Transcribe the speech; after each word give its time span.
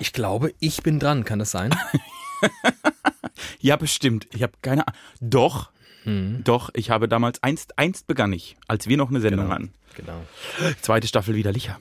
Ich 0.00 0.12
glaube, 0.12 0.52
ich 0.60 0.82
bin 0.82 0.98
dran, 0.98 1.24
kann 1.24 1.38
das 1.38 1.50
sein? 1.50 1.70
Ja, 3.60 3.76
bestimmt. 3.76 4.28
Ich 4.32 4.42
habe 4.42 4.52
keine 4.62 4.86
Ahnung. 4.86 5.00
Doch, 5.20 5.70
Hm, 6.04 6.42
doch, 6.44 6.70
ich 6.74 6.90
habe 6.90 7.08
damals, 7.08 7.42
einst, 7.42 7.76
einst 7.78 8.06
begann 8.06 8.32
ich, 8.32 8.56
als 8.68 8.86
wir 8.86 8.96
noch 8.96 9.10
eine 9.10 9.20
Sendung 9.20 9.42
Genau. 9.46 9.54
hatten. 9.54 9.72
genau. 9.96 10.24
Zweite 10.80 11.06
Staffel 11.08 11.34
widerlicher. 11.34 11.78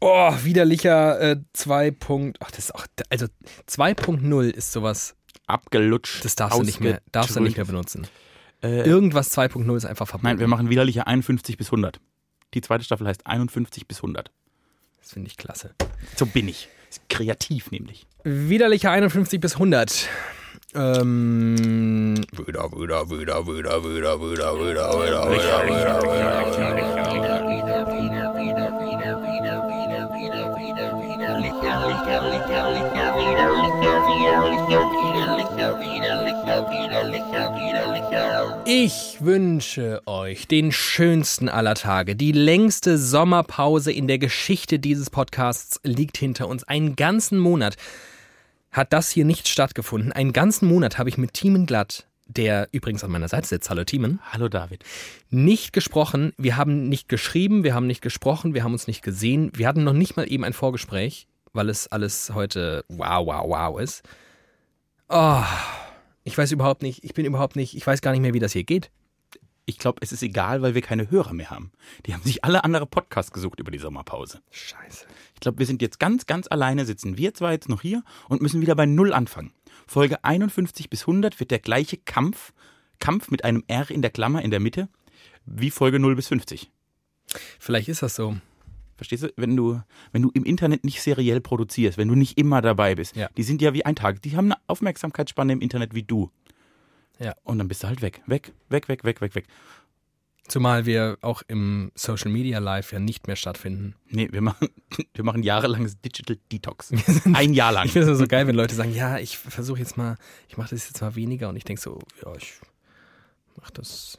Oh, 0.00 0.32
widerlicher 0.44 1.20
äh, 1.20 1.36
2. 1.52 1.90
Punkt- 1.90 2.38
Ach, 2.40 2.50
das 2.50 2.66
ist 2.66 2.74
auch. 2.74 2.86
Also 3.10 3.26
2.0 3.68 4.48
ist 4.50 4.72
sowas, 4.72 5.16
Abgelutscht. 5.48 6.24
das 6.24 6.36
darfst 6.36 6.58
du 6.58 6.62
nicht 6.62 6.80
mehr, 6.80 7.02
darfst 7.10 7.34
du 7.34 7.40
nicht 7.40 7.56
mehr 7.56 7.66
benutzen. 7.66 8.06
Äh, 8.62 8.82
Irgendwas 8.88 9.36
2.0 9.36 9.76
ist 9.76 9.84
einfach 9.84 10.06
verboten. 10.06 10.26
Nein, 10.28 10.38
wir 10.38 10.46
machen 10.48 10.70
widerlicher 10.70 11.06
51 11.08 11.56
bis 11.56 11.68
100. 11.68 12.00
Die 12.54 12.60
zweite 12.60 12.84
Staffel 12.84 13.06
heißt 13.08 13.26
51 13.26 13.86
bis 13.88 13.98
100. 13.98 14.30
das 15.08 15.14
finde 15.14 15.30
ich 15.30 15.38
klasse. 15.38 15.70
So 16.16 16.26
bin 16.26 16.48
ich. 16.48 16.68
Kreativ 17.08 17.70
nämlich. 17.70 18.06
Widerlicher 18.24 18.90
51 18.90 19.40
bis 19.40 19.54
100. 19.54 20.06
Ähm. 20.74 22.16
Wieder, 22.32 22.70
wieder, 22.72 23.08
wieder, 23.08 23.46
wieder, 23.46 23.82
wieder, 23.84 24.20
wieder, 24.20 24.60
wieder, 24.60 24.68
wieder, 24.68 24.92
wieder, 24.92 25.08
wieder, 25.08 26.04
wieder. 36.04 36.27
Ich 38.64 39.18
wünsche 39.20 40.02
euch 40.06 40.46
den 40.48 40.72
schönsten 40.72 41.48
aller 41.48 41.74
Tage. 41.74 42.16
Die 42.16 42.32
längste 42.32 42.98
Sommerpause 42.98 43.92
in 43.92 44.08
der 44.08 44.18
Geschichte 44.18 44.78
dieses 44.78 45.10
Podcasts 45.10 45.80
liegt 45.84 46.16
hinter 46.18 46.48
uns. 46.48 46.64
Einen 46.64 46.96
ganzen 46.96 47.38
Monat 47.38 47.76
hat 48.70 48.92
das 48.92 49.10
hier 49.10 49.24
nicht 49.24 49.48
stattgefunden. 49.48 50.12
Einen 50.12 50.32
ganzen 50.32 50.66
Monat 50.68 50.98
habe 50.98 51.08
ich 51.08 51.18
mit 51.18 51.32
Thiemen 51.34 51.66
Glatt, 51.66 52.06
der 52.26 52.68
übrigens 52.72 53.04
an 53.04 53.10
meiner 53.10 53.28
Seite 53.28 53.48
sitzt, 53.48 53.70
hallo 53.70 53.84
Thiemen, 53.84 54.20
Hallo 54.32 54.48
David. 54.48 54.84
nicht 55.30 55.72
gesprochen. 55.72 56.32
Wir 56.36 56.56
haben 56.56 56.88
nicht 56.88 57.08
geschrieben, 57.08 57.64
wir 57.64 57.74
haben 57.74 57.86
nicht 57.86 58.02
gesprochen, 58.02 58.52
wir 58.54 58.64
haben 58.64 58.72
uns 58.72 58.86
nicht 58.86 59.02
gesehen. 59.02 59.50
Wir 59.54 59.66
hatten 59.68 59.84
noch 59.84 59.92
nicht 59.94 60.16
mal 60.16 60.30
eben 60.30 60.44
ein 60.44 60.52
Vorgespräch, 60.52 61.26
weil 61.52 61.68
es 61.70 61.86
alles 61.88 62.32
heute 62.34 62.84
wow, 62.88 63.26
wow, 63.26 63.44
wow 63.48 63.80
ist. 63.80 64.02
Oh, 65.08 65.42
ich 66.28 66.36
weiß 66.36 66.52
überhaupt 66.52 66.82
nicht, 66.82 67.04
ich 67.04 67.14
bin 67.14 67.24
überhaupt 67.24 67.56
nicht, 67.56 67.74
ich 67.74 67.86
weiß 67.86 68.02
gar 68.02 68.12
nicht 68.12 68.20
mehr, 68.20 68.34
wie 68.34 68.38
das 68.38 68.52
hier 68.52 68.64
geht. 68.64 68.90
Ich 69.64 69.78
glaube, 69.78 70.00
es 70.02 70.12
ist 70.12 70.22
egal, 70.22 70.60
weil 70.60 70.74
wir 70.74 70.82
keine 70.82 71.10
Hörer 71.10 71.32
mehr 71.32 71.48
haben. 71.48 71.72
Die 72.04 72.12
haben 72.12 72.22
sich 72.22 72.44
alle 72.44 72.64
andere 72.64 72.84
Podcasts 72.84 73.32
gesucht 73.32 73.60
über 73.60 73.70
die 73.70 73.78
Sommerpause. 73.78 74.42
Scheiße. 74.50 75.06
Ich 75.32 75.40
glaube, 75.40 75.58
wir 75.58 75.64
sind 75.64 75.80
jetzt 75.80 75.98
ganz, 75.98 76.26
ganz 76.26 76.46
alleine, 76.46 76.84
sitzen 76.84 77.16
wir 77.16 77.32
zwar 77.32 77.52
jetzt 77.52 77.70
noch 77.70 77.80
hier 77.80 78.02
und 78.28 78.42
müssen 78.42 78.60
wieder 78.60 78.74
bei 78.74 78.84
Null 78.84 79.14
anfangen. 79.14 79.52
Folge 79.86 80.22
51 80.22 80.90
bis 80.90 81.02
100 81.02 81.40
wird 81.40 81.50
der 81.50 81.60
gleiche 81.60 81.96
Kampf, 81.96 82.52
Kampf 82.98 83.30
mit 83.30 83.42
einem 83.44 83.64
R 83.68 83.90
in 83.90 84.02
der 84.02 84.10
Klammer 84.10 84.42
in 84.42 84.50
der 84.50 84.60
Mitte, 84.60 84.90
wie 85.46 85.70
Folge 85.70 85.98
0 85.98 86.14
bis 86.14 86.28
50. 86.28 86.70
Vielleicht 87.58 87.88
ist 87.88 88.02
das 88.02 88.16
so. 88.16 88.36
Verstehst 88.98 89.22
du? 89.22 89.32
Wenn 89.36 89.56
du, 89.56 89.80
wenn 90.12 90.20
du 90.22 90.30
im 90.34 90.44
Internet 90.44 90.84
nicht 90.84 91.00
seriell 91.00 91.40
produzierst, 91.40 91.96
wenn 91.96 92.08
du 92.08 92.14
nicht 92.16 92.36
immer 92.36 92.60
dabei 92.60 92.94
bist, 92.96 93.16
Ja. 93.16 93.30
die 93.36 93.44
sind 93.44 93.62
ja 93.62 93.72
wie 93.72 93.86
ein 93.86 93.96
Tag, 93.96 94.20
die 94.20 94.36
haben 94.36 94.52
eine 94.52 94.60
Aufmerksamkeitsspanne 94.66 95.54
im 95.54 95.60
Internet 95.62 95.94
wie 95.94 96.02
du. 96.02 96.30
Ja. 97.20 97.34
Und 97.44 97.58
dann 97.58 97.68
bist 97.68 97.82
du 97.82 97.86
halt 97.88 98.02
weg. 98.02 98.20
Weg, 98.26 98.52
weg, 98.68 98.88
weg, 98.88 99.04
weg, 99.04 99.20
weg, 99.20 99.34
weg. 99.34 99.46
Zumal 100.48 100.86
wir 100.86 101.18
auch 101.20 101.42
im 101.46 101.92
Social 101.94 102.30
Media 102.30 102.58
Live 102.58 102.92
ja 102.92 102.98
nicht 102.98 103.26
mehr 103.26 103.36
stattfinden. 103.36 103.94
Nee, 104.08 104.28
wir 104.32 104.40
machen, 104.40 104.68
wir 105.14 105.22
machen 105.24 105.42
jahrelanges 105.42 106.00
Digital 106.00 106.38
Detox. 106.50 106.90
Ein 107.34 107.52
Jahr 107.54 107.70
lang. 107.72 107.86
Ich 107.86 107.92
finde 107.92 108.10
es 108.12 108.18
so 108.18 108.26
geil, 108.26 108.46
wenn 108.46 108.56
Leute 108.56 108.74
sagen, 108.74 108.94
ja, 108.94 109.18
ich 109.18 109.36
versuche 109.38 109.78
jetzt 109.78 109.96
mal, 109.96 110.16
ich 110.48 110.56
mache 110.56 110.70
das 110.70 110.88
jetzt 110.88 111.00
mal 111.02 111.14
weniger 111.16 111.48
und 111.50 111.56
ich 111.56 111.64
denke 111.64 111.82
so, 111.82 112.00
ja, 112.24 112.34
ich 112.36 112.54
mache 113.60 113.72
das 113.74 114.16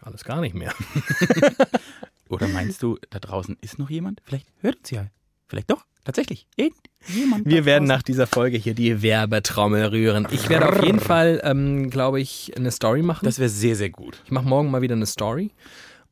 alles 0.00 0.24
gar 0.24 0.40
nicht 0.40 0.54
mehr. 0.54 0.74
Oder 2.28 2.48
meinst 2.48 2.82
du, 2.82 2.98
da 3.10 3.18
draußen 3.18 3.56
ist 3.60 3.78
noch 3.78 3.90
jemand? 3.90 4.20
Vielleicht 4.24 4.48
hört 4.60 4.76
uns 4.76 4.90
ja. 4.90 5.06
Vielleicht 5.48 5.70
doch, 5.70 5.84
tatsächlich. 6.04 6.46
Jemand. 7.06 7.46
Wir 7.46 7.64
werden 7.64 7.86
nach 7.88 8.02
dieser 8.02 8.26
Folge 8.26 8.58
hier 8.58 8.74
die 8.74 9.02
Werbetrommel 9.02 9.86
rühren. 9.86 10.28
Ich 10.30 10.48
werde 10.48 10.68
auf 10.68 10.84
jeden 10.84 11.00
Fall, 11.00 11.40
ähm, 11.44 11.90
glaube 11.90 12.20
ich, 12.20 12.52
eine 12.56 12.70
Story 12.70 13.02
machen. 13.02 13.24
Das 13.24 13.38
wäre 13.38 13.48
sehr, 13.48 13.76
sehr 13.76 13.90
gut. 13.90 14.20
ich 14.24 14.30
mache 14.30 14.46
morgen 14.46 14.70
mal 14.70 14.82
wieder 14.82 14.94
eine 14.94 15.06
Story 15.06 15.52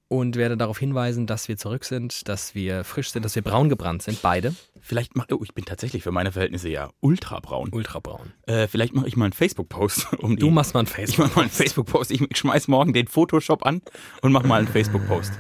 und 0.09 0.37
werde 0.37 0.57
darauf 0.57 0.79
hinweisen, 0.79 1.27
dass 1.27 1.49
wir 1.49 1.57
zurück 1.57 1.85
sind, 1.85 2.29
dass 2.29 2.55
wir 2.55 2.85
frisch 2.85 3.11
sind, 3.11 3.25
dass 3.25 3.35
wir 3.35 3.43
braun 3.43 3.69
gebrannt 3.69 4.03
sind, 4.03 4.23
beide. 4.23 4.55
Vielleicht 4.81 5.17
mach, 5.17 5.27
oh, 5.33 5.41
ich 5.43 5.53
bin 5.53 5.65
tatsächlich 5.65 6.05
für 6.05 6.13
meine 6.13 6.31
Verhältnisse 6.31 6.69
ja 6.69 6.91
ultra 7.01 7.41
braun. 7.41 7.71
Ultra 7.73 7.99
braun. 7.99 8.33
Äh, 8.47 8.69
vielleicht 8.69 8.95
mache 8.95 9.09
ich 9.09 9.17
mal 9.17 9.25
einen 9.25 9.33
Facebook-Post. 9.33 10.13
Um 10.19 10.37
Du 10.37 10.51
machst 10.51 10.75
mal 10.75 10.81
ein 10.81 10.87
ich 10.87 10.93
Facebook. 10.93 11.27
mache 11.27 11.35
mal 11.37 11.43
einen 11.43 11.51
Facebook-Post. 11.51 12.11
Ich 12.13 12.23
schmeiß 12.37 12.69
morgen 12.69 12.93
den 12.93 13.09
Photoshop 13.09 13.67
an 13.67 13.83
und 14.23 14.33
mache 14.33 14.47
mal 14.47 14.61
einen 14.61 14.69
Facebook-Post. 14.73 15.33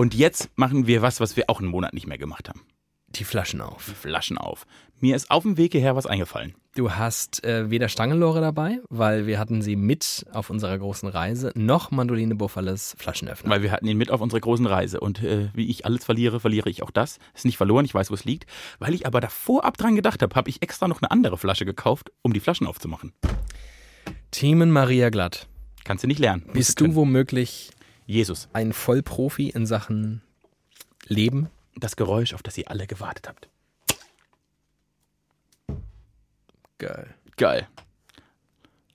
Und 0.00 0.14
jetzt 0.14 0.48
machen 0.56 0.86
wir 0.86 1.02
was, 1.02 1.20
was 1.20 1.36
wir 1.36 1.44
auch 1.48 1.60
einen 1.60 1.68
Monat 1.68 1.92
nicht 1.92 2.06
mehr 2.06 2.16
gemacht 2.16 2.48
haben. 2.48 2.62
Die 3.10 3.24
Flaschen 3.24 3.60
auf. 3.60 3.84
Die 3.84 3.94
Flaschen 3.94 4.38
auf. 4.38 4.66
Mir 4.98 5.14
ist 5.14 5.30
auf 5.30 5.42
dem 5.42 5.58
Weg 5.58 5.72
hierher 5.72 5.94
was 5.94 6.06
eingefallen. 6.06 6.54
Du 6.74 6.92
hast 6.92 7.44
äh, 7.44 7.68
weder 7.68 7.90
Stangenlore 7.90 8.40
dabei, 8.40 8.80
weil 8.88 9.26
wir 9.26 9.38
hatten 9.38 9.60
sie 9.60 9.76
mit 9.76 10.24
auf 10.32 10.48
unserer 10.48 10.78
großen 10.78 11.06
Reise, 11.06 11.52
noch 11.54 11.90
Mandoline 11.90 12.34
Buffales 12.34 12.96
Flaschenöffner. 12.98 13.50
Weil 13.50 13.62
wir 13.62 13.72
hatten 13.72 13.86
ihn 13.88 13.98
mit 13.98 14.10
auf 14.10 14.22
unserer 14.22 14.40
großen 14.40 14.64
Reise. 14.64 15.00
Und 15.00 15.22
äh, 15.22 15.50
wie 15.52 15.68
ich 15.68 15.84
alles 15.84 16.02
verliere, 16.06 16.40
verliere 16.40 16.70
ich 16.70 16.82
auch 16.82 16.90
das. 16.90 17.18
Ist 17.34 17.44
nicht 17.44 17.58
verloren, 17.58 17.84
ich 17.84 17.92
weiß, 17.92 18.10
wo 18.10 18.14
es 18.14 18.24
liegt. 18.24 18.46
Weil 18.78 18.94
ich 18.94 19.04
aber 19.06 19.20
davor 19.20 19.66
ab 19.66 19.76
dran 19.76 19.96
gedacht 19.96 20.22
habe, 20.22 20.34
habe 20.34 20.48
ich 20.48 20.62
extra 20.62 20.88
noch 20.88 21.02
eine 21.02 21.10
andere 21.10 21.36
Flasche 21.36 21.66
gekauft, 21.66 22.10
um 22.22 22.32
die 22.32 22.40
Flaschen 22.40 22.66
aufzumachen. 22.66 23.12
Themen 24.30 24.70
Maria 24.70 25.10
Glatt. 25.10 25.46
Kannst 25.84 26.04
du 26.04 26.08
nicht 26.08 26.20
lernen. 26.20 26.48
Bist 26.54 26.80
du 26.80 26.84
können. 26.84 26.94
womöglich 26.94 27.70
Jesus. 28.10 28.48
ein 28.52 28.72
Vollprofi 28.72 29.50
in 29.50 29.66
Sachen 29.66 30.22
Leben? 31.06 31.48
Das 31.76 31.94
Geräusch, 31.94 32.34
auf 32.34 32.42
das 32.42 32.58
ihr 32.58 32.68
alle 32.68 32.86
gewartet 32.86 33.28
habt. 33.28 33.48
Geil. 36.78 37.14
Geil. 37.36 37.68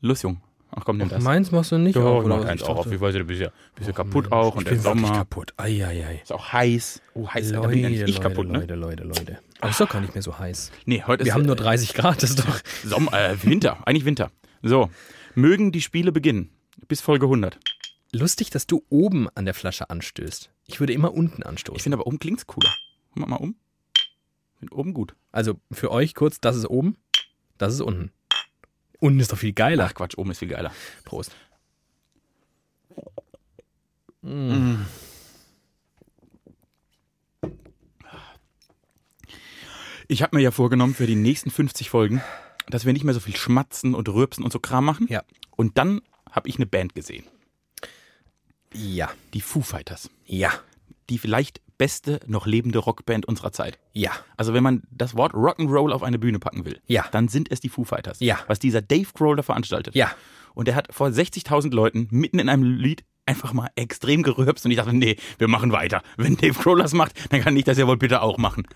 Los, 0.01 0.21
Jung. 0.21 0.41
Ach 0.71 0.83
komm, 0.83 0.97
nimm 0.97 1.07
das. 1.07 1.23
Meins 1.23 1.51
machst 1.51 1.71
du 1.71 1.77
nicht 1.77 1.95
Ja, 1.95 2.03
auf, 2.03 2.25
mach 2.25 2.43
eins 2.43 2.61
auch 2.63 2.75
auf. 2.75 2.91
Ich 2.91 2.99
weiß, 2.99 3.13
du 3.13 3.23
bist 3.23 3.39
ja, 3.39 3.49
bist 3.75 3.87
ja 3.87 3.93
kaputt 3.93 4.33
auch. 4.33 4.55
Und 4.55 4.63
ich 4.63 4.65
der 4.65 4.71
bin 4.71 4.81
Sommer 4.81 5.13
kaputt. 5.13 5.53
Eieiei. 5.55 6.19
ist 6.21 6.33
auch 6.33 6.51
heiß. 6.51 7.01
Oh, 7.13 7.29
heiß. 7.29 7.51
da 7.51 7.59
Leute, 7.59 7.69
bin 7.69 7.79
ja 7.79 7.89
nicht 7.89 8.01
ich 8.01 8.17
Leute, 8.17 8.21
kaputt, 8.21 8.49
ne? 8.49 8.59
Leute, 8.59 8.75
Leute, 8.75 9.03
Leute. 9.03 9.39
Aber 9.61 9.69
ist 9.69 9.79
doch 9.79 9.89
gar 9.89 10.01
nicht 10.01 10.13
mehr 10.13 10.21
so 10.21 10.37
heiß. 10.37 10.71
Nee, 10.85 11.03
heute 11.07 11.23
ist 11.23 11.27
Wir 11.27 11.33
haben 11.35 11.45
nur 11.45 11.55
äh, 11.55 11.59
30 11.59 11.93
Grad, 11.93 12.21
das 12.21 12.31
ist 12.31 12.39
doch... 12.39 12.59
Sommer, 12.83 13.13
äh, 13.13 13.41
Winter. 13.43 13.77
Eigentlich 13.87 14.03
Winter. 14.03 14.31
So. 14.61 14.89
Mögen 15.35 15.71
die 15.71 15.81
Spiele 15.81 16.11
beginnen. 16.11 16.49
Bis 16.89 16.99
Folge 16.99 17.27
100. 17.27 17.57
Lustig, 18.15 18.49
dass 18.49 18.65
du 18.65 18.85
oben 18.89 19.27
an 19.35 19.43
der 19.43 19.53
Flasche 19.53 19.89
anstößt. 19.89 20.49
Ich 20.67 20.79
würde 20.79 20.93
immer 20.93 21.13
unten 21.13 21.41
Ich 21.41 21.47
anstoßen. 21.47 21.81
finde 21.81 21.97
aber 21.97 22.07
oben 22.07 22.17
klingt's 22.17 22.47
cooler. 22.47 22.73
Mach 23.13 23.27
mal 23.27 23.35
um. 23.35 23.55
Ich 23.97 24.59
finde 24.59 24.73
oben 24.73 24.93
gut. 24.93 25.15
Also 25.33 25.59
für 25.69 25.91
euch 25.91 26.15
kurz, 26.15 26.39
das 26.39 26.55
ist 26.55 26.65
oben, 26.65 26.95
das 27.57 27.73
ist 27.73 27.81
unten. 27.81 28.11
Unten 29.01 29.19
ist 29.19 29.33
doch 29.33 29.37
viel 29.37 29.51
geiler. 29.51 29.87
Ach 29.89 29.93
Quatsch, 29.93 30.17
oben 30.17 30.31
ist 30.31 30.39
viel 30.39 30.47
geiler. 30.47 30.71
Prost. 31.03 31.35
Ich 40.07 40.23
habe 40.23 40.37
mir 40.37 40.41
ja 40.41 40.51
vorgenommen 40.51 40.93
für 40.95 41.05
die 41.05 41.15
nächsten 41.15 41.51
50 41.51 41.89
Folgen, 41.89 42.21
dass 42.67 42.85
wir 42.85 42.93
nicht 42.93 43.03
mehr 43.03 43.13
so 43.13 43.19
viel 43.19 43.35
schmatzen 43.35 43.93
und 43.93 44.07
rülpsen 44.07 44.45
und 44.45 44.53
so 44.53 44.59
Kram 44.59 44.85
machen. 44.85 45.07
Ja. 45.09 45.23
Und 45.57 45.77
dann 45.77 45.99
habe 46.31 46.47
ich 46.47 46.55
eine 46.55 46.65
Band 46.65 46.95
gesehen. 46.95 47.25
Ja, 48.75 49.09
Die 49.33 49.41
Foo 49.41 49.61
Fighters. 49.61 50.09
ja, 50.25 50.51
Die 51.09 51.17
vielleicht 51.17 51.61
beste 51.77 52.19
noch 52.27 52.45
lebende 52.45 52.79
Rockband 52.79 53.25
unserer 53.25 53.51
Zeit. 53.51 53.79
ja. 53.93 54.11
Also 54.37 54.53
wenn 54.53 54.63
man 54.63 54.83
das 54.91 55.15
Wort 55.15 55.33
Rock'n'Roll 55.33 55.91
auf 55.91 56.03
eine 56.03 56.19
Bühne 56.19 56.39
packen 56.39 56.65
will, 56.65 56.79
Ja. 56.87 57.05
dann 57.11 57.27
sind 57.27 57.51
es 57.51 57.59
die 57.59 57.69
Foo 57.69 57.83
Fighters. 57.83 58.19
Ja. 58.19 58.39
Was 58.47 58.59
dieser 58.59 58.81
Dave 58.81 59.07
Grohl 59.13 59.35
da 59.35 59.43
veranstaltet. 59.43 59.95
Ja. 59.95 60.11
Und 60.53 60.67
er 60.69 60.75
hat 60.75 60.87
vor 60.93 61.07
60.000 61.11 61.73
Leuten 61.73 62.07
mitten 62.11 62.39
in 62.39 62.47
einem 62.49 62.63
Lied 62.63 63.03
einfach 63.25 63.53
mal 63.53 63.69
extrem 63.75 64.23
gerülpst 64.23 64.65
und 64.65 64.71
ich 64.71 64.77
dachte, 64.77 64.95
nee, 64.95 65.17
wir 65.37 65.47
machen 65.47 65.71
weiter. 65.71 66.01
Wenn 66.17 66.37
Dave 66.37 66.53
Grohl 66.53 66.79
das 66.79 66.93
macht, 66.93 67.13
dann 67.31 67.41
kann 67.41 67.57
ich 67.57 67.63
das 67.63 67.77
ja 67.77 67.87
wohl 67.87 67.97
bitte 67.97 68.21
auch 68.21 68.37
machen. 68.37 68.67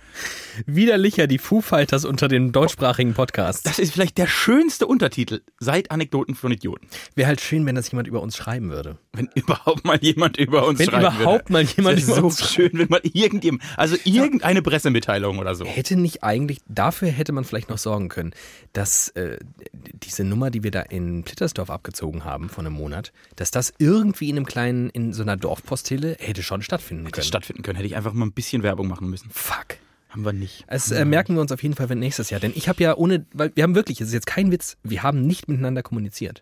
Widerlicher 0.65 1.27
die 1.27 1.37
Foo 1.37 1.61
Fighters 1.61 2.03
unter 2.05 2.27
den 2.27 2.51
deutschsprachigen 2.51 3.13
Podcasts. 3.13 3.63
Das 3.63 3.79
ist 3.79 3.93
vielleicht 3.93 4.17
der 4.17 4.27
schönste 4.27 4.87
Untertitel 4.87 5.41
seit 5.59 5.91
Anekdoten 5.91 6.35
von 6.35 6.51
Idioten. 6.51 6.87
Wäre 7.15 7.27
halt 7.27 7.41
schön, 7.41 7.65
wenn 7.65 7.75
das 7.75 7.91
jemand 7.91 8.07
über 8.07 8.21
uns 8.21 8.35
schreiben 8.35 8.71
würde. 8.71 8.97
Wenn 9.13 9.29
überhaupt 9.35 9.85
mal 9.85 9.99
jemand 10.01 10.37
über 10.37 10.65
uns 10.65 10.79
Wenn 10.79 10.89
schreiben 10.89 11.15
überhaupt 11.15 11.49
würde. 11.49 11.53
mal 11.53 11.63
jemand 11.63 11.97
das 11.97 12.05
über 12.05 12.15
so 12.15 12.25
uns 12.25 12.51
schön, 12.51 12.71
wenn 12.73 12.89
mal 12.89 13.01
irgendjemand, 13.03 13.63
also 13.77 13.97
irgendeine 14.03 14.61
Pressemitteilung 14.61 15.37
oder 15.37 15.53
so. 15.53 15.65
Hätte 15.65 15.95
nicht 15.95 16.23
eigentlich, 16.23 16.59
dafür 16.67 17.09
hätte 17.09 17.33
man 17.33 17.43
vielleicht 17.43 17.69
noch 17.69 17.77
sorgen 17.77 18.09
können, 18.09 18.31
dass 18.73 19.09
äh, 19.09 19.37
diese 19.73 20.23
Nummer, 20.23 20.49
die 20.49 20.63
wir 20.63 20.71
da 20.71 20.81
in 20.81 21.23
Plittersdorf 21.23 21.69
abgezogen 21.69 22.25
haben 22.25 22.49
vor 22.49 22.63
einem 22.63 22.73
Monat, 22.73 23.11
dass 23.35 23.51
das 23.51 23.73
irgendwie 23.77 24.29
in 24.29 24.38
einem 24.39 24.45
kleinen, 24.45 24.89
in 24.89 25.13
so 25.13 25.21
einer 25.21 25.37
Dorfpostille 25.37 26.17
hätte 26.19 26.43
schon 26.43 26.61
stattfinden 26.61 27.05
das 27.05 27.13
können. 27.13 27.25
stattfinden 27.25 27.61
können, 27.61 27.75
hätte 27.75 27.87
ich 27.87 27.95
einfach 27.95 28.13
mal 28.13 28.25
ein 28.25 28.31
bisschen 28.31 28.63
Werbung 28.63 28.87
machen 28.87 29.09
müssen. 29.09 29.29
Fuck. 29.31 29.77
Haben 30.09 30.25
wir 30.25 30.33
nicht. 30.33 30.65
Das 30.67 30.89
äh, 30.89 31.05
merken 31.05 31.35
wir 31.35 31.41
uns 31.41 31.51
auf 31.51 31.61
jeden 31.61 31.75
Fall 31.75 31.87
für 31.87 31.95
nächstes 31.95 32.31
Jahr. 32.31 32.39
Denn 32.39 32.51
ich 32.55 32.67
habe 32.67 32.81
ja 32.81 32.97
ohne, 32.97 33.25
weil 33.31 33.51
wir 33.53 33.63
haben 33.63 33.75
wirklich, 33.75 34.01
es 34.01 34.07
ist 34.07 34.13
jetzt 34.13 34.25
kein 34.25 34.51
Witz, 34.51 34.75
wir 34.81 35.03
haben 35.03 35.27
nicht 35.27 35.47
miteinander 35.47 35.83
kommuniziert. 35.83 36.41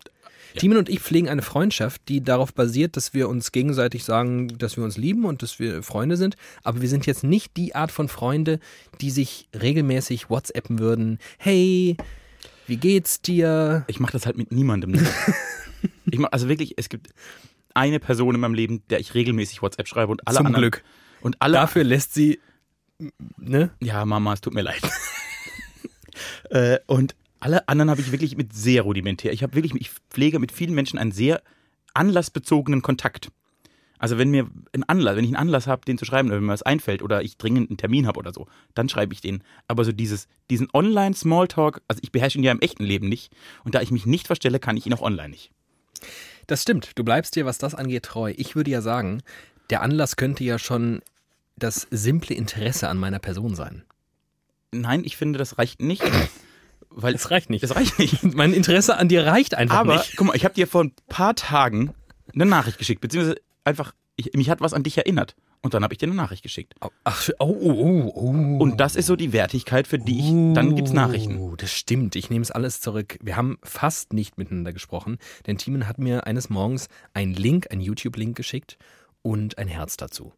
Ja. 0.53 0.61
Timon 0.61 0.77
und 0.77 0.88
ich 0.88 1.01
pflegen 1.01 1.27
eine 1.27 1.41
Freundschaft, 1.41 2.01
die 2.07 2.23
darauf 2.23 2.53
basiert, 2.53 2.95
dass 2.95 3.13
wir 3.13 3.27
uns 3.27 3.51
gegenseitig 3.51 4.05
sagen, 4.05 4.57
dass 4.57 4.77
wir 4.77 4.85
uns 4.85 4.95
lieben 4.95 5.25
und 5.25 5.43
dass 5.43 5.59
wir 5.59 5.83
Freunde 5.83 6.15
sind. 6.15 6.38
Aber 6.63 6.81
wir 6.81 6.88
sind 6.88 7.05
jetzt 7.05 7.25
nicht 7.25 7.57
die 7.57 7.75
Art 7.75 7.91
von 7.91 8.07
Freunde, 8.07 8.59
die 9.01 9.11
sich 9.11 9.50
regelmäßig 9.59 10.29
WhatsAppen 10.29 10.79
würden. 10.79 11.19
Hey, 11.38 11.97
wie 12.67 12.77
geht's 12.77 13.21
dir? 13.21 13.83
Ich 13.88 14.00
mache 14.00 14.13
das 14.13 14.25
halt 14.25 14.38
mit 14.38 14.53
niemandem. 14.53 14.91
Ne? 14.91 15.05
ich 16.05 16.19
mach, 16.19 16.31
also 16.31 16.47
wirklich, 16.47 16.75
es 16.77 16.88
gibt 16.88 17.09
eine 17.77 18.00
Person 18.00 18.35
in 18.35 18.41
meinem 18.41 18.53
Leben, 18.53 18.83
der 18.89 19.00
ich 19.00 19.13
regelmäßig 19.13 19.62
WhatsApp 19.62 19.88
schreibe 19.88 20.12
und 20.12 20.27
alle 20.27 20.38
Zum 20.38 20.47
anderen. 20.47 20.63
Glück. 20.63 20.83
Und 21.21 21.38
alle. 21.39 21.53
Dafür 21.53 21.83
lässt 21.83 22.13
sie, 22.13 22.39
ne? 23.38 23.71
Ja, 23.79 24.03
Mama, 24.06 24.33
es 24.33 24.41
tut 24.41 24.53
mir 24.53 24.63
leid. 24.63 24.81
äh, 26.50 26.79
und 26.88 27.15
alle 27.39 27.68
anderen 27.68 27.89
habe 27.89 28.01
ich 28.01 28.12
wirklich 28.12 28.35
mit 28.35 28.53
sehr 28.53 28.81
rudimentär. 28.81 29.31
Ich 29.31 29.44
habe 29.44 29.53
wirklich, 29.56 29.74
ich 29.75 29.91
pflege 30.09 30.39
mit 30.39 30.51
vielen 30.51 30.74
Menschen 30.74 30.97
einen 30.97 31.12
sehr 31.12 31.41
anlassbezogenen 31.94 32.81
Kontakt. 32.81 33.31
Also 34.00 34.18
wenn 34.18 34.29
mir 34.29 34.47
ein 34.74 34.83
Anlass, 34.83 35.15
wenn 35.15 35.24
ich 35.24 35.29
einen 35.29 35.47
Anlass 35.47 35.65
habe, 35.65 35.85
den 35.85 35.97
zu 35.97 36.06
schreiben, 36.06 36.29
oder 36.29 36.38
wenn 36.38 36.45
mir 36.45 36.53
was 36.53 36.62
einfällt 36.62 37.01
oder 37.01 37.24
ich 37.24 37.38
dringend 37.38 37.69
einen 37.69 37.77
Termin 37.77 38.06
habe 38.06 38.19
oder 38.19 38.31
so, 38.31 38.47
dann 38.75 38.89
schreibe 38.89 39.13
ich 39.13 39.21
den. 39.21 39.44
Aber 39.68 39.85
so 39.85 39.91
dieses, 39.91 40.27
diesen 40.50 40.68
Online-Smalltalk, 40.71 41.81
also 41.88 42.00
ich 42.03 42.12
beherrsche 42.12 42.38
ihn 42.38 42.44
ja 42.44 42.51
im 42.51 42.62
echten 42.62 42.83
Leben 42.83 43.09
nicht. 43.09 43.31
Und 43.63 43.75
da 43.75 43.81
ich 43.81 43.91
mich 43.91 44.06
nicht 44.06 44.27
verstelle, 44.27 44.59
kann 44.59 44.77
ich 44.77 44.85
ihn 44.85 44.94
auch 44.94 45.01
online 45.01 45.29
nicht. 45.29 45.51
Das 46.47 46.61
stimmt. 46.61 46.91
Du 46.95 47.03
bleibst 47.03 47.35
dir, 47.35 47.45
was 47.45 47.57
das 47.57 47.75
angeht, 47.75 48.03
treu. 48.03 48.33
Ich 48.38 48.55
würde 48.55 48.71
ja 48.71 48.81
sagen, 48.81 49.21
der 49.69 49.81
Anlass 49.81 50.15
könnte 50.15 50.44
ja 50.44 50.57
schon 50.59 51.01
das 51.57 51.88
simple 51.91 52.35
Interesse 52.35 52.88
an 52.88 52.97
meiner 52.97 53.19
Person 53.19 53.55
sein. 53.55 53.83
Nein, 54.71 55.03
ich 55.03 55.17
finde, 55.17 55.39
das 55.39 55.57
reicht 55.57 55.81
nicht. 55.81 56.03
Weil 56.89 57.13
Das 57.13 57.31
reicht 57.31 57.49
nicht. 57.49 57.63
Das 57.63 57.75
reicht 57.75 57.99
nicht. 57.99 58.23
Mein 58.35 58.53
Interesse 58.53 58.97
an 58.97 59.07
dir 59.09 59.25
reicht 59.25 59.55
einfach 59.55 59.77
Aber 59.77 59.97
nicht. 59.97 60.15
guck 60.15 60.27
mal, 60.27 60.35
ich 60.35 60.45
habe 60.45 60.55
dir 60.55 60.67
vor 60.67 60.85
ein 60.85 60.94
paar 61.09 61.35
Tagen 61.35 61.94
eine 62.33 62.45
Nachricht 62.45 62.77
geschickt, 62.77 63.01
beziehungsweise 63.01 63.39
einfach, 63.63 63.93
ich, 64.15 64.33
mich 64.33 64.50
hat 64.50 64.61
was 64.61 64.73
an 64.73 64.83
dich 64.83 64.97
erinnert. 64.97 65.35
Und 65.62 65.74
dann 65.74 65.83
habe 65.83 65.94
ich 65.94 65.98
dir 65.98 66.06
eine 66.06 66.15
Nachricht 66.15 66.44
geschickt. 66.44 66.75
Ach, 67.04 67.30
oh, 67.39 67.45
oh, 67.45 67.71
oh, 67.71 68.12
oh. 68.15 68.57
Und 68.62 68.77
das 68.77 68.95
ist 68.95 69.07
so 69.07 69.15
die 69.15 69.33
Wertigkeit, 69.33 69.88
für 69.88 69.98
die 69.98 70.19
ich, 70.19 70.54
dann 70.54 70.75
gibt's 70.75 70.94
Nachrichten. 70.94 71.38
Oh, 71.38 71.56
das 71.56 71.71
stimmt. 71.71 72.15
Ich 72.15 72.30
nehme 72.30 72.44
es 72.44 72.51
alles 72.51 72.80
zurück. 72.80 73.18
Wir 73.21 73.36
haben 73.36 73.57
fast 73.63 74.13
nicht 74.13 74.38
miteinander 74.38 74.71
gesprochen, 74.71 75.18
denn 75.45 75.57
Timon 75.57 75.88
hat 75.88 75.98
mir 75.98 76.27
eines 76.27 76.50
Morgens 76.50 76.88
einen 77.13 77.33
Link, 77.33 77.71
einen 77.71 77.81
YouTube-Link 77.81 78.38
geschickt 78.38 78.77
und 79.24 79.57
ein 79.57 79.68
Herz 79.68 79.98
dazu. 79.98 80.31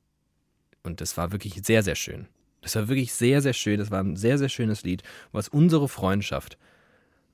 Und 0.83 1.01
das 1.01 1.17
war 1.17 1.31
wirklich 1.31 1.61
sehr, 1.63 1.83
sehr 1.83 1.95
schön. 1.95 2.27
Das 2.61 2.75
war 2.75 2.87
wirklich 2.87 3.13
sehr, 3.13 3.41
sehr 3.41 3.53
schön. 3.53 3.79
Das 3.79 3.91
war 3.91 4.01
ein 4.01 4.15
sehr, 4.15 4.37
sehr 4.37 4.49
schönes 4.49 4.83
Lied, 4.83 5.03
was 5.31 5.49
unsere 5.49 5.87
Freundschaft, 5.87 6.57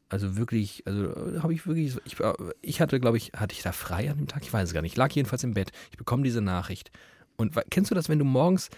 also 0.10 0.38
wirklich, 0.38 0.84
also 0.86 1.06
äh, 1.06 1.40
habe 1.40 1.54
ich 1.54 1.66
wirklich, 1.66 1.98
ich, 2.06 2.20
äh, 2.20 2.34
ich 2.62 2.80
hatte, 2.80 3.00
glaube 3.00 3.18
ich, 3.18 3.32
hatte 3.36 3.54
ich 3.54 3.64
da 3.64 3.72
frei 3.72 4.10
an 4.10 4.18
dem 4.18 4.28
Tag? 4.28 4.44
Ich 4.44 4.54
weiß 4.54 4.70
es 4.70 4.74
gar 4.74 4.82
nicht. 4.82 4.94
Ich 4.94 4.98
lag 4.98 5.12
jedenfalls 5.12 5.44
im 5.44 5.54
Bett. 5.54 5.72
Ich 5.92 5.98
bekomme 5.98 6.24
diese 6.24 6.42
Nachricht. 6.42 6.92
Und 7.38 7.54
kennst 7.70 7.92
du 7.92 7.96
das, 7.96 8.10
wenn 8.10 8.20
du 8.20 8.26
morgens 8.26 8.70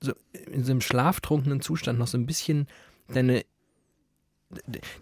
so 0.00 0.12
in 0.50 0.64
so 0.64 0.72
einem 0.72 0.80
schlaftrunkenen 0.80 1.60
Zustand 1.60 1.98
noch 1.98 2.06
so 2.06 2.18
ein 2.18 2.26
bisschen 2.26 2.68
deine 3.08 3.44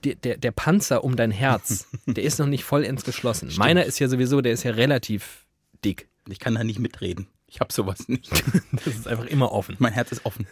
der, 0.05 0.14
der, 0.14 0.37
der 0.38 0.50
Panzer 0.52 1.05
um 1.05 1.16
dein 1.16 1.31
Herz, 1.31 1.87
der 2.06 2.25
ist 2.25 2.38
noch 2.38 2.46
nicht 2.46 2.64
vollends 2.64 3.05
geschlossen. 3.05 3.50
Meiner 3.56 3.84
ist 3.84 3.99
ja 3.99 4.08
sowieso, 4.08 4.40
der 4.40 4.52
ist 4.52 4.62
ja 4.62 4.72
relativ 4.72 5.46
dick. 5.84 6.08
Ich 6.28 6.38
kann 6.38 6.55
da 6.55 6.64
nicht 6.64 6.78
mitreden. 6.78 7.26
Ich 7.46 7.61
habe 7.61 7.72
sowas 7.72 8.08
nicht. 8.08 8.31
Das 8.72 8.87
ist 8.87 9.06
einfach 9.06 9.26
immer 9.26 9.52
offen. 9.52 9.76
Mein 9.78 9.93
Herz 9.93 10.12
ist 10.12 10.25
offen. 10.25 10.46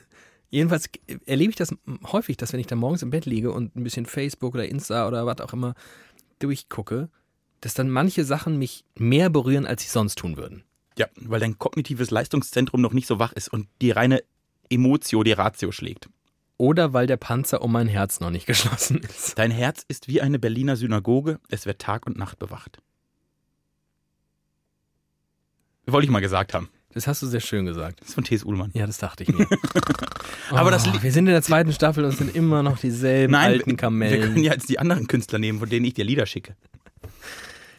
Jedenfalls 0.50 0.90
erlebe 1.24 1.50
ich 1.50 1.56
das 1.56 1.74
häufig, 2.04 2.36
dass 2.36 2.52
wenn 2.52 2.60
ich 2.60 2.66
da 2.66 2.76
morgens 2.76 3.02
im 3.02 3.10
Bett 3.10 3.24
liege 3.24 3.50
und 3.50 3.74
ein 3.74 3.84
bisschen 3.84 4.04
Facebook 4.04 4.54
oder 4.54 4.68
Insta 4.68 5.08
oder 5.08 5.24
was 5.24 5.40
auch 5.40 5.54
immer 5.54 5.74
durchgucke, 6.38 7.08
dass 7.62 7.74
dann 7.74 7.88
manche 7.88 8.24
Sachen 8.24 8.58
mich 8.58 8.84
mehr 8.96 9.30
berühren, 9.30 9.66
als 9.66 9.82
sie 9.82 9.88
sonst 9.88 10.18
tun 10.18 10.36
würden. 10.36 10.64
Ja, 10.98 11.06
weil 11.16 11.40
dein 11.40 11.58
kognitives 11.58 12.10
Leistungszentrum 12.10 12.80
noch 12.80 12.92
nicht 12.92 13.06
so 13.06 13.18
wach 13.18 13.32
ist 13.32 13.48
und 13.48 13.68
die 13.80 13.90
reine 13.90 14.22
Emotio, 14.70 15.22
die 15.22 15.32
Ratio 15.32 15.72
schlägt. 15.72 16.08
Oder 16.58 16.92
weil 16.92 17.06
der 17.06 17.16
Panzer 17.16 17.62
um 17.62 17.72
mein 17.72 17.88
Herz 17.88 18.20
noch 18.20 18.30
nicht 18.30 18.46
geschlossen 18.46 18.98
ist. 18.98 19.38
Dein 19.38 19.50
Herz 19.50 19.84
ist 19.88 20.08
wie 20.08 20.20
eine 20.20 20.38
Berliner 20.38 20.76
Synagoge, 20.76 21.40
es 21.48 21.66
wird 21.66 21.80
Tag 21.80 22.06
und 22.06 22.16
Nacht 22.16 22.38
bewacht. 22.38 22.78
Wollte 25.86 26.04
ich 26.04 26.10
mal 26.10 26.20
gesagt 26.20 26.54
haben. 26.54 26.68
Das 26.94 27.06
hast 27.06 27.22
du 27.22 27.26
sehr 27.26 27.40
schön 27.40 27.64
gesagt. 27.64 28.00
Das 28.00 28.08
ist 28.10 28.14
von 28.14 28.22
T.S. 28.24 28.44
Ullmann. 28.44 28.70
Ja, 28.74 28.86
das 28.86 28.98
dachte 28.98 29.22
ich 29.22 29.30
mir. 29.30 29.46
Aber 30.50 30.70
das 30.70 30.86
Oh, 30.86 31.02
wir 31.02 31.10
sind 31.12 31.26
in 31.26 31.32
der 31.32 31.42
zweiten 31.42 31.72
Staffel 31.72 32.04
und 32.04 32.10
es 32.10 32.18
sind 32.18 32.36
immer 32.36 32.62
noch 32.62 32.78
dieselben 32.78 33.34
alten 33.34 33.70
wir 33.70 33.76
Kamellen. 33.78 34.20
können 34.20 34.44
ja 34.44 34.52
jetzt 34.52 34.68
die 34.68 34.78
anderen 34.78 35.06
Künstler 35.06 35.38
nehmen, 35.38 35.58
von 35.58 35.68
denen 35.70 35.86
ich 35.86 35.94
dir 35.94 36.04
Lieder 36.04 36.26
schicke. 36.26 36.54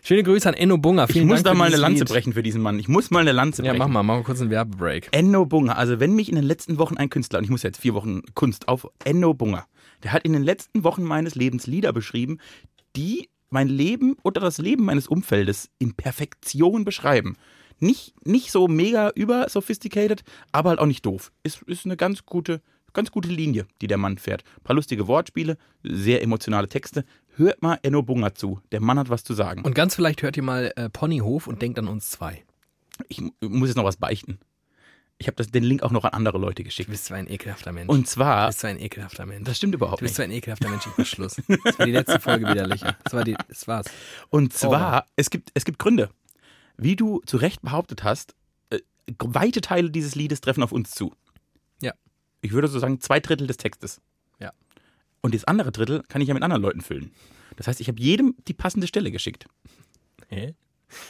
Schöne 0.05 0.23
Grüße 0.23 0.50
an 0.50 0.53
Enno 0.55 0.77
Bunga. 0.77 1.05
Ich 1.05 1.13
Vielen 1.13 1.27
muss 1.27 1.44
Dank 1.44 1.55
da 1.55 1.57
mal 1.57 1.67
eine 1.67 1.77
Lanze 1.77 2.00
Lied. 2.03 2.09
brechen 2.09 2.33
für 2.33 2.44
diesen 2.44 2.61
Mann. 2.61 2.77
Ich 2.77 2.89
muss 2.89 3.09
mal 3.09 3.21
eine 3.21 3.31
Lanze 3.31 3.63
Ja, 3.63 3.71
brechen. 3.71 3.79
mach 3.79 3.88
mal, 3.88 4.03
mach 4.03 4.17
mal 4.17 4.23
kurz 4.23 4.41
einen 4.41 4.50
Werbebreak. 4.50 5.07
Enno 5.11 5.45
Bunga, 5.45 5.73
also 5.73 6.01
wenn 6.01 6.13
mich 6.13 6.27
in 6.27 6.35
den 6.35 6.44
letzten 6.44 6.77
Wochen 6.77 6.97
ein 6.97 7.09
Künstler, 7.09 7.39
und 7.39 7.45
ich 7.45 7.50
muss 7.50 7.63
jetzt 7.63 7.79
vier 7.79 7.94
Wochen 7.94 8.21
Kunst 8.33 8.67
auf, 8.67 8.85
Enno 9.05 9.33
Bunga, 9.33 9.65
der 10.03 10.11
hat 10.11 10.23
in 10.25 10.33
den 10.33 10.44
letzten 10.44 10.83
Wochen 10.83 11.03
meines 11.03 11.35
Lebens 11.35 11.67
Lieder 11.67 11.94
beschrieben, 11.94 12.39
die 12.97 13.29
mein 13.50 13.69
Leben 13.69 14.17
oder 14.23 14.41
das 14.41 14.57
Leben 14.57 14.83
meines 14.83 15.07
Umfeldes 15.07 15.69
in 15.79 15.94
Perfektion 15.94 16.83
beschreiben. 16.83 17.38
Nicht, 17.79 18.13
nicht 18.27 18.51
so 18.51 18.67
mega 18.67 19.09
übersophisticated, 19.15 20.23
aber 20.51 20.71
halt 20.71 20.79
auch 20.79 20.85
nicht 20.85 21.05
doof. 21.05 21.31
Ist, 21.44 21.61
ist 21.63 21.85
eine 21.85 21.95
ganz 21.95 22.25
gute, 22.25 22.61
ganz 22.91 23.09
gute 23.09 23.29
Linie, 23.29 23.67
die 23.81 23.88
der 23.88 23.97
Mann 23.97 24.17
fährt. 24.17 24.44
Ein 24.57 24.63
paar 24.63 24.75
lustige 24.75 25.07
Wortspiele, 25.07 25.57
sehr 25.81 26.21
emotionale 26.21 26.67
Texte. 26.67 27.05
Hört 27.35 27.62
mal 27.62 27.80
Enno 27.81 28.03
Bunga 28.03 28.35
zu. 28.35 28.59
Der 28.71 28.80
Mann 28.80 29.00
hat 29.00 29.09
was 29.09 29.24
zu 29.24 29.33
sagen. 29.33 29.63
Und 29.63 29.74
ganz 29.74 29.95
vielleicht 29.95 30.21
hört 30.21 30.38
ihr 30.38 30.44
mal 30.44 30.71
äh, 30.75 30.89
Ponyhof 30.89 31.47
und 31.47 31.62
denkt 31.62 31.80
an 31.80 31.88
uns 31.88 32.09
zwei. 32.12 32.44
ich 33.07 33.21
mu- 33.21 33.31
muss 33.41 33.69
jetzt 33.69 33.75
noch 33.77 33.83
was 33.85 33.97
beichten. 33.97 34.39
Ich 35.19 35.27
habe 35.27 35.44
den 35.45 35.63
Link 35.63 35.83
auch 35.83 35.91
noch 35.91 36.03
an 36.06 36.12
andere 36.13 36.38
Leute 36.38 36.63
Du 36.63 36.65
geschickt. 36.65 36.89
bist 36.89 37.06
zwar 37.06 37.18
ein 37.18 37.30
ekelhafter 37.30 37.71
Mensch. 37.71 37.89
Und 37.89 38.01
du 38.01 38.09
zwar, 38.09 38.47
bist 38.47 38.59
zwar 38.59 38.71
ein 38.71 38.80
ekelhafter 38.80 39.25
Mensch. 39.25 39.45
das 39.45 39.57
stimmt 39.57 39.74
überhaupt 39.75 40.01
du 40.01 40.06
bist 40.06 40.12
nicht. 40.13 40.15
zwar 40.18 40.25
ein 40.25 40.31
ekelhafter 40.31 40.69
Mensch, 40.69 40.88
ich 40.97 41.07
Schluss. 41.09 41.35
Das 41.63 41.80
war 41.80 41.85
die 41.85 41.91
letzte 41.91 42.19
Folge 42.19 42.47
widerlicher. 42.47 42.97
Das 43.03 43.13
war 43.13 43.24
die, 43.24 43.36
das 43.47 43.68
war's. 43.68 43.86
Und 44.29 44.53
zwar, 44.53 45.06
es 45.15 45.29
gibt, 45.29 45.51
es 45.53 45.65
gibt 45.65 45.79
Gründe. 45.79 46.09
Wie 46.77 46.95
du 46.95 47.21
zu 47.25 47.38
Recht 47.38 47.62
behauptet 47.62 48.03
hast, 48.03 48.36
äh, 48.71 48.79
weite 49.19 49.62
Teile 49.62 49.91
dieses 49.91 50.15
Liedes 50.15 50.41
treffen 50.41 50.63
auf 50.63 50.71
uns 50.71 50.91
zu. 50.91 51.13
Ja. 51.81 51.94
Ich 52.41 52.51
würde 52.51 52.68
so 52.68 52.79
sagen, 52.79 53.00
zwei 53.00 53.19
Drittel 53.19 53.47
des 53.47 53.57
Textes. 53.57 54.01
Ja. 55.23 55.27
Und 55.27 55.33
das 55.33 55.45
andere 55.45 55.71
Drittel 55.71 56.03
kann 56.09 56.21
ich 56.21 56.27
ja 56.27 56.33
mit 56.33 56.43
anderen 56.43 56.61
Leuten 56.61 56.81
füllen. 56.81 57.11
Das 57.55 57.67
heißt, 57.67 57.79
ich 57.81 57.88
habe 57.88 58.00
jedem 58.01 58.36
die 58.48 58.53
passende 58.53 58.88
Stelle 58.88 59.12
geschickt. 59.12 59.45
Hä? 60.27 60.53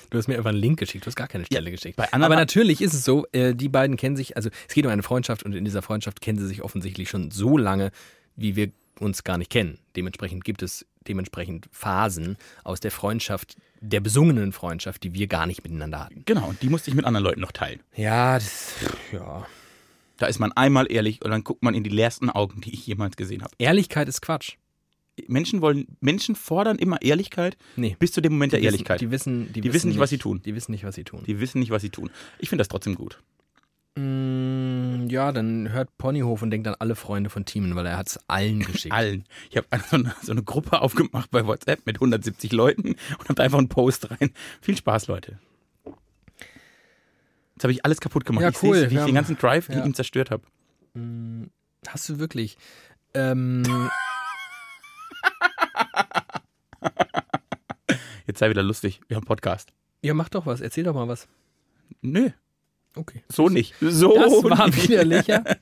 Du 0.09 0.17
hast 0.17 0.27
mir 0.27 0.38
einfach 0.38 0.51
einen 0.51 0.59
Link 0.59 0.79
geschickt, 0.79 1.05
du 1.05 1.07
hast 1.07 1.15
gar 1.15 1.27
keine 1.27 1.45
Stelle 1.45 1.69
geschickt. 1.71 1.97
bei 1.97 2.05
anderen- 2.13 2.31
Aber 2.31 2.35
natürlich 2.39 2.81
ist 2.81 2.93
es 2.93 3.03
so, 3.03 3.25
äh, 3.33 3.53
die 3.53 3.67
beiden 3.69 3.97
kennen 3.97 4.15
sich, 4.15 4.38
also 4.38 4.49
es 4.67 4.73
geht 4.73 4.85
um 4.85 4.91
eine 4.91 5.03
Freundschaft 5.03 5.43
und 5.43 5.53
in 5.53 5.65
dieser 5.65 5.81
Freundschaft 5.81 6.21
kennen 6.21 6.38
sie 6.39 6.47
sich 6.47 6.61
offensichtlich 6.61 7.09
schon 7.09 7.31
so 7.31 7.57
lange, 7.57 7.91
wie 8.38 8.55
wir 8.55 8.71
uns 8.99 9.23
gar 9.25 9.38
nicht 9.38 9.49
kennen. 9.49 9.79
Dementsprechend 9.97 10.45
gibt 10.45 10.61
es 10.61 10.85
dementsprechend 11.07 11.67
Phasen 11.71 12.38
aus 12.63 12.79
der 12.79 12.91
Freundschaft, 12.91 13.57
der 13.81 13.99
besungenen 13.99 14.53
Freundschaft, 14.53 15.03
die 15.03 15.13
wir 15.13 15.27
gar 15.27 15.47
nicht 15.47 15.63
miteinander 15.63 16.05
hatten. 16.05 16.23
Genau, 16.25 16.47
und 16.49 16.61
die 16.61 16.69
musste 16.69 16.89
ich 16.89 16.95
mit 16.95 17.03
anderen 17.03 17.23
Leuten 17.25 17.41
noch 17.41 17.51
teilen. 17.51 17.81
Ja, 17.95 18.35
das, 18.35 18.73
ja. 19.11 19.45
Da 20.17 20.27
ist 20.27 20.39
man 20.39 20.51
einmal 20.51 20.91
ehrlich 20.91 21.24
und 21.24 21.32
dann 21.32 21.43
guckt 21.43 21.63
man 21.63 21.74
in 21.74 21.84
die 21.84 21.89
leersten 21.89 22.29
Augen, 22.29 22.62
die 22.62 22.74
ich 22.74 22.86
jemals 22.86 23.15
gesehen 23.17 23.41
habe. 23.43 23.53
Ehrlichkeit 23.58 24.08
ist 24.08 24.22
Quatsch. 24.22 24.53
Menschen 25.27 25.62
wollen, 25.62 25.86
Menschen 26.01 26.36
fordern 26.36 26.77
immer 26.79 27.01
Ehrlichkeit 27.01 27.55
Nee. 27.75 27.96
bis 28.00 28.12
zu 28.13 28.22
dem 28.22 28.34
Moment 28.34 28.51
der 28.53 28.60
Die 28.60 28.65
wissen- 28.65 28.74
Ehrlichkeit. 28.75 29.01
Die 29.01 29.12
wissen, 29.12 29.53
die, 29.53 29.62
Die 29.62 29.74
wissen 29.74 29.89
nicht, 29.89 30.00
was 30.00 30.10
sie 30.10 30.17
tun. 30.17 30.41
Die 30.43 30.55
wissen 30.55 30.72
nicht, 30.72 30.84
was 30.86 30.96
sie 30.96 31.03
tun. 31.03 31.24
Die 31.27 31.39
wissen 31.39 31.60
nicht, 31.60 31.70
was 31.72 31.82
sie 31.84 31.89
tun. 31.91 32.10
Ich 32.39 32.50
finde 32.50 32.62
das 32.62 32.67
trotzdem 32.67 32.96
gut. 32.96 33.20
Mm, 33.96 35.08
ja, 35.10 35.32
dann 35.32 35.72
hört 35.72 35.96
Ponyhof 36.00 36.41
und 36.41 36.50
denkt 36.50 36.67
an 36.67 36.75
alle 36.79 36.96
Freunde 36.96 37.29
von 37.29 37.46
Teamen, 37.46 37.75
weil 37.75 37.86
er 37.86 37.98
hat 37.98 38.08
es 38.08 38.20
allen 38.27 38.60
geschickt. 38.65 38.93
Allen. 38.93 39.25
Ich 39.51 39.58
habe 39.58 39.67
so 39.89 39.98
eine, 39.98 40.15
so 40.24 40.32
eine 40.32 40.41
Gruppe 40.43 40.82
aufgemacht 40.82 41.29
bei 41.29 41.46
WhatsApp 41.46 41.86
mit 41.86 41.98
170 41.98 42.51
Leuten 42.51 42.96
und 43.20 43.29
habe 43.29 43.43
einfach 43.43 43.60
einen 43.60 43.70
Post 43.70 44.10
rein. 44.10 44.32
Viel 44.62 44.77
Spaß, 44.77 45.08
Leute. 45.08 45.38
Jetzt 47.55 47.63
habe 47.63 47.72
ich 47.72 47.86
alles 47.86 48.00
kaputt 48.01 48.25
gemacht. 48.25 48.41
Ja, 48.43 48.50
ich 48.50 48.63
cool. 48.63 48.75
sehe, 48.77 48.89
wie 48.91 48.98
ich 48.98 49.05
den 49.05 49.15
ganzen 49.15 49.38
Drive 49.38 49.69
in 49.69 49.77
ja. 49.79 49.86
ihm 49.86 49.93
zerstört 49.93 50.31
habe. 50.31 50.43
Mm, 50.93 51.43
Hast 51.88 52.10
du 52.10 52.17
wirklich? 52.19 52.57
Ähm, 53.13 53.63
Jetzt 58.25 58.39
sei 58.39 58.50
wieder 58.50 58.63
lustig. 58.63 59.01
Wir 59.07 59.15
haben 59.15 59.24
einen 59.24 59.27
Podcast. 59.27 59.72
ja, 60.01 60.13
mach 60.13 60.29
doch 60.29 60.45
was. 60.45 60.62
Erzähl 60.62 60.83
doch 60.86 60.93
mal 60.95 61.07
was. 61.07 61.27
Nö, 62.01 62.29
Okay. 62.95 63.24
so 63.27 63.50
nicht. 63.50 63.74
So 63.81 64.13
Das 64.15 64.31
war 64.43 64.67
nicht. 64.67 64.89
widerlicher. 64.89 65.43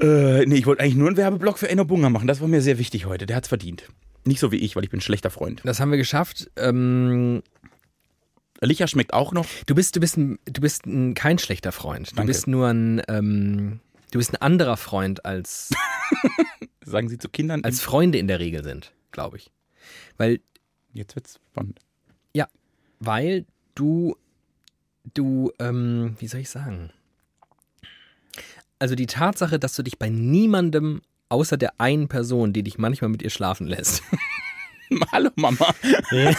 Äh, 0.00 0.46
nee, 0.46 0.54
ich 0.56 0.64
wollte 0.64 0.82
eigentlich 0.82 0.94
nur 0.96 1.08
einen 1.08 1.18
Werbeblock 1.18 1.58
für 1.58 1.68
Enno 1.68 1.84
Bunga 1.84 2.08
machen. 2.08 2.26
Das 2.26 2.40
war 2.40 2.48
mir 2.48 2.62
sehr 2.62 2.78
wichtig 2.78 3.04
heute. 3.04 3.26
Der 3.26 3.36
hat's 3.36 3.48
verdient. 3.48 3.86
Nicht 4.24 4.40
so 4.40 4.50
wie 4.50 4.56
ich, 4.56 4.74
weil 4.74 4.82
ich 4.82 4.88
bin 4.88 4.96
ein 4.98 5.02
schlechter 5.02 5.28
Freund. 5.28 5.60
Das 5.64 5.78
haben 5.78 5.90
wir 5.90 5.98
geschafft. 5.98 6.50
Ähm, 6.56 7.42
Licher 8.60 8.86
schmeckt 8.88 9.12
auch 9.14 9.32
noch. 9.32 9.46
du 9.66 9.74
bist, 9.74 9.96
du 9.96 10.00
bist, 10.00 10.16
ein, 10.16 10.38
du 10.44 10.60
bist 10.60 10.86
ein, 10.86 11.14
kein 11.14 11.38
schlechter 11.38 11.72
Freund. 11.72 12.10
Du 12.12 12.16
Danke. 12.16 12.28
bist 12.28 12.46
nur 12.46 12.68
ein, 12.68 13.02
ähm, 13.08 13.80
Du 14.10 14.18
bist 14.18 14.32
ein 14.32 14.42
anderer 14.42 14.76
Freund 14.76 15.24
als, 15.24 15.70
Sagen 16.84 17.08
Sie 17.08 17.18
zu 17.18 17.28
Kindern. 17.28 17.62
als 17.62 17.80
Freunde 17.80 18.18
in 18.18 18.26
der 18.26 18.40
Regel 18.40 18.64
sind, 18.64 18.92
glaube 19.12 19.36
ich. 19.36 19.50
Weil, 20.16 20.40
Jetzt 20.92 21.14
wird's 21.14 21.38
spannend. 21.52 21.78
weil 23.02 23.46
du, 23.74 24.14
du, 25.14 25.52
ähm, 25.58 26.16
wie 26.18 26.26
soll 26.28 26.40
ich 26.40 26.50
sagen? 26.50 26.90
Also 28.78 28.94
die 28.94 29.06
Tatsache, 29.06 29.58
dass 29.58 29.74
du 29.74 29.82
dich 29.82 29.98
bei 29.98 30.10
niemandem 30.10 31.00
außer 31.30 31.56
der 31.56 31.80
einen 31.80 32.08
Person, 32.08 32.52
die 32.52 32.62
dich 32.62 32.76
manchmal 32.76 33.08
mit 33.08 33.22
ihr 33.22 33.30
schlafen 33.30 33.66
lässt, 33.66 34.02
Hallo 35.12 35.30
Mama. 35.36 35.74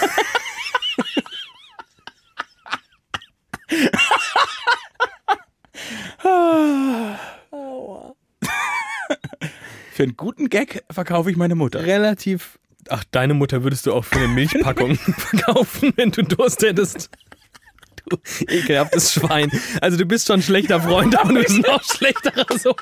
Für 9.91 10.03
einen 10.03 10.15
guten 10.17 10.49
Gag 10.49 10.83
verkaufe 10.89 11.29
ich 11.31 11.37
meine 11.37 11.55
Mutter. 11.55 11.83
relativ. 11.85 12.57
Ach, 12.89 13.03
deine 13.11 13.33
Mutter 13.33 13.63
würdest 13.63 13.85
du 13.85 13.93
auch 13.93 14.03
für 14.03 14.17
eine 14.17 14.27
Milchpackung 14.27 14.95
verkaufen, 14.95 15.93
wenn 15.97 16.11
du 16.11 16.23
Durst 16.23 16.61
hättest. 16.63 17.09
Du 18.09 18.17
ekelhaftes 18.47 19.13
Schwein. 19.13 19.51
Also 19.79 19.97
du 19.97 20.05
bist 20.05 20.25
schon 20.27 20.39
ein 20.39 20.43
schlechter 20.43 20.81
Freund, 20.81 21.15
aber 21.17 21.33
du 21.33 21.41
bist 21.43 21.55
ein 21.55 21.61
noch 21.61 21.83
schlechterer 21.83 22.57
Sohn. 22.57 22.75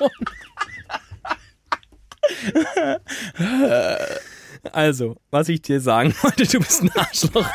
Also, 4.72 5.16
was 5.30 5.48
ich 5.48 5.62
dir 5.62 5.80
sagen 5.80 6.14
wollte, 6.22 6.46
du 6.46 6.58
bist 6.58 6.82
ein 6.82 6.90
Arschloch. 6.94 7.46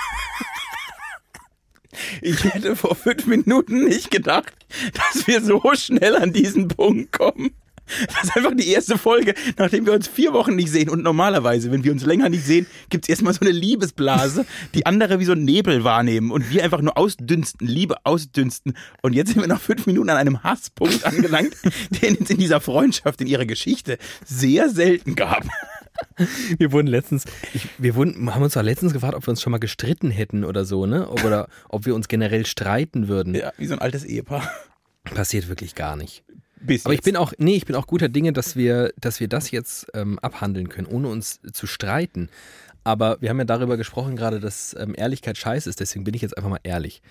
Ich 2.22 2.44
hätte 2.44 2.76
vor 2.76 2.96
fünf 2.96 3.26
Minuten 3.28 3.86
nicht 3.86 4.12
gedacht, 4.12 4.54
dass 4.94 5.28
wir 5.28 5.42
so 5.42 5.62
schnell 5.76 6.16
an 6.16 6.34
diesen 6.34 6.68
Punkt 6.68 7.12
kommen. 7.12 7.52
Das 8.08 8.24
ist 8.24 8.36
einfach 8.36 8.56
die 8.56 8.68
erste 8.68 8.98
Folge, 8.98 9.36
nachdem 9.58 9.86
wir 9.86 9.94
uns 9.94 10.08
vier 10.08 10.34
Wochen 10.34 10.56
nicht 10.56 10.72
sehen. 10.72 10.90
Und 10.90 11.04
normalerweise, 11.04 11.72
wenn 11.72 11.84
wir 11.84 11.92
uns 11.92 12.06
länger 12.06 12.30
nicht 12.30 12.44
sehen, 12.44 12.66
gibt 12.90 13.06
es 13.06 13.10
erstmal 13.10 13.34
so 13.34 13.42
eine 13.42 13.52
Liebesblase, 13.52 14.46
die 14.74 14.86
andere 14.86 15.20
wie 15.20 15.26
so 15.26 15.34
einen 15.34 15.46
Nebel 15.46 15.84
wahrnehmen 15.84 16.32
und 16.32 16.50
wir 16.50 16.64
einfach 16.64 16.82
nur 16.82 16.98
ausdünsten, 16.98 17.68
Liebe 17.68 17.98
ausdünsten. 18.04 18.76
Und 19.04 19.14
jetzt 19.14 19.34
sind 19.34 19.42
wir 19.42 19.48
nach 19.48 19.62
fünf 19.62 19.86
Minuten 19.86 20.10
an 20.10 20.18
einem 20.18 20.44
Hasspunkt 20.44 21.06
angelangt, 21.06 21.56
den 22.02 22.18
es 22.20 22.30
in 22.30 22.38
dieser 22.38 22.60
Freundschaft, 22.60 23.22
in 23.22 23.28
ihrer 23.28 23.46
Geschichte 23.46 24.00
sehr 24.26 24.70
selten 24.70 25.16
gab. 25.16 25.46
Wir 26.58 26.72
wurden 26.72 26.88
letztens, 26.88 27.26
ich, 27.54 27.68
wir 27.78 27.96
wurden, 27.96 28.34
haben 28.34 28.42
uns 28.42 28.54
doch 28.54 28.62
letztens 28.62 28.94
gefragt, 28.94 29.16
ob 29.16 29.26
wir 29.28 29.32
uns 29.32 29.42
schon 29.42 29.52
mal 29.52 29.60
gestritten 29.60 30.12
hätten 30.12 30.44
oder 30.44 30.66
so, 30.66 30.86
ne? 30.86 31.10
Ob, 31.10 31.24
oder 31.24 31.48
ob 31.70 31.86
wir 31.86 31.96
uns 31.96 32.08
generell 32.08 32.46
streiten 32.46 33.08
würden. 33.08 33.36
Ja, 33.36 33.52
wie 33.58 33.68
so 33.68 33.74
ein 33.74 33.80
altes 33.80 34.04
Ehepaar. 34.06 34.50
Passiert 35.04 35.50
wirklich 35.50 35.76
gar 35.76 35.96
nicht. 35.96 36.24
Bis 36.62 36.86
Aber 36.86 36.94
ich 36.94 37.00
jetzt. 37.00 37.06
bin 37.06 37.18
auch, 37.18 37.34
nee, 37.38 37.56
ich 37.56 37.66
bin 37.66 37.76
auch 37.76 37.88
guter 37.88 38.10
Dinge, 38.10 38.34
dass 38.34 38.56
wir, 38.56 38.94
dass 39.00 39.20
wir 39.20 39.28
das 39.28 39.52
jetzt 39.52 39.88
ähm, 39.94 40.18
abhandeln 40.20 40.70
können, 40.70 40.88
ohne 40.88 41.10
uns 41.10 41.40
zu 41.52 41.68
streiten. 41.68 42.30
Aber 42.84 43.18
wir 43.20 43.30
haben 43.30 43.40
ja 43.40 43.46
darüber 43.46 43.78
gesprochen 43.78 44.16
gerade, 44.16 44.40
dass 44.40 44.76
ähm, 44.80 44.94
Ehrlichkeit 44.98 45.38
scheiße 45.38 45.70
ist, 45.70 45.80
deswegen 45.80 46.04
bin 46.06 46.14
ich 46.14 46.22
jetzt 46.22 46.38
einfach 46.38 46.50
mal 46.50 46.60
ehrlich. 46.64 47.02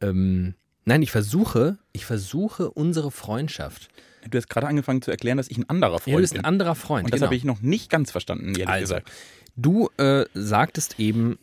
Ähm, 0.00 0.54
nein, 0.84 1.02
ich 1.02 1.10
versuche, 1.10 1.78
ich 1.92 2.04
versuche 2.04 2.70
unsere 2.70 3.10
Freundschaft. 3.10 3.88
Du 4.28 4.36
hast 4.36 4.48
gerade 4.48 4.66
angefangen 4.66 5.02
zu 5.02 5.10
erklären, 5.10 5.36
dass 5.36 5.48
ich 5.48 5.58
ein 5.58 5.68
anderer 5.68 5.98
Freund 5.98 6.08
Ja, 6.08 6.16
du 6.16 6.20
bist 6.22 6.32
bin. 6.34 6.42
ein 6.42 6.44
anderer 6.44 6.74
Freund. 6.74 7.04
Und 7.06 7.12
das 7.12 7.18
genau. 7.18 7.26
habe 7.26 7.36
ich 7.36 7.44
noch 7.44 7.62
nicht 7.62 7.90
ganz 7.90 8.10
verstanden, 8.10 8.48
ehrlich 8.50 8.68
Also, 8.68 8.94
gesagt. 8.94 9.12
Du 9.56 9.88
äh, 9.96 10.26
sagtest 10.34 10.98
eben, 10.98 11.38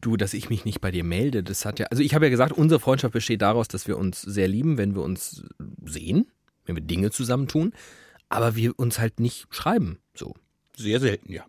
du, 0.00 0.16
dass 0.16 0.34
ich 0.34 0.50
mich 0.50 0.64
nicht 0.64 0.80
bei 0.80 0.90
dir 0.90 1.04
melde. 1.04 1.42
Das 1.42 1.64
hat 1.64 1.78
ja, 1.78 1.86
also 1.86 2.02
ich 2.02 2.14
habe 2.14 2.26
ja 2.26 2.30
gesagt, 2.30 2.52
unsere 2.52 2.80
Freundschaft 2.80 3.12
besteht 3.12 3.42
daraus, 3.42 3.68
dass 3.68 3.88
wir 3.88 3.98
uns 3.98 4.20
sehr 4.20 4.48
lieben, 4.48 4.78
wenn 4.78 4.94
wir 4.94 5.02
uns 5.02 5.44
sehen, 5.84 6.26
wenn 6.66 6.76
wir 6.76 6.82
Dinge 6.82 7.10
zusammentun, 7.10 7.72
aber 8.28 8.56
wir 8.56 8.78
uns 8.78 8.98
halt 8.98 9.20
nicht 9.20 9.46
schreiben. 9.50 9.98
So. 10.14 10.34
Sehr 10.76 11.00
selten, 11.00 11.32
ja. 11.32 11.44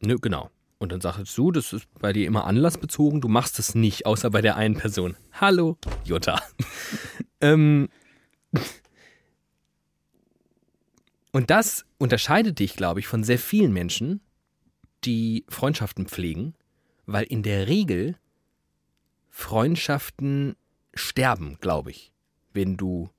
Ne, 0.00 0.16
genau. 0.16 0.50
Und 0.78 0.92
dann 0.92 1.00
sagst 1.00 1.36
du, 1.36 1.50
das 1.50 1.72
ist 1.72 1.86
bei 1.98 2.12
dir 2.12 2.26
immer 2.26 2.44
anlassbezogen, 2.44 3.20
du 3.20 3.28
machst 3.28 3.58
es 3.58 3.74
nicht, 3.74 4.06
außer 4.06 4.30
bei 4.30 4.42
der 4.42 4.56
einen 4.56 4.76
Person. 4.76 5.16
Hallo, 5.32 5.76
Jutta. 6.04 6.40
ähm, 7.40 7.88
und 11.32 11.50
das 11.50 11.84
unterscheidet 11.98 12.58
dich, 12.58 12.76
glaube 12.76 13.00
ich, 13.00 13.06
von 13.06 13.24
sehr 13.24 13.38
vielen 13.38 13.72
Menschen, 13.72 14.20
die 15.04 15.44
Freundschaften 15.48 16.06
pflegen, 16.06 16.54
weil 17.06 17.24
in 17.24 17.42
der 17.42 17.68
Regel 17.68 18.16
Freundschaften 19.30 20.56
sterben, 20.94 21.58
glaube 21.60 21.90
ich, 21.90 22.12
wenn 22.52 22.76
du 22.76 23.10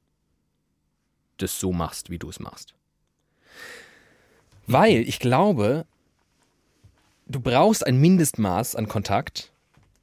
das 1.38 1.60
so 1.60 1.72
machst, 1.72 2.10
wie 2.10 2.20
du 2.20 2.30
es 2.30 2.39
machst. 2.39 2.74
Weil 4.68 5.08
ich 5.08 5.20
glaube, 5.20 5.86
du 7.25 7.39
brauchst 7.39 7.86
ein 7.86 8.00
Mindestmaß 8.00 8.75
an 8.75 8.88
Kontakt, 8.88 9.51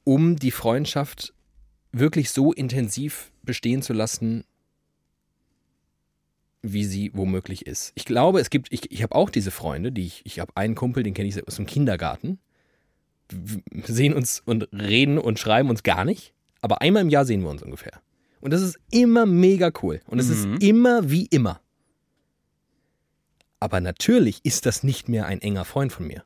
um 0.03 0.37
die 0.37 0.51
Freundschaft 0.51 1.33
wirklich 1.91 2.31
so 2.31 2.51
intensiv 2.51 3.31
bestehen 3.43 3.81
zu 3.81 3.93
lassen, 3.93 4.43
wie 6.73 6.85
sie 6.85 7.11
womöglich 7.13 7.65
ist. 7.65 7.91
Ich 7.95 8.05
glaube, 8.05 8.39
es 8.39 8.49
gibt, 8.49 8.71
ich, 8.71 8.91
ich 8.91 9.03
habe 9.03 9.15
auch 9.15 9.29
diese 9.29 9.51
Freunde, 9.51 9.91
die 9.91 10.05
ich, 10.05 10.21
ich 10.25 10.39
habe 10.39 10.51
einen 10.55 10.75
Kumpel, 10.75 11.03
den 11.03 11.13
kenne 11.13 11.27
ich 11.29 11.47
aus 11.47 11.55
dem 11.55 11.65
Kindergarten. 11.65 12.39
Wir 13.29 13.61
sehen 13.85 14.13
uns 14.13 14.41
und 14.45 14.69
reden 14.71 15.17
und 15.17 15.37
schreiben 15.39 15.69
uns 15.69 15.83
gar 15.83 16.05
nicht, 16.05 16.33
aber 16.61 16.81
einmal 16.81 17.01
im 17.01 17.09
Jahr 17.09 17.25
sehen 17.25 17.41
wir 17.41 17.49
uns 17.49 17.61
ungefähr. 17.63 18.01
Und 18.39 18.51
das 18.51 18.61
ist 18.61 18.77
immer 18.91 19.25
mega 19.25 19.71
cool. 19.81 19.99
Und 20.07 20.19
es 20.19 20.27
Mhm. 20.27 20.53
ist 20.55 20.63
immer 20.63 21.09
wie 21.09 21.25
immer. 21.25 21.59
Aber 23.59 23.81
natürlich 23.81 24.41
ist 24.45 24.65
das 24.65 24.83
nicht 24.83 25.09
mehr 25.09 25.25
ein 25.25 25.41
enger 25.41 25.65
Freund 25.65 25.91
von 25.91 26.07
mir. 26.07 26.23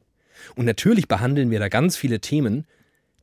Und 0.56 0.66
natürlich 0.66 1.08
behandeln 1.08 1.50
wir 1.50 1.60
da 1.60 1.70
ganz 1.70 1.96
viele 1.96 2.20
Themen, 2.20 2.66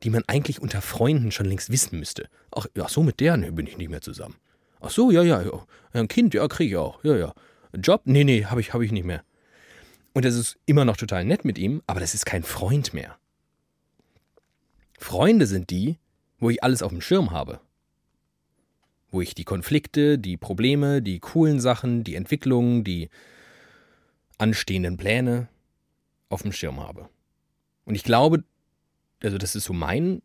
die 0.03 0.09
man 0.09 0.23
eigentlich 0.27 0.61
unter 0.61 0.81
Freunden 0.81 1.31
schon 1.31 1.45
längst 1.45 1.69
wissen 1.71 1.99
müsste. 1.99 2.29
Ach, 2.51 2.65
ach 2.79 2.89
so, 2.89 3.03
mit 3.03 3.19
der 3.19 3.37
nee, 3.37 3.51
bin 3.51 3.67
ich 3.67 3.77
nicht 3.77 3.89
mehr 3.89 4.01
zusammen. 4.01 4.35
Ach 4.79 4.89
so, 4.89 5.11
ja, 5.11 5.23
ja, 5.23 5.41
ja. 5.41 5.65
Ein 5.91 6.07
Kind, 6.07 6.33
ja, 6.33 6.47
kriege 6.47 6.71
ich 6.71 6.77
auch. 6.77 7.03
Ja, 7.03 7.15
ja. 7.15 7.33
Job? 7.73 8.01
Nee, 8.05 8.23
nee, 8.23 8.45
habe 8.45 8.61
ich, 8.61 8.73
hab 8.73 8.81
ich 8.81 8.91
nicht 8.91 9.05
mehr. 9.05 9.23
Und 10.13 10.25
das 10.25 10.35
ist 10.35 10.57
immer 10.65 10.85
noch 10.85 10.97
total 10.97 11.25
nett 11.25 11.45
mit 11.45 11.57
ihm, 11.57 11.81
aber 11.87 11.99
das 11.99 12.13
ist 12.13 12.25
kein 12.25 12.43
Freund 12.43 12.93
mehr. 12.93 13.17
Freunde 14.97 15.45
sind 15.45 15.69
die, 15.69 15.97
wo 16.39 16.49
ich 16.49 16.63
alles 16.63 16.81
auf 16.81 16.91
dem 16.91 17.01
Schirm 17.01 17.31
habe. 17.31 17.61
Wo 19.11 19.21
ich 19.21 19.33
die 19.33 19.43
Konflikte, 19.43 20.17
die 20.17 20.37
Probleme, 20.37 21.01
die 21.01 21.19
coolen 21.19 21.59
Sachen, 21.59 22.03
die 22.03 22.15
Entwicklungen, 22.15 22.83
die 22.83 23.09
anstehenden 24.37 24.97
Pläne 24.97 25.47
auf 26.29 26.43
dem 26.43 26.51
Schirm 26.51 26.79
habe. 26.79 27.09
Und 27.85 27.95
ich 27.95 28.03
glaube, 28.03 28.43
also 29.23 29.37
das 29.37 29.55
ist 29.55 29.65
so 29.65 29.73
mein 29.73 30.21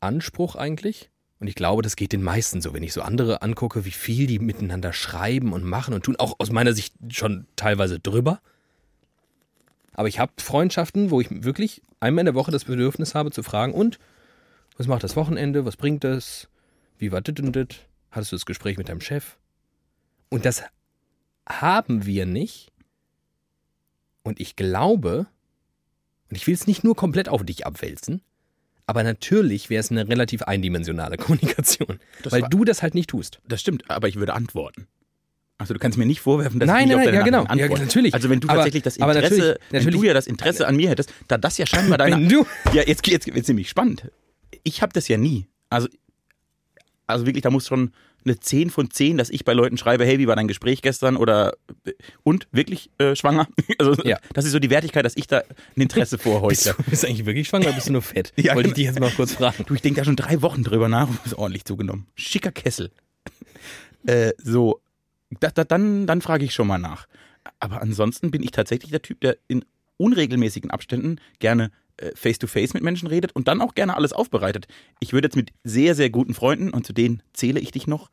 Anspruch 0.00 0.56
eigentlich. 0.56 1.10
Und 1.38 1.48
ich 1.48 1.54
glaube, 1.54 1.82
das 1.82 1.96
geht 1.96 2.12
den 2.12 2.22
meisten 2.22 2.62
so, 2.62 2.72
wenn 2.72 2.82
ich 2.82 2.92
so 2.92 3.02
andere 3.02 3.42
angucke, 3.42 3.84
wie 3.84 3.90
viel 3.90 4.26
die 4.26 4.38
miteinander 4.38 4.92
schreiben 4.92 5.52
und 5.52 5.64
machen 5.64 5.92
und 5.92 6.04
tun, 6.04 6.16
auch 6.16 6.36
aus 6.38 6.50
meiner 6.50 6.72
Sicht 6.72 6.94
schon 7.10 7.46
teilweise 7.56 8.00
drüber. 8.00 8.40
Aber 9.92 10.08
ich 10.08 10.18
habe 10.18 10.32
Freundschaften, 10.38 11.10
wo 11.10 11.20
ich 11.20 11.28
wirklich 11.30 11.82
einmal 12.00 12.22
in 12.22 12.26
der 12.26 12.34
Woche 12.34 12.50
das 12.50 12.64
Bedürfnis 12.64 13.14
habe 13.14 13.30
zu 13.30 13.42
fragen, 13.42 13.74
und 13.74 13.98
was 14.76 14.86
macht 14.86 15.04
das 15.04 15.16
Wochenende, 15.16 15.64
was 15.64 15.76
bringt 15.76 16.04
das, 16.04 16.48
wie 16.98 17.12
war 17.12 17.20
dit 17.20 17.40
und 17.40 17.54
dit, 17.54 17.86
hattest 18.10 18.32
du 18.32 18.36
das 18.36 18.46
Gespräch 18.46 18.78
mit 18.78 18.88
deinem 18.88 19.00
Chef? 19.00 19.36
Und 20.28 20.44
das 20.44 20.62
haben 21.48 22.06
wir 22.06 22.26
nicht. 22.26 22.72
Und 24.22 24.40
ich 24.40 24.56
glaube, 24.56 25.26
und 26.28 26.36
ich 26.36 26.46
will 26.46 26.54
es 26.54 26.66
nicht 26.66 26.82
nur 26.82 26.96
komplett 26.96 27.28
auf 27.28 27.44
dich 27.44 27.66
abwälzen, 27.66 28.22
aber 28.86 29.02
natürlich 29.02 29.68
wäre 29.70 29.80
es 29.80 29.90
eine 29.90 30.08
relativ 30.08 30.42
eindimensionale 30.42 31.16
Kommunikation, 31.18 31.98
Das 32.22 32.32
weil 32.32 32.42
du 32.42 32.64
das 32.64 32.82
halt 32.82 32.94
nicht 32.94 33.10
tust. 33.10 33.40
Das 33.48 33.60
stimmt, 33.60 33.90
aber 33.90 34.08
ich 34.08 34.16
würde 34.16 34.34
antworten. 34.34 34.86
Also 35.58 35.72
du 35.72 35.80
kannst 35.80 35.96
mir 35.96 36.04
nicht 36.04 36.20
vorwerfen, 36.20 36.60
dass 36.60 36.66
Nein, 36.66 36.82
ich 36.82 36.86
nicht 36.88 36.96
nein, 36.96 36.98
auf 36.98 37.04
nein, 37.06 37.24
deine 37.24 37.36
ja, 37.38 37.64
genau. 37.64 37.76
Ja, 37.76 37.84
natürlich. 37.84 38.12
Also 38.14 38.28
wenn 38.28 38.40
du 38.40 38.48
Aber- 38.48 38.58
tatsächlich 38.58 38.82
das 38.82 38.98
Interesse, 38.98 39.20
natürlich- 39.22 39.42
wenn 39.70 39.78
natürlich- 39.80 40.00
du 40.00 40.06
ja 40.06 40.14
das 40.14 40.26
Interesse 40.26 40.66
an 40.66 40.76
mir 40.76 40.90
hättest, 40.90 41.12
da 41.28 41.38
das 41.38 41.56
ja 41.56 41.66
scheinbar 41.66 41.96
deine... 41.98 42.16
Wenn 42.20 42.28
du, 42.28 42.46
Ja, 42.74 42.82
jetzt, 42.82 43.06
jetzt 43.06 43.26
wird's 43.34 43.48
nämlich 43.48 43.70
spannend. 43.70 44.10
Ich 44.64 44.82
habe 44.82 44.92
das 44.92 45.08
ja 45.08 45.16
nie. 45.16 45.46
Also, 45.70 45.88
also 47.06 47.26
wirklich, 47.26 47.42
da 47.42 47.50
muss 47.50 47.66
schon 47.66 47.92
eine 48.24 48.38
10 48.40 48.70
von 48.70 48.90
10, 48.90 49.18
dass 49.18 49.30
ich 49.30 49.44
bei 49.44 49.52
Leuten 49.52 49.78
schreibe, 49.78 50.04
hey, 50.04 50.18
wie 50.18 50.26
war 50.26 50.34
dein 50.34 50.48
Gespräch 50.48 50.82
gestern 50.82 51.16
oder 51.16 51.56
und 52.24 52.48
wirklich 52.50 52.90
äh, 52.98 53.14
schwanger? 53.14 53.46
Also 53.78 53.94
Ja. 54.04 54.18
das 54.32 54.44
ist 54.44 54.52
so 54.52 54.58
die 54.58 54.70
Wertigkeit, 54.70 55.04
dass 55.04 55.16
ich 55.16 55.26
da 55.28 55.38
ein 55.76 55.80
Interesse 55.82 56.18
bist, 56.18 56.66
du 56.66 56.72
bist 56.90 57.02
du 57.02 57.06
eigentlich 57.06 57.26
wirklich 57.26 57.46
schwanger 57.48 57.66
oder 57.66 57.74
bist 57.74 57.88
du 57.88 57.92
nur 57.92 58.02
fett? 58.02 58.32
Ja, 58.36 58.54
Wollte 58.54 58.70
ich 58.70 58.74
genau. 58.74 58.76
dich 58.76 58.84
jetzt 58.86 59.00
mal 59.00 59.10
kurz 59.14 59.32
fragen. 59.34 59.64
Du, 59.66 59.74
ich 59.74 59.82
denke 59.82 60.00
da 60.00 60.04
schon 60.04 60.16
drei 60.16 60.42
Wochen 60.42 60.64
drüber 60.64 60.88
nach 60.88 61.08
und 61.08 61.18
ist 61.24 61.34
ordentlich 61.34 61.64
zugenommen. 61.64 62.06
Schicker 62.16 62.50
Kessel. 62.50 62.90
äh, 64.06 64.32
so, 64.42 64.80
da, 65.40 65.50
da, 65.50 65.64
dann, 65.64 66.06
dann 66.06 66.20
frage 66.20 66.44
ich 66.44 66.52
schon 66.54 66.66
mal 66.66 66.78
nach. 66.78 67.06
Aber 67.60 67.80
ansonsten 67.80 68.30
bin 68.32 68.42
ich 68.42 68.50
tatsächlich 68.50 68.90
der 68.90 69.02
Typ, 69.02 69.20
der 69.20 69.36
in 69.46 69.64
unregelmäßigen 69.98 70.70
Abständen 70.70 71.20
gerne 71.38 71.70
äh, 71.98 72.10
face-to-face 72.14 72.74
mit 72.74 72.82
Menschen 72.82 73.08
redet 73.08 73.32
und 73.32 73.48
dann 73.48 73.60
auch 73.60 73.74
gerne 73.74 73.96
alles 73.96 74.12
aufbereitet. 74.12 74.66
Ich 75.00 75.12
würde 75.12 75.26
jetzt 75.26 75.36
mit 75.36 75.50
sehr, 75.64 75.94
sehr 75.94 76.10
guten 76.10 76.34
Freunden, 76.34 76.70
und 76.70 76.86
zu 76.86 76.92
denen 76.92 77.22
zähle 77.32 77.60
ich 77.60 77.70
dich 77.70 77.86
noch, 77.86 78.10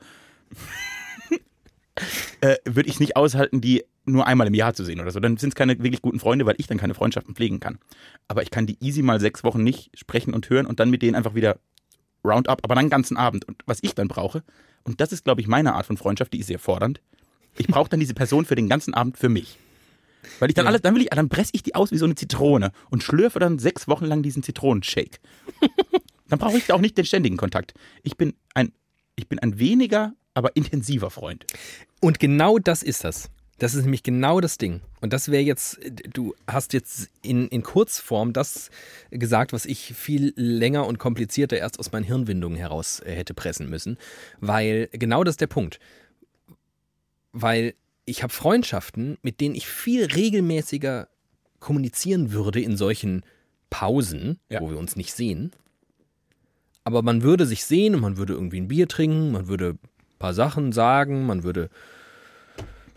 äh, 2.41 2.55
würde 2.65 2.89
ich 2.89 2.95
es 2.95 2.99
nicht 2.99 3.15
aushalten, 3.15 3.61
die 3.61 3.83
nur 4.05 4.27
einmal 4.27 4.47
im 4.47 4.53
Jahr 4.53 4.73
zu 4.73 4.83
sehen 4.83 4.99
oder 4.99 5.11
so. 5.11 5.19
Dann 5.19 5.37
sind 5.37 5.49
es 5.49 5.55
keine 5.55 5.77
wirklich 5.81 6.01
guten 6.01 6.19
Freunde, 6.19 6.45
weil 6.45 6.55
ich 6.57 6.67
dann 6.67 6.77
keine 6.77 6.93
Freundschaften 6.93 7.35
pflegen 7.35 7.59
kann. 7.59 7.79
Aber 8.27 8.43
ich 8.43 8.51
kann 8.51 8.67
die 8.67 8.77
easy 8.81 9.01
mal 9.01 9.19
sechs 9.19 9.43
Wochen 9.43 9.63
nicht 9.63 9.97
sprechen 9.97 10.33
und 10.33 10.49
hören 10.49 10.65
und 10.65 10.79
dann 10.79 10.89
mit 10.89 11.01
denen 11.01 11.15
einfach 11.15 11.35
wieder 11.35 11.59
Roundup, 12.25 12.61
aber 12.63 12.75
dann 12.75 12.85
den 12.85 12.91
ganzen 12.91 13.17
Abend. 13.17 13.45
Und 13.45 13.61
was 13.65 13.79
ich 13.81 13.95
dann 13.95 14.07
brauche, 14.07 14.43
und 14.83 14.99
das 14.99 15.11
ist, 15.11 15.23
glaube 15.23 15.41
ich, 15.41 15.47
meine 15.47 15.73
Art 15.73 15.85
von 15.85 15.97
Freundschaft, 15.97 16.33
die 16.33 16.39
ist 16.39 16.47
sehr 16.47 16.59
fordernd. 16.59 17.01
Ich 17.57 17.67
brauche 17.67 17.89
dann 17.89 17.99
diese 17.99 18.13
Person 18.13 18.45
für 18.45 18.55
den 18.55 18.67
ganzen 18.67 18.93
Abend 18.93 19.17
für 19.17 19.29
mich. 19.29 19.57
Weil 20.39 20.49
ich 20.49 20.55
dann 20.55 20.65
Ja. 20.65 20.69
alles, 20.69 20.81
dann 20.81 20.95
will 20.95 21.01
ich, 21.03 21.09
dann 21.09 21.29
presse 21.29 21.51
ich 21.53 21.63
die 21.63 21.75
aus 21.75 21.91
wie 21.91 21.97
so 21.97 22.05
eine 22.05 22.15
Zitrone 22.15 22.71
und 22.89 23.03
schlürfe 23.03 23.39
dann 23.39 23.59
sechs 23.59 23.87
Wochen 23.87 24.05
lang 24.05 24.23
diesen 24.23 24.43
Zitronenshake. 24.43 25.19
dann 26.29 26.39
brauche 26.39 26.57
ich 26.57 26.71
auch 26.71 26.81
nicht 26.81 26.97
den 26.97 27.05
ständigen 27.05 27.37
Kontakt. 27.37 27.73
Ich 28.03 28.17
bin 28.17 28.33
ein, 28.53 28.71
ich 29.15 29.27
bin 29.27 29.39
ein 29.39 29.59
weniger, 29.59 30.13
aber 30.33 30.55
intensiver 30.55 31.09
Freund. 31.11 31.45
Und 32.01 32.19
genau 32.19 32.57
das 32.59 32.83
ist 32.83 33.03
das. 33.03 33.29
Das 33.59 33.75
ist 33.75 33.83
nämlich 33.83 34.03
genau 34.03 34.41
das 34.41 34.57
Ding. 34.57 34.81
Und 34.99 35.13
das 35.13 35.29
wäre 35.29 35.43
jetzt, 35.43 35.79
du 36.11 36.33
hast 36.47 36.73
jetzt 36.73 37.09
in, 37.21 37.47
in 37.49 37.61
Kurzform 37.61 38.33
das 38.33 38.71
gesagt, 39.11 39.53
was 39.53 39.65
ich 39.65 39.93
viel 39.93 40.33
länger 40.35 40.87
und 40.87 40.97
komplizierter 40.97 41.57
erst 41.57 41.79
aus 41.79 41.91
meinen 41.91 42.03
Hirnwindungen 42.03 42.57
heraus 42.57 42.99
äh, 43.05 43.13
hätte 43.13 43.33
pressen 43.33 43.69
müssen. 43.69 43.97
Weil 44.41 44.89
genau 44.91 45.23
das 45.23 45.33
ist 45.33 45.41
der 45.41 45.47
Punkt. 45.47 45.79
Weil 47.31 47.75
ich 48.05 48.24
habe 48.24 48.33
Freundschaften, 48.33 49.17
mit 49.22 49.39
denen 49.41 49.55
ich 49.55 49.67
viel 49.67 50.05
regelmäßiger 50.05 51.07
kommunizieren 51.60 52.31
würde 52.33 52.60
in 52.62 52.75
solchen 52.77 53.24
Pausen, 53.69 54.39
Ja. 54.50 54.60
wo 54.62 54.69
wir 54.69 54.77
uns 54.77 54.95
nicht 54.95 55.13
sehen. 55.13 55.51
Aber 56.83 57.01
man 57.01 57.22
würde 57.24 57.45
sich 57.45 57.63
sehen 57.65 57.95
und 57.95 58.01
man 58.01 58.17
würde 58.17 58.33
irgendwie 58.33 58.60
ein 58.60 58.67
Bier 58.67 58.88
trinken, 58.88 59.31
man 59.31 59.48
würde 59.48 59.69
ein 59.75 59.79
paar 60.19 60.33
Sachen 60.33 60.74
sagen, 60.74 61.25
man 61.25 61.43
würde 61.43 61.69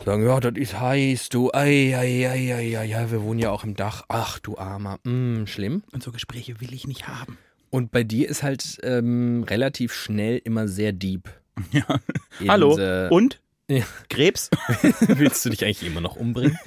sagen, 0.03 0.25
ja, 0.25 0.39
das 0.39 0.53
ist 0.55 0.79
heiß, 0.79 1.29
du, 1.29 1.49
ei, 1.53 1.95
ei, 1.97 2.29
ei, 2.29 2.53
ei, 2.53 2.77
ei, 2.77 2.95
ei, 2.97 3.11
wir 3.11 3.21
wohnen 3.23 3.39
ja 3.39 3.51
auch 3.51 3.63
im 3.63 3.75
Dach. 3.75 4.03
Ach, 4.09 4.39
du 4.39 4.57
Armer, 4.57 4.99
mm, 5.03 5.45
schlimm. 5.45 5.83
Und 5.93 6.03
so 6.03 6.11
Gespräche 6.11 6.59
will 6.61 6.73
ich 6.73 6.85
nicht 6.85 7.07
haben. 7.07 7.37
Und 7.69 7.91
bei 7.91 8.03
dir 8.03 8.29
ist 8.29 8.43
halt 8.43 8.77
ähm, 8.83 9.43
relativ 9.43 9.93
schnell 9.93 10.39
immer 10.43 10.67
sehr 10.67 10.91
deep. 10.91 11.29
Ja. 11.71 11.85
In, 12.39 12.49
Hallo. 12.51 12.77
äh, 12.77 13.07
Und? 13.09 13.41
Ja. 13.69 13.83
Krebs? 14.09 14.49
Willst 15.07 15.43
du 15.45 15.49
dich 15.49 15.63
eigentlich 15.65 15.83
immer 15.83 15.99
noch 16.01 16.15
umbringen? 16.15 16.57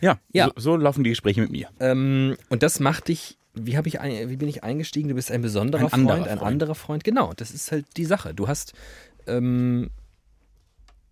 Ja, 0.00 0.18
Ja. 0.32 0.46
So, 0.56 0.72
so 0.72 0.76
laufen 0.76 1.04
die 1.04 1.10
Gespräche 1.10 1.40
mit 1.42 1.50
mir. 1.50 1.68
ähm, 1.80 2.36
und 2.48 2.62
das 2.62 2.80
macht 2.80 3.08
dich, 3.08 3.36
wie, 3.54 3.76
hab 3.76 3.86
ich 3.86 4.00
ein, 4.00 4.30
wie 4.30 4.36
bin 4.36 4.48
ich 4.48 4.64
eingestiegen? 4.64 5.08
Du 5.08 5.14
bist 5.14 5.30
ein 5.30 5.42
besonderer 5.42 5.82
Ein 5.86 5.92
anderer 5.92 6.16
Freund, 6.16 6.28
ein 6.30 6.38
Freund. 6.38 6.52
anderer 6.52 6.74
Freund. 6.74 7.04
Genau, 7.04 7.32
das 7.34 7.50
ist 7.50 7.72
halt 7.72 7.86
die 7.96 8.04
Sache. 8.06 8.32
Du 8.34 8.48
hast, 8.48 8.72
ähm, 9.26 9.90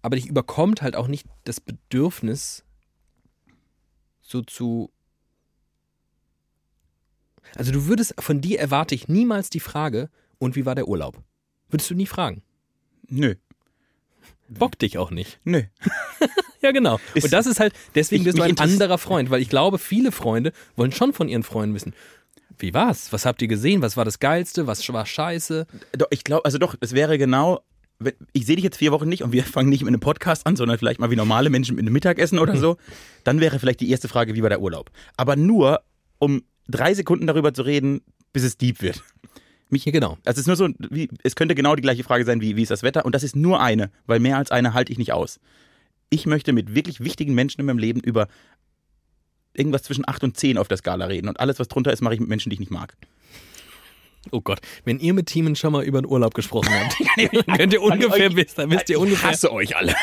aber 0.03 0.17
dich 0.17 0.27
überkommt 0.27 0.81
halt 0.83 0.97
auch 0.97 1.09
nicht 1.09 1.27
das 1.45 1.61
Bedürfnis, 1.61 2.65
so 4.23 4.41
zu. 4.43 4.91
Also 7.57 7.71
du 7.73 7.87
würdest, 7.87 8.15
von 8.19 8.41
dir 8.41 8.59
erwarte 8.61 8.95
ich 8.95 9.09
niemals 9.09 9.51
die 9.51 9.61
Frage, 9.61 10.09
und 10.39 10.57
wie 10.57 10.67
war 10.67 10.75
der 10.75 10.89
Urlaub? 10.89 11.23
Würdest 11.69 11.91
du 11.91 11.95
nie 11.95 12.07
fragen. 12.07 12.43
Nö. 13.09 13.35
Bockt 14.49 14.83
dich 14.83 14.99
auch 14.99 15.11
nicht. 15.11 15.39
Nö. 15.45 15.63
Ja, 16.63 16.73
genau. 16.73 16.99
Ist- 17.13 17.25
und 17.25 17.33
das 17.35 17.45
ist 17.45 17.61
halt, 17.61 17.75
deswegen 17.95 18.23
Ich- 18.23 18.25
bist 18.25 18.39
du 18.39 18.43
ein 18.43 18.59
anderer 18.59 18.97
Freund, 18.97 19.29
weil 19.29 19.43
ich 19.43 19.51
glaube, 19.51 19.77
viele 19.79 20.11
Freunde 20.13 20.53
wollen 20.77 20.93
schon 20.93 21.13
von 21.13 21.29
ihren 21.29 21.43
Freunden 21.43 21.75
wissen, 21.75 21.93
wie 22.59 22.73
war's? 22.73 23.13
Was 23.13 23.27
habt 23.27 23.43
ihr 23.43 23.49
gesehen? 23.49 23.83
Was 23.83 23.99
war 23.99 24.07
das 24.07 24.19
Geilste? 24.19 24.67
Was 24.67 24.91
war 24.91 25.05
scheiße? 25.05 25.67
Doch, 25.93 26.07
ich 26.09 26.25
glaube, 26.25 26.47
also 26.47 26.57
doch, 26.57 26.75
es 26.81 26.93
wäre 26.95 27.19
genau, 27.19 27.61
wenn- 27.99 28.15
ich 28.33 28.47
sehe 28.47 28.57
dich 28.57 28.65
jetzt 28.65 28.79
vier 28.79 28.93
Wochen 28.93 29.11
nicht 29.11 29.23
und 29.23 29.33
wir 29.33 29.45
fangen 29.45 29.69
nicht 29.69 29.83
mit 29.83 29.89
einem 29.89 30.01
Podcast 30.01 30.47
an, 30.47 30.57
sondern 30.57 30.79
vielleicht 30.79 31.01
mal 31.01 31.11
wie 31.11 31.17
normale 31.17 31.51
Menschen 31.51 31.77
mit 31.77 31.83
einem 31.83 31.93
Mittagessen 31.93 32.39
oder 32.39 32.57
so, 32.57 32.79
dann 33.25 33.41
wäre 33.41 33.59
vielleicht 33.59 33.81
die 33.81 33.91
erste 33.91 34.09
Frage, 34.09 34.35
wie 34.35 34.41
war 34.43 34.49
der 34.49 34.63
Urlaub? 34.63 34.91
Aber 35.19 35.37
nur, 35.37 35.83
um 36.19 36.45
drei 36.67 36.95
Sekunden 36.95 37.27
darüber 37.27 37.53
zu 37.53 37.61
reden, 37.61 38.01
bis 38.33 38.43
es 38.43 38.57
deep 38.57 38.81
wird. 38.81 39.03
Ja, 39.75 39.93
genau. 39.93 40.19
Also 40.25 40.39
es 40.39 40.39
ist 40.39 40.47
nur 40.47 40.57
so, 40.57 40.69
wie, 40.91 41.09
es 41.23 41.35
könnte 41.37 41.55
genau 41.55 41.75
die 41.75 41.83
gleiche 41.83 42.05
Frage 42.05 42.25
sein, 42.25 42.41
wie, 42.41 42.57
wie 42.57 42.63
ist 42.63 42.71
das 42.71 42.83
Wetter? 42.83 43.05
Und 43.05 43.15
das 43.15 43.23
ist 43.23 43.35
nur 43.37 43.61
eine, 43.61 43.91
weil 44.07 44.21
mehr 44.21 44.37
als 44.39 44.51
eine 44.51 44.75
halte 44.75 44.93
ich 44.93 44.99
nicht 44.99 45.13
aus. 45.13 45.41
Ich 46.11 46.27
möchte 46.27 46.53
mit 46.53 46.75
wirklich 46.75 47.01
wichtigen 47.01 47.35
Menschen 47.35 47.61
in 47.61 47.67
meinem 47.67 47.79
Leben 47.79 48.01
über 48.01 48.29
irgendwas 49.55 49.83
zwischen 49.83 50.07
8 50.09 50.25
und 50.25 50.37
10 50.37 50.59
auf 50.59 50.69
der 50.69 50.77
Skala 50.77 51.07
reden. 51.07 51.29
Und 51.29 51.41
alles, 51.41 51.59
was 51.59 51.69
drunter 51.69 51.93
ist, 51.93 52.01
mache 52.03 52.15
ich 52.15 52.21
mit 52.21 52.29
Menschen, 52.29 52.51
die 52.51 52.55
ich 52.55 52.61
nicht 52.61 52.71
mag. 52.73 52.97
Oh 54.31 54.41
Gott, 54.41 54.61
wenn 54.85 54.99
ihr 55.01 55.13
mit 55.15 55.27
Teamen 55.27 55.55
schon 55.55 55.73
mal 55.73 55.85
über 55.85 56.01
den 56.01 56.07
Urlaub 56.11 56.35
gesprochen 56.35 56.71
habt, 56.73 56.97
dann 57.45 57.45
könnt 57.57 57.73
ihr 57.73 57.83
ungefähr 57.83 58.29
euch- 58.31 58.37
wissen, 58.37 58.55
dann 58.57 58.71
wisst 58.71 58.89
ihr 58.89 58.97
ich 58.97 59.03
ungefähr. 59.03 59.31
hasse 59.31 59.53
euch 59.53 59.77
alle. 59.77 59.95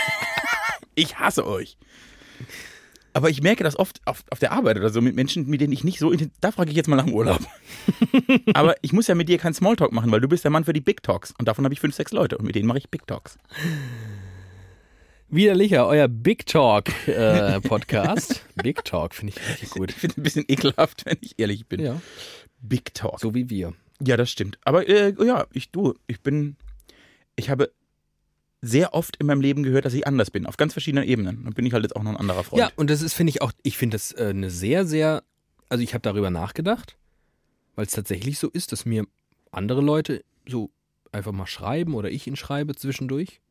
ich 0.95 1.17
hasse 1.17 1.45
euch. 1.45 1.77
Aber 3.13 3.29
ich 3.29 3.41
merke 3.41 3.63
das 3.63 3.77
oft 3.77 3.99
auf, 4.05 4.23
auf 4.29 4.39
der 4.39 4.51
Arbeit 4.53 4.77
oder 4.77 4.89
so 4.89 5.01
mit 5.01 5.15
Menschen, 5.15 5.47
mit 5.47 5.59
denen 5.59 5.73
ich 5.73 5.83
nicht 5.83 5.99
so. 5.99 6.13
Da 6.39 6.51
frage 6.51 6.69
ich 6.69 6.77
jetzt 6.77 6.87
mal 6.87 6.95
nach 6.95 7.05
dem 7.05 7.13
Urlaub. 7.13 7.39
Aber 8.53 8.75
ich 8.81 8.93
muss 8.93 9.07
ja 9.07 9.15
mit 9.15 9.27
dir 9.27 9.37
keinen 9.37 9.53
Smalltalk 9.53 9.91
machen, 9.91 10.11
weil 10.11 10.21
du 10.21 10.29
bist 10.29 10.43
der 10.43 10.51
Mann 10.51 10.63
für 10.63 10.73
die 10.73 10.81
Big 10.81 11.03
Talks. 11.03 11.33
Und 11.37 11.47
davon 11.47 11.65
habe 11.65 11.73
ich 11.73 11.79
fünf, 11.79 11.95
sechs 11.95 12.11
Leute. 12.11 12.37
Und 12.37 12.45
mit 12.45 12.55
denen 12.55 12.67
mache 12.67 12.77
ich 12.77 12.89
Big 12.89 13.05
Talks. 13.07 13.37
Widerlicher, 15.27 15.87
euer 15.87 16.07
Big 16.07 16.45
Talk 16.45 16.89
äh, 17.07 17.59
Podcast. 17.61 18.45
Big 18.63 18.83
Talk 18.85 19.15
finde 19.15 19.33
ich 19.35 19.49
richtig 19.49 19.69
gut. 19.71 19.91
Ich 19.91 19.97
finde 19.97 20.13
es 20.13 20.17
ein 20.17 20.23
bisschen 20.23 20.45
ekelhaft, 20.47 21.05
wenn 21.05 21.17
ich 21.21 21.37
ehrlich 21.37 21.67
bin. 21.67 21.81
Ja, 21.81 22.01
Big 22.61 22.93
Talk. 22.93 23.19
so 23.19 23.33
wie 23.33 23.49
wir. 23.49 23.73
Ja, 24.05 24.17
das 24.17 24.29
stimmt. 24.29 24.57
Aber 24.63 24.87
äh, 24.87 25.13
ja, 25.23 25.47
ich 25.53 25.71
du, 25.71 25.95
ich 26.07 26.21
bin, 26.21 26.57
ich 27.35 27.49
habe 27.49 27.71
sehr 28.61 28.93
oft 28.93 29.17
in 29.17 29.25
meinem 29.25 29.41
Leben 29.41 29.63
gehört, 29.63 29.85
dass 29.85 29.93
ich 29.93 30.05
anders 30.05 30.29
bin, 30.29 30.45
auf 30.45 30.55
ganz 30.55 30.73
verschiedenen 30.73 31.03
Ebenen. 31.07 31.43
Dann 31.43 31.53
bin 31.53 31.65
ich 31.65 31.73
halt 31.73 31.83
jetzt 31.83 31.95
auch 31.95 32.03
noch 32.03 32.11
ein 32.11 32.17
anderer 32.17 32.43
Freund. 32.43 32.59
Ja, 32.59 32.71
und 32.75 32.89
das 32.89 33.01
ist, 33.01 33.13
finde 33.13 33.31
ich 33.31 33.41
auch, 33.41 33.51
ich 33.63 33.77
finde 33.77 33.95
das 33.95 34.11
äh, 34.11 34.27
eine 34.29 34.51
sehr, 34.51 34.85
sehr, 34.85 35.23
also 35.67 35.83
ich 35.83 35.93
habe 35.93 36.03
darüber 36.03 36.29
nachgedacht, 36.29 36.95
weil 37.75 37.85
es 37.85 37.91
tatsächlich 37.91 38.37
so 38.37 38.49
ist, 38.49 38.71
dass 38.71 38.85
mir 38.85 39.05
andere 39.51 39.81
Leute 39.81 40.23
so 40.47 40.69
einfach 41.11 41.31
mal 41.31 41.47
schreiben 41.47 41.95
oder 41.95 42.11
ich 42.11 42.27
ihnen 42.27 42.35
schreibe 42.35 42.75
zwischendurch 42.75 43.41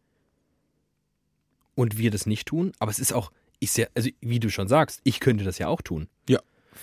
und 1.75 1.99
wir 1.99 2.11
das 2.11 2.27
nicht 2.27 2.47
tun. 2.47 2.73
Aber 2.79 2.91
es 2.91 3.01
ist 3.01 3.13
auch, 3.13 3.33
ich 3.59 3.73
sehr, 3.73 3.91
also 3.95 4.11
wie 4.21 4.41
du 4.41 4.49
schon 4.49 4.69
sagst, 4.69 5.01
ich 5.03 5.19
könnte 5.19 5.45
das 5.45 5.59
ja 5.59 5.67
auch 5.67 5.83
tun. 5.83 6.09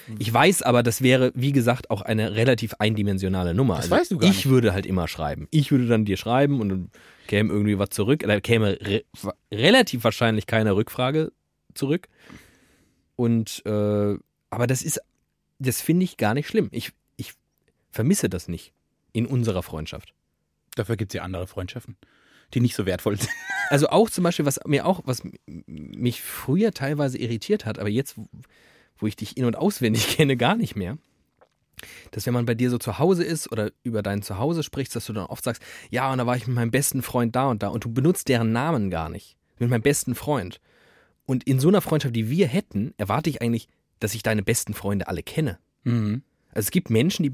Ja. 0.08 0.16
Ich 0.20 0.34
weiß 0.34 0.62
aber, 0.62 0.84
das 0.84 1.02
wäre, 1.02 1.32
wie 1.36 1.52
gesagt, 1.52 1.90
auch 1.90 2.02
eine 2.02 2.36
relativ 2.36 2.76
eindimensionale 2.80 3.54
Nummer. 3.54 3.76
Das 3.76 3.86
also 3.86 3.96
weißt 3.96 4.12
du 4.12 4.18
gar 4.18 4.30
ich 4.30 4.38
nicht. 4.38 4.50
würde 4.50 4.74
halt 4.74 4.86
immer 4.86 5.08
schreiben. 5.08 5.48
Ich 5.52 5.72
würde 5.72 5.88
dann 5.88 6.06
dir 6.06 6.18
schreiben 6.18 6.62
und 6.62 6.70
dann 6.70 6.92
käme 7.28 7.52
irgendwie 7.52 7.78
was 7.78 7.90
zurück. 7.90 8.24
Da 8.26 8.40
käme 8.40 8.80
re 8.82 9.04
relativ 9.52 10.04
wahrscheinlich 10.04 10.48
keine 10.48 10.76
Rückfrage 10.76 11.32
zurück. 11.74 12.08
Und 13.16 13.64
äh, 13.66 14.16
aber 14.50 14.68
das 14.68 14.82
ist, 14.82 15.02
das 15.60 15.82
finde 15.82 16.04
ich 16.06 16.18
gar 16.18 16.34
nicht 16.34 16.48
schlimm. 16.48 16.70
Ich, 16.72 16.92
ich 17.18 17.34
vermisse 17.92 18.30
das 18.30 18.48
nicht 18.48 18.74
in 19.14 19.26
unserer 19.26 19.64
Freundschaft. 19.64 20.14
Dafür 20.76 20.96
gibt 20.96 21.12
es 21.12 21.18
ja 21.18 21.24
andere 21.24 21.48
Freundschaften, 21.48 21.98
die 22.54 22.60
nicht 22.60 22.76
so 22.76 22.86
wertvoll 22.86 23.18
sind. 23.18 23.30
Also 23.70 23.90
auch 23.90 24.10
zum 24.10 24.24
Beispiel, 24.24 24.46
was 24.46 24.60
mir 24.66 24.86
auch, 24.86 25.02
was 25.06 25.24
mich 25.46 26.22
früher 26.22 26.72
teilweise 26.72 27.18
irritiert 27.18 27.66
hat, 27.66 27.80
aber 27.80 27.90
jetzt, 27.90 28.16
wo- 29.00 29.08
ich 29.08 29.16
dich 29.16 29.38
in- 29.38 29.46
und 29.46 29.56
auswendig 29.58 30.08
kenne, 30.18 30.38
gar 30.38 30.56
nicht 30.56 30.76
mehr. 30.76 30.98
Dass 32.12 32.26
wenn 32.26 32.34
man 32.34 32.46
bei 32.46 32.56
dir 32.56 32.70
so 32.72 32.80
zu 32.80 32.98
Hause 32.98 33.24
ist 33.24 33.52
oder 33.52 33.72
über 33.84 34.02
dein 34.02 34.24
Zuhause 34.24 34.64
sprichst, 34.64 34.96
dass 34.96 35.06
du 35.06 35.14
dann 35.14 35.28
oft 35.28 35.44
sagst, 35.44 35.62
ja, 35.92 36.12
und 36.12 36.18
da 36.18 36.26
war 36.26 36.36
ich 36.36 36.48
mit 36.48 36.56
meinem 36.56 36.72
besten 36.72 37.02
Freund 37.04 37.36
da 37.36 37.48
und 37.50 37.62
da 37.62 37.68
und 37.68 37.84
du 37.86 37.92
benutzt 37.94 38.30
deren 38.30 38.52
Namen 38.52 38.90
gar 38.90 39.10
nicht. 39.10 39.38
Mit 39.60 39.70
meinem 39.70 39.82
besten 39.84 40.16
Freund. 40.16 40.60
Und 41.26 41.44
in 41.44 41.60
so 41.60 41.68
einer 41.68 41.82
Freundschaft, 41.82 42.16
die 42.16 42.30
wir 42.30 42.48
hätten, 42.48 42.94
erwarte 42.98 43.30
ich 43.30 43.42
eigentlich, 43.42 43.68
dass 44.00 44.16
ich 44.16 44.24
deine 44.24 44.42
besten 44.44 44.74
Freunde 44.74 45.08
alle 45.08 45.22
kenne. 45.24 45.60
Mhm. 45.84 46.24
Also 46.50 46.68
es 46.68 46.72
gibt 46.72 46.90
Menschen, 46.90 47.24
die, 47.24 47.32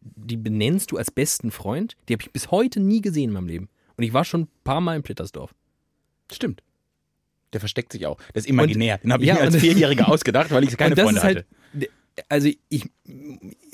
die 0.00 0.36
benennst 0.36 0.92
du 0.92 0.98
als 0.98 1.10
besten 1.10 1.50
Freund, 1.50 1.96
die 2.08 2.12
habe 2.12 2.22
ich 2.22 2.32
bis 2.32 2.50
heute 2.52 2.78
nie 2.78 3.00
gesehen 3.00 3.30
in 3.30 3.34
meinem 3.34 3.48
Leben. 3.48 3.68
Und 3.96 4.04
ich 4.04 4.12
war 4.12 4.24
schon 4.24 4.42
ein 4.42 4.48
paar 4.62 4.80
Mal 4.80 4.96
in 4.96 5.02
Plittersdorf. 5.02 5.54
Stimmt. 6.30 6.62
Der 7.56 7.60
versteckt 7.60 7.90
sich 7.90 8.04
auch. 8.04 8.18
Das 8.34 8.44
ist 8.44 8.50
imaginär. 8.50 8.98
Den 8.98 9.14
habe 9.14 9.22
ich 9.22 9.28
ja, 9.28 9.36
mir 9.36 9.40
als 9.40 9.54
und- 9.54 9.60
Vierjähriger 9.60 10.08
ausgedacht, 10.12 10.50
weil 10.50 10.62
ich 10.64 10.76
keine 10.76 10.94
und 10.94 11.00
Freunde 11.00 11.22
halt, 11.22 11.46
hatte. 11.72 11.88
also 12.28 12.50
ich, 12.68 12.90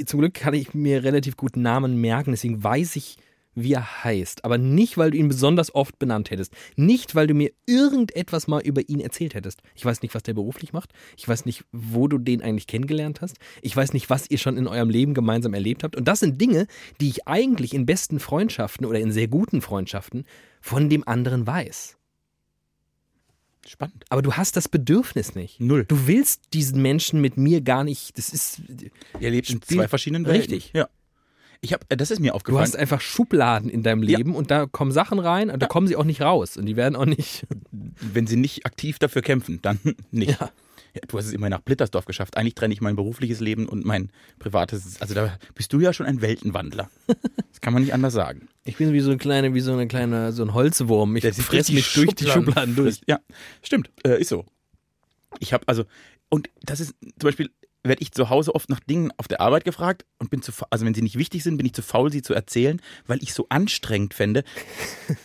zum 0.07 0.21
Glück 0.21 0.35
kann 0.35 0.55
ich 0.55 0.73
mir 0.73 1.03
relativ 1.03 1.37
gut 1.37 1.57
Namen 1.57 2.01
merken, 2.01 2.31
deswegen 2.31 2.63
weiß 2.63 2.95
ich, 2.95 3.17
wie 3.57 3.73
er 3.73 4.05
heißt. 4.05 4.45
Aber 4.45 4.57
nicht, 4.57 4.99
weil 4.99 5.11
du 5.11 5.19
ihn 5.19 5.27
besonders 5.27 5.75
oft 5.75 5.99
benannt 5.99 6.31
hättest. 6.31 6.55
Nicht, 6.77 7.17
weil 7.17 7.27
du 7.27 7.35
mir 7.35 7.51
irgendetwas 7.67 8.47
mal 8.47 8.63
über 8.63 8.89
ihn 8.89 9.01
erzählt 9.01 9.35
hättest. 9.35 9.63
Ich 9.75 9.85
weiß 9.85 10.03
nicht, 10.03 10.15
was 10.15 10.23
der 10.23 10.35
beruflich 10.35 10.73
macht. 10.73 10.93
Ich 11.17 11.27
weiß 11.27 11.45
nicht, 11.45 11.65
wo 11.73 12.07
du 12.07 12.19
den 12.19 12.41
eigentlich 12.41 12.69
kennengelernt 12.69 13.21
hast. 13.21 13.39
Ich 13.63 13.77
weiß 13.77 13.95
nicht, 13.95 14.11
was 14.11 14.31
ihr 14.31 14.39
schon 14.39 14.57
in 14.57 14.69
eurem 14.69 14.91
Leben 14.91 15.13
gemeinsam 15.13 15.55
erlebt 15.55 15.83
habt. 15.83 15.97
Und 15.97 16.07
das 16.07 16.21
sind 16.21 16.41
Dinge, 16.41 16.69
die 17.01 17.09
ich 17.09 17.27
eigentlich 17.27 17.75
in 17.75 17.85
besten 17.85 18.21
Freundschaften 18.21 18.87
oder 18.87 19.01
in 19.01 19.11
sehr 19.11 19.27
guten 19.27 19.61
Freundschaften 19.61 20.25
von 20.61 20.89
dem 20.89 21.07
anderen 21.07 21.49
weiß. 21.49 21.99
Spannend. 23.67 24.05
Aber 24.09 24.23
du 24.23 24.33
hast 24.35 24.57
das 24.57 24.69
Bedürfnis 24.69 25.35
nicht. 25.35 25.61
Null. 25.61 25.85
Du 25.87 26.07
willst 26.07 26.43
diesen 26.53 26.83
Menschen 26.83 27.21
mit 27.21 27.37
mir 27.37 27.61
gar 27.61 27.85
nicht. 27.85 28.19
Das 28.19 28.31
ist. 28.31 28.61
Ihr 29.21 29.31
lebt 29.31 29.49
in 29.51 29.63
zwei 29.63 29.87
verschiedenen 29.89 30.27
Welten. 30.27 30.53
Richtig. 30.53 30.73
Ja. 30.75 30.89
Ich 31.61 31.73
hab, 31.73 31.85
äh, 31.93 31.97
das 31.97 32.11
ist 32.11 32.19
mir 32.19 32.31
Du 32.31 32.35
aufgefallen. 32.35 32.65
hast 32.65 32.75
einfach 32.77 33.01
Schubladen 33.01 33.71
in 33.71 33.85
deinem 33.85 34.03
Ja. 34.03 34.19
Leben 34.19 34.35
und 34.35 34.51
da 34.51 34.67
kommen 34.67 34.91
Sachen 34.91 35.21
rein 35.21 35.49
und 35.49 35.63
da 35.63 35.67
kommen 35.69 35.87
sie 35.87 35.95
auch 35.95 36.03
nicht 36.05 36.21
raus 36.21 36.57
und 36.57 36.67
die 36.67 36.75
werden 36.75 36.97
auch 36.97 37.05
nicht. 37.07 37.47
wenn 37.71 38.27
sie 38.27 38.37
nicht 38.37 38.67
aktiv 38.67 38.99
dafür 38.99 39.23
kämpfen, 39.23 39.61
dann 39.63 39.79
nicht. 40.11 40.41
Ja. 40.41 40.51
Ja, 40.95 41.01
du 41.09 41.17
hast 41.19 41.27
es 41.27 41.33
immer 41.33 41.49
nach 41.49 41.61
Blittersdorf 41.61 42.05
geschafft. 42.05 42.37
Eigentlich 42.37 42.55
trenne 42.55 42.75
ich 42.75 42.81
mein 42.81 42.97
berufliches 42.97 43.41
Leben 43.41 43.67
und 43.67 43.85
mein 43.85 44.11
privates. 44.39 45.01
Also 45.01 45.15
da 45.15 45.37
bist 45.55 45.73
du 45.73 45.81
ja 45.81 45.93
schon 45.93 46.07
ein 46.07 46.21
Weltenwandler. 46.21 46.91
Das 47.07 47.61
kann 47.61 47.73
man 47.73 47.83
nicht 47.83 47.95
anders 47.95 48.13
sagen. 48.13 48.49
Ich 48.65 48.77
bin 48.77 48.93
wie 48.93 49.01
so 49.01 49.11
eine 49.11 49.19
kleine, 49.19 49.55
wie 49.55 49.61
so 49.61 49.73
eine 49.73 49.89
kleine, 49.89 50.33
so 50.33 50.43
ein 50.43 50.53
Holzwurm. 50.53 51.17
Ich 51.17 51.23
Der 51.23 51.33
sich 51.33 51.45
fress 51.45 51.67
durch 51.67 51.77
mich 51.77 51.93
durch 51.95 52.15
die 52.15 52.27
Schubladen 52.27 52.77
durch. 52.77 53.01
Ja, 53.07 53.21
stimmt. 53.63 53.91
Äh, 54.05 54.21
ist 54.21 54.29
so. 54.29 54.45
Ich 55.39 55.53
habe 55.53 55.67
also, 55.67 55.85
und 56.29 56.51
das 56.63 56.81
ist 56.81 56.95
zum 57.01 57.29
Beispiel, 57.29 57.51
werde 57.85 58.03
ich 58.03 58.13
zu 58.13 58.31
Hause 58.31 58.55
oft 58.55 58.69
nach 58.69 58.81
Dingen 58.81 59.13
auf 59.17 59.29
der 59.29 59.41
Arbeit 59.41 59.65
gefragt 59.65 60.05
und 60.19 60.31
bin 60.31 60.43
zu, 60.43 60.53
also 60.71 60.87
wenn 60.87 60.95
sie 60.95 61.03
nicht 61.03 61.19
wichtig 61.19 61.43
sind, 61.43 61.57
bin 61.57 61.67
ich 61.67 61.73
zu 61.73 61.83
faul, 61.83 62.13
sie 62.13 62.23
zu 62.23 62.35
erzählen, 62.35 62.81
weil 63.07 63.23
ich 63.23 63.35
so 63.35 63.47
anstrengend 63.49 64.15
fände, 64.15 64.45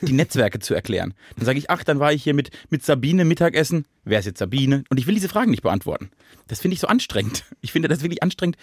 die 0.01 0.13
Netzwerke 0.13 0.59
zu 0.59 0.73
erklären. 0.73 1.13
Dann 1.35 1.45
sage 1.45 1.59
ich, 1.59 1.69
ach, 1.69 1.83
dann 1.83 1.99
war 1.99 2.13
ich 2.13 2.23
hier 2.23 2.33
mit, 2.33 2.49
mit 2.69 2.83
Sabine 2.83 3.25
Mittagessen. 3.25 3.85
Wer 4.03 4.19
ist 4.19 4.25
jetzt 4.25 4.39
Sabine? 4.39 4.83
Und 4.89 4.99
ich 4.99 5.07
will 5.07 5.15
diese 5.15 5.29
Fragen 5.29 5.51
nicht 5.51 5.63
beantworten. 5.63 6.09
Das 6.47 6.59
finde 6.59 6.73
ich 6.73 6.79
so 6.79 6.87
anstrengend. 6.87 7.43
Ich 7.61 7.71
finde 7.71 7.87
das 7.89 8.01
wirklich 8.01 8.23
anstrengend, 8.23 8.57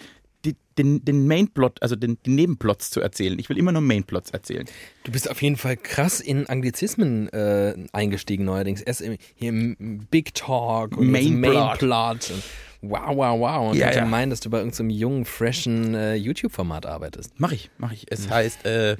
die, 0.45 0.55
den, 0.77 1.03
den 1.03 1.27
Mainplot, 1.27 1.81
also 1.81 1.95
den, 1.95 2.17
die 2.25 2.31
Nebenplots 2.31 2.91
zu 2.91 3.01
erzählen. 3.01 3.37
Ich 3.39 3.49
will 3.49 3.57
immer 3.57 3.71
nur 3.71 3.81
Mainplots 3.81 4.31
erzählen. 4.31 4.65
Du 5.03 5.11
bist 5.11 5.29
auf 5.29 5.41
jeden 5.41 5.57
Fall 5.57 5.77
krass 5.77 6.19
in 6.19 6.47
Anglizismen 6.47 7.29
äh, 7.29 7.75
eingestiegen 7.91 8.45
neuerdings. 8.45 8.81
Erst 8.81 9.01
im, 9.01 9.17
hier 9.35 9.49
im 9.49 10.07
Big 10.11 10.33
Talk 10.33 10.97
und 10.97 11.09
Mainplot. 11.09 11.81
Mainplot. 11.81 12.31
Wow, 12.81 13.15
wow, 13.15 13.39
wow. 13.39 13.71
Und 13.71 13.77
Ja, 13.77 13.87
könnte 13.87 13.99
ja. 13.99 14.05
meinen, 14.05 14.29
dass 14.29 14.41
du 14.41 14.49
bei 14.49 14.59
irgendeinem 14.59 14.91
jungen, 14.91 15.25
freshen 15.25 15.95
äh, 15.95 16.15
YouTube-Format 16.15 16.85
arbeitest. 16.85 17.33
Mach 17.37 17.51
ich, 17.51 17.71
mach 17.77 17.91
ich. 17.91 18.05
Es 18.11 18.29
heißt 18.29 18.65
äh, 18.65 18.95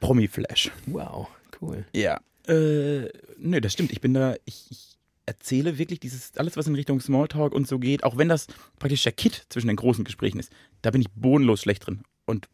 Promi-Flash. 0.00 0.70
Wow, 0.86 1.28
cool. 1.60 1.84
Ja. 1.94 2.20
Äh, 2.48 3.08
nö, 3.38 3.60
das 3.60 3.72
stimmt. 3.74 3.92
Ich 3.92 4.00
bin 4.00 4.14
da, 4.14 4.36
ich, 4.44 4.66
ich 4.70 4.89
erzähle 5.26 5.78
wirklich 5.78 6.00
dieses, 6.00 6.36
alles, 6.36 6.56
was 6.56 6.66
in 6.66 6.74
Richtung 6.74 7.00
Smalltalk 7.00 7.52
und 7.52 7.68
so 7.68 7.78
geht, 7.78 8.04
auch 8.04 8.16
wenn 8.16 8.28
das 8.28 8.46
praktisch 8.78 9.02
der 9.02 9.12
Kit 9.12 9.46
zwischen 9.48 9.68
den 9.68 9.76
großen 9.76 10.04
Gesprächen 10.04 10.38
ist, 10.40 10.50
da 10.82 10.90
bin 10.90 11.00
ich 11.00 11.10
bodenlos 11.14 11.60
schlecht 11.62 11.86
drin. 11.86 12.02
Und 12.26 12.48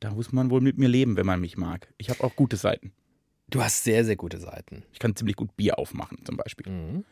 da 0.00 0.10
muss 0.12 0.32
man 0.32 0.50
wohl 0.50 0.60
mit 0.60 0.78
mir 0.78 0.88
leben, 0.88 1.16
wenn 1.16 1.26
man 1.26 1.40
mich 1.40 1.56
mag. 1.56 1.92
Ich 1.98 2.10
habe 2.10 2.22
auch 2.22 2.36
gute 2.36 2.56
Seiten. 2.56 2.92
Du 3.48 3.62
hast 3.62 3.84
sehr, 3.84 4.04
sehr 4.04 4.16
gute 4.16 4.38
Seiten. 4.38 4.84
Ich 4.92 4.98
kann 4.98 5.16
ziemlich 5.16 5.36
gut 5.36 5.56
Bier 5.56 5.78
aufmachen, 5.78 6.24
zum 6.24 6.36
Beispiel. 6.36 6.70
Mhm. 6.72 7.04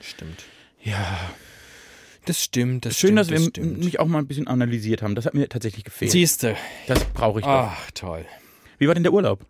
Stimmt. 0.00 0.44
Ja. 0.82 1.30
Das 2.26 2.42
stimmt, 2.42 2.86
das 2.86 2.98
Schön, 2.98 3.08
stimmt. 3.08 3.18
dass 3.18 3.28
wir 3.30 3.36
das 3.36 3.46
stimmt. 3.48 3.84
mich 3.84 4.00
auch 4.00 4.06
mal 4.06 4.18
ein 4.18 4.26
bisschen 4.26 4.46
analysiert 4.46 5.02
haben. 5.02 5.14
Das 5.14 5.26
hat 5.26 5.34
mir 5.34 5.48
tatsächlich 5.48 5.84
gefehlt. 5.84 6.10
Siehste. 6.10 6.56
Das 6.86 7.04
brauche 7.06 7.40
ich 7.40 7.44
doch. 7.44 7.50
Ach, 7.50 7.90
toll. 7.90 8.24
Wie 8.78 8.88
war 8.88 8.94
denn 8.94 9.02
der 9.02 9.12
Urlaub? 9.12 9.44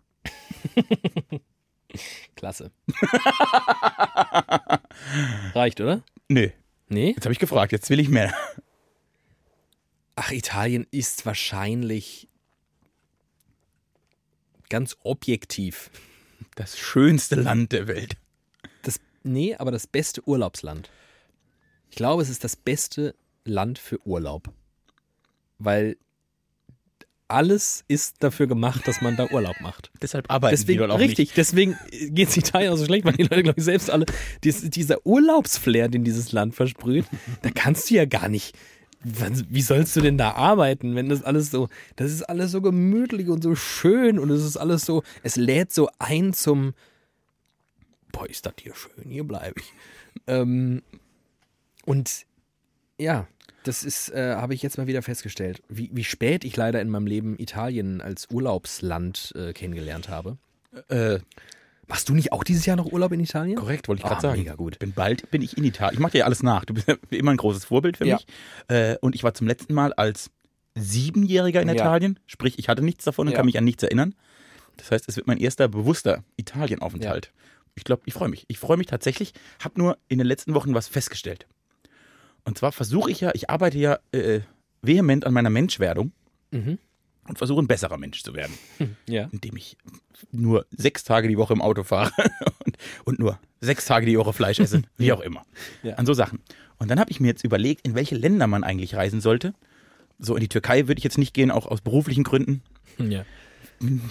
Klasse. 2.35 2.71
Reicht, 5.53 5.81
oder? 5.81 6.03
Nö. 6.27 6.49
Nee? 6.87 7.11
Jetzt 7.11 7.25
habe 7.25 7.33
ich 7.33 7.39
gefragt, 7.39 7.71
jetzt 7.71 7.89
will 7.89 7.99
ich 7.99 8.09
mehr. 8.09 8.33
Ach, 10.15 10.31
Italien 10.31 10.85
ist 10.91 11.25
wahrscheinlich 11.25 12.29
ganz 14.69 14.97
objektiv. 15.03 15.89
Das 16.55 16.77
schönste 16.77 17.35
Land 17.35 17.71
der 17.71 17.87
Welt. 17.87 18.17
Das, 18.83 18.99
nee, 19.23 19.55
aber 19.55 19.71
das 19.71 19.87
beste 19.87 20.25
Urlaubsland. 20.27 20.89
Ich 21.89 21.95
glaube, 21.95 22.21
es 22.21 22.29
ist 22.29 22.43
das 22.43 22.55
beste 22.55 23.15
Land 23.43 23.79
für 23.79 24.05
Urlaub. 24.05 24.53
Weil 25.59 25.97
alles 27.27 27.83
ist 27.87 28.17
dafür 28.19 28.47
gemacht, 28.47 28.87
dass 28.87 29.01
man 29.01 29.15
da 29.15 29.27
Urlaub 29.31 29.59
macht. 29.61 29.91
Deshalb 30.01 30.29
arbeiten 30.29 30.55
Deswegen, 30.55 30.73
die 30.73 30.77
dort 30.77 30.91
auch 30.91 30.99
richtig, 30.99 31.33
deswegen 31.33 31.77
geht 31.91 32.29
es 32.29 32.37
Italien 32.37 32.71
auch 32.71 32.77
so 32.77 32.85
schlecht, 32.85 33.05
weil 33.05 33.13
die 33.13 33.23
Leute, 33.23 33.43
glaube 33.43 33.59
ich, 33.59 33.65
selbst 33.65 33.89
alle, 33.89 34.05
dies, 34.43 34.69
dieser 34.69 35.05
Urlaubsflair, 35.05 35.87
den 35.87 36.03
dieses 36.03 36.31
Land 36.31 36.55
versprüht, 36.55 37.05
da 37.41 37.49
kannst 37.49 37.89
du 37.89 37.95
ja 37.95 38.05
gar 38.05 38.29
nicht. 38.29 38.55
Wie 39.03 39.61
sollst 39.61 39.95
du 39.95 40.01
denn 40.01 40.17
da 40.17 40.31
arbeiten, 40.31 40.95
wenn 40.95 41.09
das 41.09 41.23
alles 41.23 41.51
so, 41.51 41.69
das 41.95 42.11
ist 42.11 42.23
alles 42.23 42.51
so 42.51 42.61
gemütlich 42.61 43.29
und 43.29 43.43
so 43.43 43.55
schön 43.55 44.17
und 44.17 44.31
es 44.31 44.43
ist 44.43 44.57
alles 44.57 44.83
so, 44.83 45.03
es 45.21 45.35
lädt 45.35 45.71
so 45.71 45.89
ein 45.99 46.33
zum, 46.33 46.73
boah, 48.11 48.27
ist 48.27 48.45
das 48.45 48.53
hier 48.59 48.73
schön, 48.75 49.11
hier 49.11 49.23
bleibe 49.23 49.59
ich. 49.59 49.73
Ähm, 50.25 50.81
und 51.85 52.25
ja, 52.99 53.27
das 53.63 53.83
ist, 53.83 54.09
äh, 54.09 54.35
habe 54.35 54.53
ich 54.53 54.61
jetzt 54.61 54.77
mal 54.77 54.87
wieder 54.87 55.01
festgestellt, 55.01 55.61
wie, 55.69 55.89
wie 55.93 56.03
spät 56.03 56.43
ich 56.45 56.55
leider 56.55 56.81
in 56.81 56.89
meinem 56.89 57.07
Leben 57.07 57.37
Italien 57.39 57.99
als 58.01 58.27
Urlaubsland 58.31 59.33
äh, 59.35 59.53
kennengelernt 59.53 60.07
habe. 60.09 60.37
Äh, 60.89 61.19
Machst 61.87 62.09
du 62.09 62.15
nicht 62.15 62.31
auch 62.31 62.43
dieses 62.43 62.65
Jahr 62.65 62.75
noch 62.77 62.91
Urlaub 62.91 63.11
in 63.11 63.19
Italien? 63.19 63.57
korrekt, 63.57 63.87
wollte 63.87 63.99
ich 64.01 64.05
Ah, 64.05 64.09
gerade 64.09 64.21
sagen. 64.21 64.39
mega 64.39 64.55
gut. 64.55 64.79
Bin 64.79 64.93
bald 64.93 65.29
bin 65.29 65.43
ich 65.43 65.55
in 65.55 65.63
Italien. 65.63 65.93
Ich 65.93 65.99
mache 65.99 66.13
dir 66.13 66.19
ja 66.19 66.25
alles 66.25 66.41
nach. 66.41 66.65
Du 66.65 66.73
bist 66.73 66.87
ja 66.87 66.95
immer 67.11 67.29
ein 67.31 67.37
großes 67.37 67.65
Vorbild 67.65 67.97
für 67.97 68.07
Ja. 68.07 68.15
mich. 68.15 68.25
Äh, 68.69 68.97
und 69.01 69.13
ich 69.13 69.23
war 69.23 69.35
zum 69.35 69.45
letzten 69.45 69.73
Mal 69.75 69.93
als 69.93 70.31
Siebenjähriger 70.73 71.61
in 71.61 71.67
Ja. 71.67 71.75
Italien. 71.75 72.19
Sprich, 72.25 72.57
ich 72.59 72.69
hatte 72.69 72.81
nichts 72.83 73.05
davon 73.05 73.27
und 73.27 73.33
Ja. 73.33 73.37
kann 73.37 73.45
mich 73.45 73.57
an 73.57 73.63
nichts 73.63 73.83
erinnern. 73.83 74.15
Das 74.77 74.91
heißt, 74.91 75.07
es 75.07 75.15
wird 75.15 75.27
mein 75.27 75.37
erster 75.37 75.67
bewusster 75.67 76.23
Italienaufenthalt. 76.37 77.31
Ich 77.75 77.83
glaube, 77.83 78.01
ich 78.05 78.13
freue 78.13 78.29
mich. 78.29 78.45
Ich 78.47 78.57
freue 78.57 78.77
mich 78.77 78.87
tatsächlich. 78.87 79.33
Habe 79.63 79.79
nur 79.79 79.97
in 80.07 80.17
den 80.17 80.27
letzten 80.27 80.53
Wochen 80.55 80.73
was 80.73 80.87
festgestellt. 80.87 81.45
Und 82.45 82.57
zwar 82.57 82.71
versuche 82.71 83.11
ich 83.11 83.21
ja, 83.21 83.31
ich 83.33 83.49
arbeite 83.49 83.77
ja 83.77 83.99
äh, 84.11 84.41
vehement 84.81 85.25
an 85.25 85.33
meiner 85.33 85.49
Menschwerdung 85.49 86.11
Mhm. 86.51 86.77
und 87.27 87.37
versuche 87.37 87.61
ein 87.61 87.67
besserer 87.67 87.97
Mensch 87.97 88.23
zu 88.23 88.33
werden. 88.33 88.53
Ja. 89.09 89.27
indem 89.31 89.57
ich 89.57 89.77
nur 90.31 90.65
sechs 90.71 91.03
Tage 91.03 91.27
die 91.27 91.37
Woche 91.37 91.53
im 91.53 91.61
Auto 91.61 91.83
fahre 91.83 92.11
und, 92.65 92.77
und 93.03 93.19
nur 93.19 93.39
sechs 93.59 93.85
Tage 93.85 94.05
die 94.05 94.17
Woche 94.17 94.31
Fleisch 94.31 94.59
esse, 94.59 94.83
wie 94.97 95.11
auch 95.11 95.21
immer. 95.21 95.43
Ja. 95.83 95.95
An 95.95 96.05
so 96.05 96.13
Sachen. 96.13 96.39
Und 96.77 96.89
dann 96.91 96.99
habe 96.99 97.09
ich 97.11 97.19
mir 97.19 97.27
jetzt 97.27 97.43
überlegt, 97.43 97.85
in 97.85 97.95
welche 97.95 98.15
Länder 98.15 98.47
man 98.47 98.63
eigentlich 98.63 98.95
reisen 98.95 99.21
sollte. 99.21 99.53
So 100.19 100.35
in 100.35 100.41
die 100.41 100.47
Türkei 100.49 100.87
würde 100.87 100.99
ich 100.99 101.03
jetzt 101.03 101.17
nicht 101.17 101.33
gehen, 101.33 101.51
auch 101.51 101.65
aus 101.65 101.81
beruflichen 101.81 102.23
Gründen. 102.23 102.61
ja. 102.99 103.25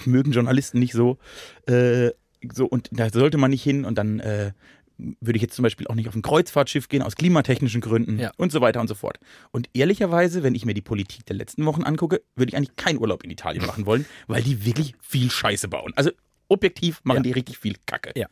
Mögen 0.05 0.31
Journalisten 0.31 0.77
nicht 0.79 0.93
so. 0.93 1.17
Äh, 1.65 2.11
so 2.53 2.65
und 2.67 2.89
da 2.91 3.09
sollte 3.09 3.37
man 3.39 3.49
nicht 3.49 3.63
hin. 3.63 3.85
Und 3.85 3.97
dann 3.97 4.19
äh, 4.19 4.51
würde 4.97 5.35
ich 5.37 5.41
jetzt 5.41 5.55
zum 5.55 5.63
Beispiel 5.63 5.87
auch 5.87 5.95
nicht 5.95 6.07
auf 6.07 6.15
ein 6.15 6.21
Kreuzfahrtschiff 6.21 6.87
gehen, 6.87 7.01
aus 7.01 7.15
klimatechnischen 7.15 7.81
Gründen 7.81 8.17
Ja. 8.19 8.31
und 8.37 8.51
so 8.51 8.61
weiter 8.61 8.79
und 8.81 8.87
so 8.87 8.95
fort. 8.95 9.19
Und 9.51 9.69
ehrlicherweise, 9.73 10.41
wenn 10.43 10.55
ich 10.55 10.65
mir 10.65 10.73
die 10.73 10.81
Politik 10.81 11.25
der 11.25 11.35
letzten 11.35 11.65
Wochen 11.65 11.83
angucke, 11.83 12.21
würde 12.35 12.49
ich 12.51 12.55
eigentlich 12.57 12.75
keinen 12.77 12.99
Urlaub 12.99 13.23
in 13.23 13.29
Italien 13.31 13.65
machen 13.67 13.85
wollen, 13.85 14.05
weil 14.27 14.41
die 14.43 14.65
wirklich 14.65 14.95
viel 15.01 15.29
Scheiße 15.29 15.67
bauen. 15.67 15.91
Also 15.95 16.11
objektiv 16.47 17.01
machen 17.03 17.17
Ja. 17.17 17.23
die 17.23 17.31
richtig 17.31 17.57
viel 17.57 17.75
Kacke. 17.85 18.11
Ja. 18.15 18.27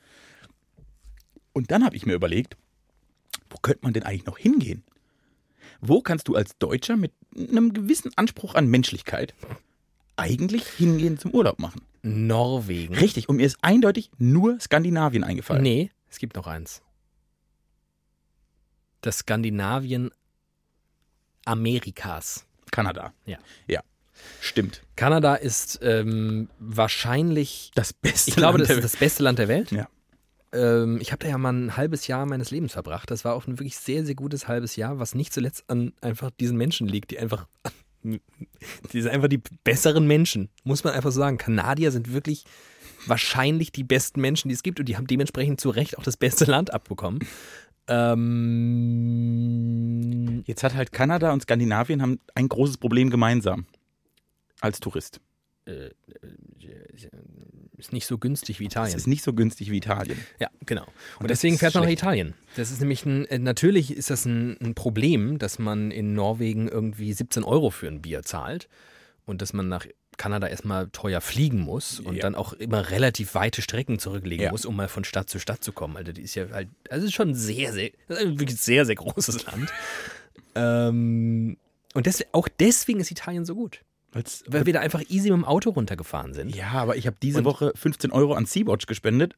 Und 1.54 1.71
dann 1.71 1.84
habe 1.84 1.95
ich 1.95 2.06
mir 2.06 2.13
überlegt, 2.13 2.58
wo 3.49 3.58
könnte 3.58 3.82
man 3.84 3.93
denn 3.93 4.04
eigentlich 4.04 4.26
noch 4.26 4.38
hingehen? 4.38 4.84
Wo 5.82 6.02
kannst 6.02 6.28
du 6.28 6.36
als 6.36 6.58
Deutscher 6.58 6.95
mit 6.95 7.12
einem 7.36 7.73
gewissen 7.73 8.12
Anspruch 8.15 8.56
an 8.56 8.67
Menschlichkeit 8.67 9.34
eigentlich 10.15 10.65
hingehen 10.67 11.17
zum 11.17 11.32
Urlaub 11.32 11.60
machen? 11.60 11.82
Norwegen. 12.04 12.95
Richtig, 12.95 13.30
und 13.30 13.38
mir 13.38 13.45
ist 13.45 13.58
eindeutig 13.62 14.10
nur 14.17 14.60
Skandinavien 14.60 15.23
eingefallen. 15.23 15.63
Nee, 15.63 15.89
es 16.13 16.19
gibt 16.19 16.36
noch 16.36 16.45
eins. 16.45 16.84
Das 19.02 19.17
Skandinavien 19.17 20.12
Amerikas. 21.43 22.45
Kanada. 22.69 23.13
Ja. 23.26 23.39
Ja. 23.67 23.82
Stimmt. 24.39 24.84
Kanada 24.95 25.34
ist 25.34 25.80
ähm, 25.82 26.49
wahrscheinlich, 26.60 27.71
Das 27.73 27.93
beste 27.93 28.30
ich 28.30 28.36
glaube, 28.36 28.60
Land 28.60 28.62
das 28.62 28.67
der 28.67 28.78
ist 28.78 28.93
das 28.93 28.99
beste 28.99 29.23
Land 29.23 29.39
der 29.39 29.47
Welt. 29.47 29.71
Ja. 29.71 29.88
Ähm, 30.54 30.99
ich 31.02 31.12
habe 31.12 31.23
da 31.23 31.30
ja 31.30 31.39
mal 31.39 31.52
ein 31.52 31.78
halbes 31.78 32.06
Jahr 32.06 32.28
meines 32.28 32.52
Lebens 32.52 32.73
verbracht. 32.73 33.10
Das 33.10 33.26
war 33.26 33.34
auch 33.34 33.47
ein 33.47 33.58
wirklich 33.58 33.76
sehr, 33.76 34.06
sehr 34.06 34.13
gutes 34.13 34.47
halbes 34.47 34.76
Jahr, 34.76 34.99
was 34.99 35.15
nicht 35.15 35.34
zuletzt 35.34 35.67
an 35.67 35.93
einfach 35.99 36.30
diesen 36.30 36.58
Menschen 36.58 36.88
liegt, 36.88 37.10
die 37.10 37.17
einfach, 37.17 37.47
die 38.04 38.21
sind 39.02 39.10
einfach 39.10 39.30
die 39.30 39.41
besseren 39.63 40.06
Menschen, 40.06 40.49
muss 40.63 40.84
man 40.84 40.93
einfach 40.93 41.12
so 41.12 41.19
sagen. 41.19 41.39
Kanadier 41.39 41.91
sind 41.91 42.13
wirklich 42.13 42.45
wahrscheinlich 43.07 43.71
die 43.71 43.83
besten 43.83 44.21
Menschen, 44.21 44.49
die 44.49 44.55
es 44.55 44.63
gibt 44.63 44.79
und 44.79 44.87
die 44.87 44.97
haben 44.97 45.07
dementsprechend 45.07 45.59
zu 45.61 45.69
Recht 45.69 45.97
auch 45.97 46.03
das 46.03 46.17
beste 46.17 46.45
Land 46.45 46.73
abbekommen. 46.73 47.19
Ähm, 49.43 50.43
Jetzt 50.45 50.63
hat 50.63 50.73
halt 50.75 50.91
Kanada 50.91 51.31
und 51.33 51.41
Skandinavien 51.41 52.01
haben 52.01 52.19
ein 52.35 52.49
großes 52.49 52.77
Problem 52.77 53.09
gemeinsam. 53.09 53.65
Als 54.61 54.79
Tourist. 54.79 55.19
ist 57.77 57.91
nicht 57.91 58.05
so 58.07 58.17
günstig 58.17 58.59
wie 58.59 58.65
Es 58.65 58.71
Italien. 58.73 58.97
ist 58.97 59.07
nicht 59.07 59.23
so 59.23 59.33
günstig 59.33 59.71
wie 59.71 59.77
Italien. 59.77 60.17
Ja, 60.39 60.49
genau. 60.65 60.85
Und, 61.19 61.29
das 61.29 61.39
deswegen 61.39 61.57
fährt 61.57 61.73
man 61.75 61.83
nach. 61.83 61.91
Italien. 61.91 62.33
Das 62.55 62.71
ist 62.71 62.79
nämlich 62.79 63.05
ein, 63.05 63.25
äh, 63.25 63.39
natürlich 63.39 63.95
ist 63.95 64.09
das 64.09 64.25
ein, 64.25 64.57
ein 64.61 64.75
Problem, 64.75 65.37
dass 65.39 65.59
man 65.59 65.91
in 65.91 66.13
Norwegen 66.13 66.67
irgendwie 66.69 67.11
17 67.13 67.43
Euro 67.43 67.69
für 67.69 67.87
ein 67.87 68.01
Bier 68.01 68.23
zahlt 68.23 68.69
und 69.25 69.41
dass 69.41 69.51
man 69.53 69.67
nach 69.67 69.85
Kanada 70.17 70.47
erstmal 70.47 70.89
teuer 70.89 71.21
fliegen 71.21 71.60
muss 71.60 71.99
und 71.99 72.15
Ja. 72.15 72.21
dann 72.21 72.36
auch 72.36 72.54
immer 72.54 72.89
relativ 72.91 73.36
weite 73.36 73.62
Strecken 73.62 73.99
zurücklegen 73.99 74.45
Ja. 74.45 74.52
muss, 74.52 74.65
um 74.65 74.76
mal 74.76 74.88
von 74.88 75.04
Stadt 75.04 75.30
zu 75.30 75.39
Stadt 75.39 75.63
zu 75.63 75.71
kommen. 75.71 75.97
Also 75.97 76.12
die 76.12 76.21
ist 76.21 76.36
ja 76.36 76.49
halt, 76.52 76.69
also 76.89 77.04
es 77.06 77.10
ist 77.12 77.15
schon 77.15 77.34
sehr, 77.36 77.73
sehr, 77.73 77.91
wirklich 78.08 78.58
sehr, 78.60 78.86
sehr 78.86 78.95
großes 78.95 79.45
Land. 79.45 79.71
ähm, 80.56 81.58
und 81.93 82.06
des, 82.06 82.23
auch 82.32 82.47
deswegen 82.60 82.99
ist 82.99 83.12
Italien 83.12 83.45
so 83.45 83.56
gut. 83.56 83.82
Weil's, 84.12 84.43
Weil 84.47 84.65
wir 84.65 84.73
da 84.73 84.80
einfach 84.80 85.02
easy 85.10 85.30
mit 85.32 85.38
dem 85.39 85.45
Auto 85.45 85.71
runtergefahren 85.71 86.34
sind. 86.34 86.56
ja, 86.56 86.69
aber 86.71 86.95
ich 86.97 87.08
habe 87.08 87.17
diese 87.21 87.39
Und- 87.39 87.45
Woche 87.45 87.71
15 87.76 88.12
Euro 88.12 88.34
an 88.34 88.45
Sea-Watch 88.45 88.86
gespendet 88.86 89.36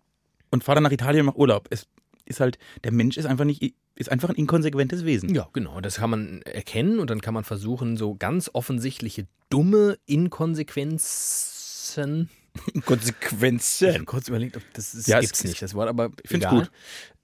und 0.52 0.64
fahre 0.64 0.76
dann 0.78 0.84
nach 0.84 0.92
Italien 0.92 1.22
und 1.22 1.26
mache 1.28 1.38
Urlaub. 1.40 1.68
Es 1.70 1.88
ist 2.26 2.40
halt, 2.40 2.58
der 2.84 2.92
Mensch 2.92 3.18
ist 3.18 3.26
einfach 3.26 3.46
nicht, 3.46 3.76
ist 3.96 4.12
einfach 4.12 4.30
ein 4.30 4.36
inkonsequentes 4.36 5.06
Wesen. 5.06 5.34
Ja, 5.34 5.48
genau. 5.54 5.82
Das 5.82 5.96
kann 5.98 6.10
man 6.10 6.42
erkennen 6.44 7.00
und 7.00 7.10
dann 7.10 7.22
kann 7.22 7.34
man 7.34 7.44
versuchen, 7.44 7.98
so 7.98 8.16
ganz 8.16 8.50
offensichtliche 8.54 9.28
dumme 9.50 9.98
Inkonsequenzen. 10.06 12.30
Ich 12.74 12.86
Konsequenzen. 12.86 13.94
habe 13.94 14.06
kurz 14.06 14.30
überlegt, 14.30 14.56
ob 14.56 14.64
das 14.74 14.94
ist, 14.94 15.08
Ja, 15.10 15.20
gibt's 15.20 15.44
nicht, 15.44 15.62
das 15.62 15.74
Wort, 15.74 15.90
aber 15.90 16.12
Ich 16.24 16.30
find's 16.30 16.46
egal. 16.46 16.60
gut. 16.60 16.72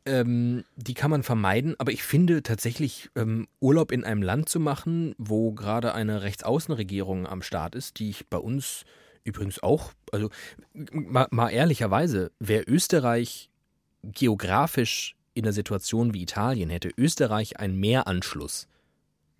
Ähm, 0.06 0.66
die 0.76 0.94
kann 0.94 1.10
man 1.10 1.24
vermeiden, 1.24 1.76
aber 1.78 1.94
ich 1.94 2.04
finde 2.04 2.44
tatsächlich, 2.44 3.10
ähm, 3.16 3.48
Urlaub 3.62 3.94
in 3.94 4.04
einem 4.04 4.24
Land 4.24 4.50
zu 4.50 4.60
machen, 4.60 5.16
wo 5.18 5.54
gerade 5.54 5.94
eine 5.94 6.22
Rechtsaußenregierung 6.24 7.28
am 7.28 7.44
Start 7.44 7.76
ist, 7.76 8.00
die 8.00 8.10
ich 8.10 8.28
bei 8.28 8.40
uns 8.40 8.84
übrigens 9.24 9.64
auch, 9.64 9.94
also 10.12 10.30
mal, 10.74 11.28
mal 11.32 11.48
ehrlicherweise, 11.50 12.32
wäre 12.40 12.64
Österreich 12.68 13.51
geografisch 14.04 15.16
in 15.34 15.44
der 15.44 15.54
Situation 15.54 16.14
wie 16.14 16.24
Italien, 16.24 16.70
hätte 16.70 16.92
Österreich 16.98 17.60
einen 17.60 17.80
Meeranschluss, 17.80 18.68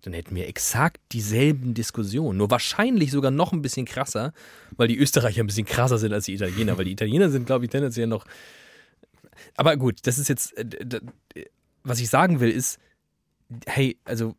dann 0.02 0.14
hätten 0.14 0.34
wir 0.34 0.48
exakt 0.48 1.00
dieselben 1.12 1.74
Diskussionen. 1.74 2.38
Nur 2.38 2.50
wahrscheinlich 2.50 3.10
sogar 3.10 3.30
noch 3.30 3.52
ein 3.52 3.62
bisschen 3.62 3.86
krasser, 3.86 4.32
weil 4.76 4.88
die 4.88 4.98
Österreicher 4.98 5.42
ein 5.42 5.46
bisschen 5.46 5.66
krasser 5.66 5.98
sind 5.98 6.12
als 6.12 6.24
die 6.24 6.34
Italiener, 6.34 6.76
weil 6.76 6.86
die 6.86 6.92
Italiener 6.92 7.30
sind, 7.30 7.46
glaube 7.46 7.64
ich, 7.64 7.70
tendenziell 7.70 8.08
noch. 8.08 8.26
Aber 9.56 9.76
gut, 9.76 10.00
das 10.04 10.18
ist 10.18 10.28
jetzt. 10.28 10.56
äh, 10.56 11.00
Was 11.84 12.00
ich 12.00 12.08
sagen 12.08 12.40
will, 12.40 12.50
ist, 12.50 12.78
hey, 13.66 13.96
also 14.04 14.34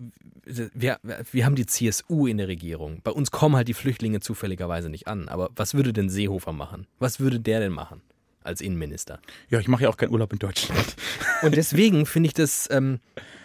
wir, 0.45 0.99
wir 1.31 1.45
haben 1.45 1.55
die 1.55 1.65
CSU 1.65 2.27
in 2.27 2.37
der 2.37 2.49
Regierung. 2.49 2.99
Bei 3.03 3.11
uns 3.11 3.31
kommen 3.31 3.55
halt 3.55 3.69
die 3.69 3.73
Flüchtlinge 3.73 4.19
zufälligerweise 4.19 4.89
nicht 4.89 5.07
an. 5.07 5.29
Aber 5.29 5.49
was 5.55 5.73
würde 5.73 5.93
denn 5.93 6.09
Seehofer 6.09 6.51
machen? 6.51 6.87
Was 6.99 7.21
würde 7.21 7.39
der 7.39 7.61
denn 7.61 7.71
machen 7.71 8.01
als 8.45 8.61
Innenminister? 8.61 9.19
Ja, 9.49 9.59
ich 9.59 9.67
mache 9.67 9.83
ja 9.83 9.89
auch 9.89 9.97
keinen 9.97 10.11
Urlaub 10.11 10.33
in 10.33 10.39
Deutschland. 10.39 10.95
Und 11.41 11.55
deswegen 11.55 12.05
finde 12.05 12.27
ich 12.27 12.33
das, 12.33 12.69
ähm, 12.71 12.99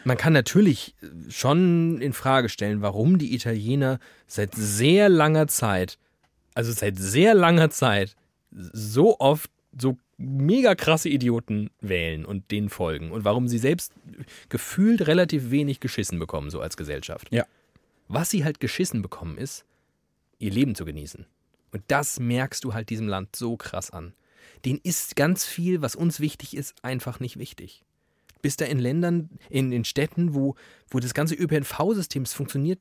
man 0.05 0.17
kann 0.17 0.33
natürlich 0.33 0.95
schon 1.29 2.01
in 2.01 2.13
Frage 2.13 2.49
stellen, 2.49 2.83
warum 2.83 3.19
die 3.19 3.35
Italiener 3.35 3.99
seit 4.27 4.55
sehr 4.55 5.09
langer 5.09 5.49
Zeit, 5.49 5.99
also 6.55 6.73
seit 6.73 6.99
sehr 6.99 7.35
langer 7.35 7.71
Zeit, 7.71 8.17
so 8.51 9.19
oft 9.19 9.51
so 9.79 9.99
mega 10.17 10.75
krasse 10.75 11.09
Idioten 11.09 11.71
wählen 11.81 12.25
und 12.25 12.51
denen 12.51 12.69
folgen 12.69 13.13
und 13.13 13.25
warum 13.25 13.47
sie 13.49 13.59
selbst 13.59 13.93
gefühlt 14.49 15.07
relativ 15.07 15.51
wenig 15.51 15.81
geschissen 15.81 16.19
bekommen, 16.19 16.51
so 16.51 16.61
als 16.61 16.77
Gesellschaft. 16.77 17.29
Ja. 17.31 17.47
Was 18.09 18.31
sie 18.31 18.45
halt 18.45 18.59
geschissen 18.59 19.03
bekommen, 19.03 19.39
ist, 19.39 19.65
ihr 20.39 20.51
Leben 20.51 20.75
zu 20.75 20.85
genießen. 20.85 21.27
Und 21.73 21.83
das 21.89 22.19
merkst 22.19 22.65
du 22.65 22.75
halt 22.75 22.91
diesem 22.91 23.07
Land 23.07 23.37
so 23.37 23.57
krass 23.57 23.91
an. 23.91 24.15
Den 24.65 24.79
ist 24.83 25.17
ganz 25.17 25.45
viel, 25.45 25.83
was 25.83 25.95
uns 25.95 26.21
wichtig 26.21 26.57
ist, 26.57 26.75
einfach 26.83 27.21
nicht 27.21 27.39
wichtig. 27.39 27.85
Bist 28.41 28.61
da 28.61 28.67
in 28.67 28.79
Ländern, 28.79 29.31
in, 29.51 29.73
in 29.73 29.85
Städten, 29.85 30.35
wo, 30.35 30.55
wo 30.91 31.01
das 31.01 31.13
ganze 31.13 31.35
ÖPNV-System 31.35 32.25
funktioniert, 32.27 32.79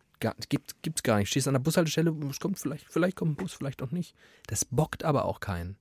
gibt 0.50 0.76
es 0.86 1.04
gar 1.04 1.18
nicht. 1.18 1.30
Stehst 1.30 1.48
an 1.48 1.56
der 1.56 1.60
Bushaltestelle, 1.60 2.16
es 2.30 2.40
kommt 2.40 2.60
vielleicht, 2.60 2.86
vielleicht 2.90 3.18
kommt 3.18 3.32
ein 3.32 3.36
Bus, 3.36 3.54
vielleicht 3.54 3.82
auch 3.82 3.92
nicht. 3.92 4.16
Das 4.48 4.66
bockt 4.66 5.04
aber 5.04 5.26
auch 5.26 5.40
keinen. 5.40 5.78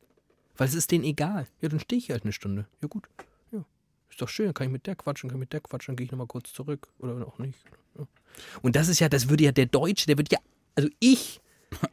Weil 0.56 0.68
es 0.68 0.74
ist 0.74 0.90
denen 0.90 1.04
egal. 1.04 1.46
Ja, 1.60 1.68
dann 1.68 1.80
stehe 1.80 1.98
ich 1.98 2.10
halt 2.10 2.24
eine 2.24 2.32
Stunde. 2.32 2.66
Ja, 2.80 2.88
gut. 2.88 3.04
Ja. 3.52 3.64
Ist 4.08 4.22
doch 4.22 4.28
schön, 4.28 4.46
dann 4.46 4.54
kann 4.54 4.68
ich 4.68 4.72
mit 4.72 4.86
der 4.86 4.96
quatschen, 4.96 5.28
kann 5.28 5.38
ich 5.38 5.40
mit 5.40 5.52
der 5.52 5.60
quatschen, 5.60 5.92
dann 5.92 5.96
gehe 5.96 6.06
ich 6.06 6.10
nochmal 6.10 6.26
kurz 6.26 6.52
zurück. 6.52 6.88
Oder 6.98 7.26
auch 7.26 7.38
nicht. 7.38 7.58
Ja. 7.98 8.06
Und 8.62 8.76
das 8.76 8.88
ist 8.88 9.00
ja, 9.00 9.08
das 9.08 9.28
würde 9.28 9.44
ja 9.44 9.52
der 9.52 9.66
Deutsche, 9.66 10.06
der 10.06 10.16
würde 10.16 10.30
ja, 10.32 10.38
also 10.74 10.88
ich, 11.00 11.40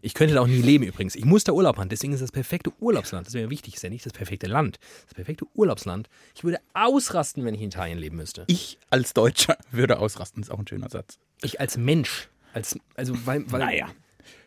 ich 0.02 0.14
könnte 0.14 0.36
da 0.36 0.42
auch 0.42 0.48
nie 0.48 0.62
leben 0.62 0.84
übrigens. 0.84 1.16
Ich 1.16 1.26
muss 1.26 1.44
da 1.44 1.52
Urlaub 1.52 1.78
haben, 1.78 1.90
deswegen 1.90 2.14
ist 2.14 2.22
das 2.22 2.32
perfekte 2.32 2.72
Urlaubsland. 2.80 3.28
Das 3.28 3.34
wäre 3.34 3.50
wichtig, 3.50 3.76
ist 3.76 3.84
ja 3.84 3.90
nicht 3.90 4.06
das 4.06 4.14
perfekte 4.14 4.48
Land. 4.48 4.80
Das 5.06 5.14
perfekte 5.14 5.46
Urlaubsland. 5.54 6.10
Ich 6.36 6.44
würde 6.44 6.60
ausrasten, 6.74 7.46
wenn 7.46 7.56
ich 7.56 7.62
in 7.62 7.68
Italien 7.68 7.98
leben 7.98 8.18
müsste. 8.18 8.46
Ich 8.48 8.78
als 8.90 9.14
Deutscher 9.14 9.58
würde 9.72 10.00
ausrasten, 10.00 10.42
ist 10.42 10.52
auch 10.52 10.60
ein 10.60 10.68
schöner 10.68 10.90
Satz. 10.90 11.20
Ich 11.42 11.60
als 11.60 11.78
Mensch. 11.78 12.30
Als, 12.54 12.78
also, 12.96 13.14
weil, 13.26 13.52
weil, 13.52 13.60
Naja, 13.60 13.90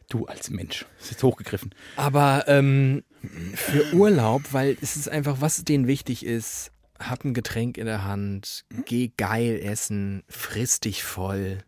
du 0.09 0.27
als 0.27 0.51
Mensch. 0.51 0.87
Das 0.97 1.07
ist 1.07 1.11
jetzt 1.13 1.23
hochgegriffen. 1.23 1.75
Aber 1.97 2.45
ähm, 2.47 3.03
für 3.55 3.93
Urlaub, 3.95 4.43
weil 4.53 4.77
es 4.81 4.97
ist 4.97 5.09
einfach, 5.09 5.41
was 5.41 5.65
denen 5.65 5.87
wichtig 5.87 6.25
ist, 6.25 6.71
hab 6.99 7.25
ein 7.25 7.35
Getränk 7.35 7.79
in 7.79 7.87
der 7.87 8.05
Hand, 8.05 8.65
geh 8.87 9.11
geil 9.17 9.61
essen, 9.63 10.23
friss 10.29 10.81
dich 10.81 11.05
voll 11.05 11.59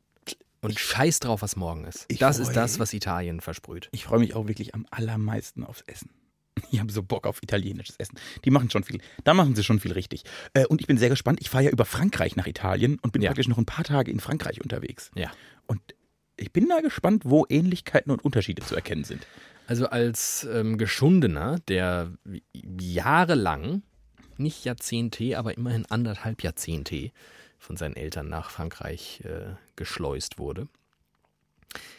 und 0.61 0.79
scheiß 0.79 1.21
drauf, 1.21 1.43
was 1.43 1.57
morgen 1.57 1.85
ist. 1.85 2.07
Ich 2.09 2.19
Das 2.19 2.39
ist 2.39 2.49
freu- 2.49 2.55
das, 2.55 2.79
was 2.79 2.93
Italien 2.93 3.41
versprüht. 3.41 3.89
Ich 3.93 4.05
freue 4.05 4.19
mich 4.19 4.35
auch 4.35 4.47
wirklich 4.49 4.75
am 4.75 4.87
allermeisten 4.91 5.65
aufs 5.65 5.83
Essen. 5.87 6.11
Ich 6.73 6.81
habe 6.81 6.91
so 6.91 7.05
Bock 7.05 7.27
auf 7.29 7.41
italienisches 7.43 7.95
Essen. 7.99 8.19
Die 8.45 8.51
machen 8.51 8.69
schon 8.69 8.83
viel. 8.83 9.01
Da 9.23 9.33
machen 9.33 9.55
sie 9.55 9.63
schon 9.63 9.79
viel 9.79 9.93
richtig. 9.93 10.25
Äh, 10.55 10.67
und 10.67 10.81
ich 10.81 10.89
bin 10.89 10.99
sehr 10.99 11.09
gespannt. 11.09 11.39
Ich 11.41 11.49
fahre 11.51 11.65
ja 11.65 11.71
über 11.71 11.85
Frankreich 11.85 12.35
nach 12.35 12.49
Italien 12.49 12.99
und 13.01 13.13
bin 13.13 13.23
Ja. 13.23 13.29
praktisch 13.31 13.47
noch 13.47 13.59
ein 13.59 13.65
paar 13.67 13.85
Tage 13.85 14.11
in 14.11 14.19
Frankreich 14.19 14.61
unterwegs. 14.61 15.13
Ja. 15.15 15.31
Und 15.69 15.81
ich 16.37 16.53
bin 16.53 16.69
da 16.69 16.81
gespannt, 16.81 17.23
wo 17.25 17.47
Ähnlichkeiten 17.49 18.11
und 18.11 18.25
Unterschiede 18.25 18.63
zu 18.65 18.75
erkennen 18.75 19.05
sind. 19.05 19.25
Also 19.69 19.87
als 19.89 20.49
ähm, 20.53 20.79
Geschundener, 20.79 21.59
der 21.69 22.13
jahrelang, 22.81 23.83
nicht 24.37 24.65
Jahrzehnte, 24.65 25.39
aber 25.39 25.57
immerhin 25.57 25.87
anderthalb 25.87 26.43
Jahrzehnte 26.43 27.11
von 27.59 27.77
seinen 27.77 27.97
Eltern 27.97 28.29
nach 28.29 28.51
Frankreich 28.51 29.23
äh, 29.25 29.55
geschleust 29.77 30.39
wurde, 30.39 30.69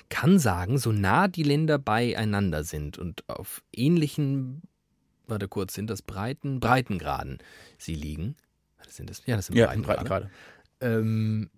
kann 0.09 0.39
sagen, 0.39 0.77
so 0.77 0.91
nah 0.91 1.27
die 1.27 1.43
Länder 1.43 1.77
beieinander 1.77 2.63
sind 2.63 2.97
und 2.97 3.27
auf 3.29 3.61
ähnlichen, 3.71 4.63
warte 5.27 5.47
kurz, 5.47 5.73
sind 5.73 5.89
das 5.89 6.01
Breiten, 6.01 6.59
Breitengraden 6.59 7.37
sie 7.77 7.93
liegen. 7.93 8.35
Was 8.83 8.95
Sind 8.95 9.09
das? 9.09 9.21
Ja, 9.25 9.35
das 9.35 9.47
sind 9.47 9.55
Ja, 9.55 9.67
Breitengrade. 9.67 9.97
Breitengrade. 9.99 10.31
Ähm, 10.81 11.49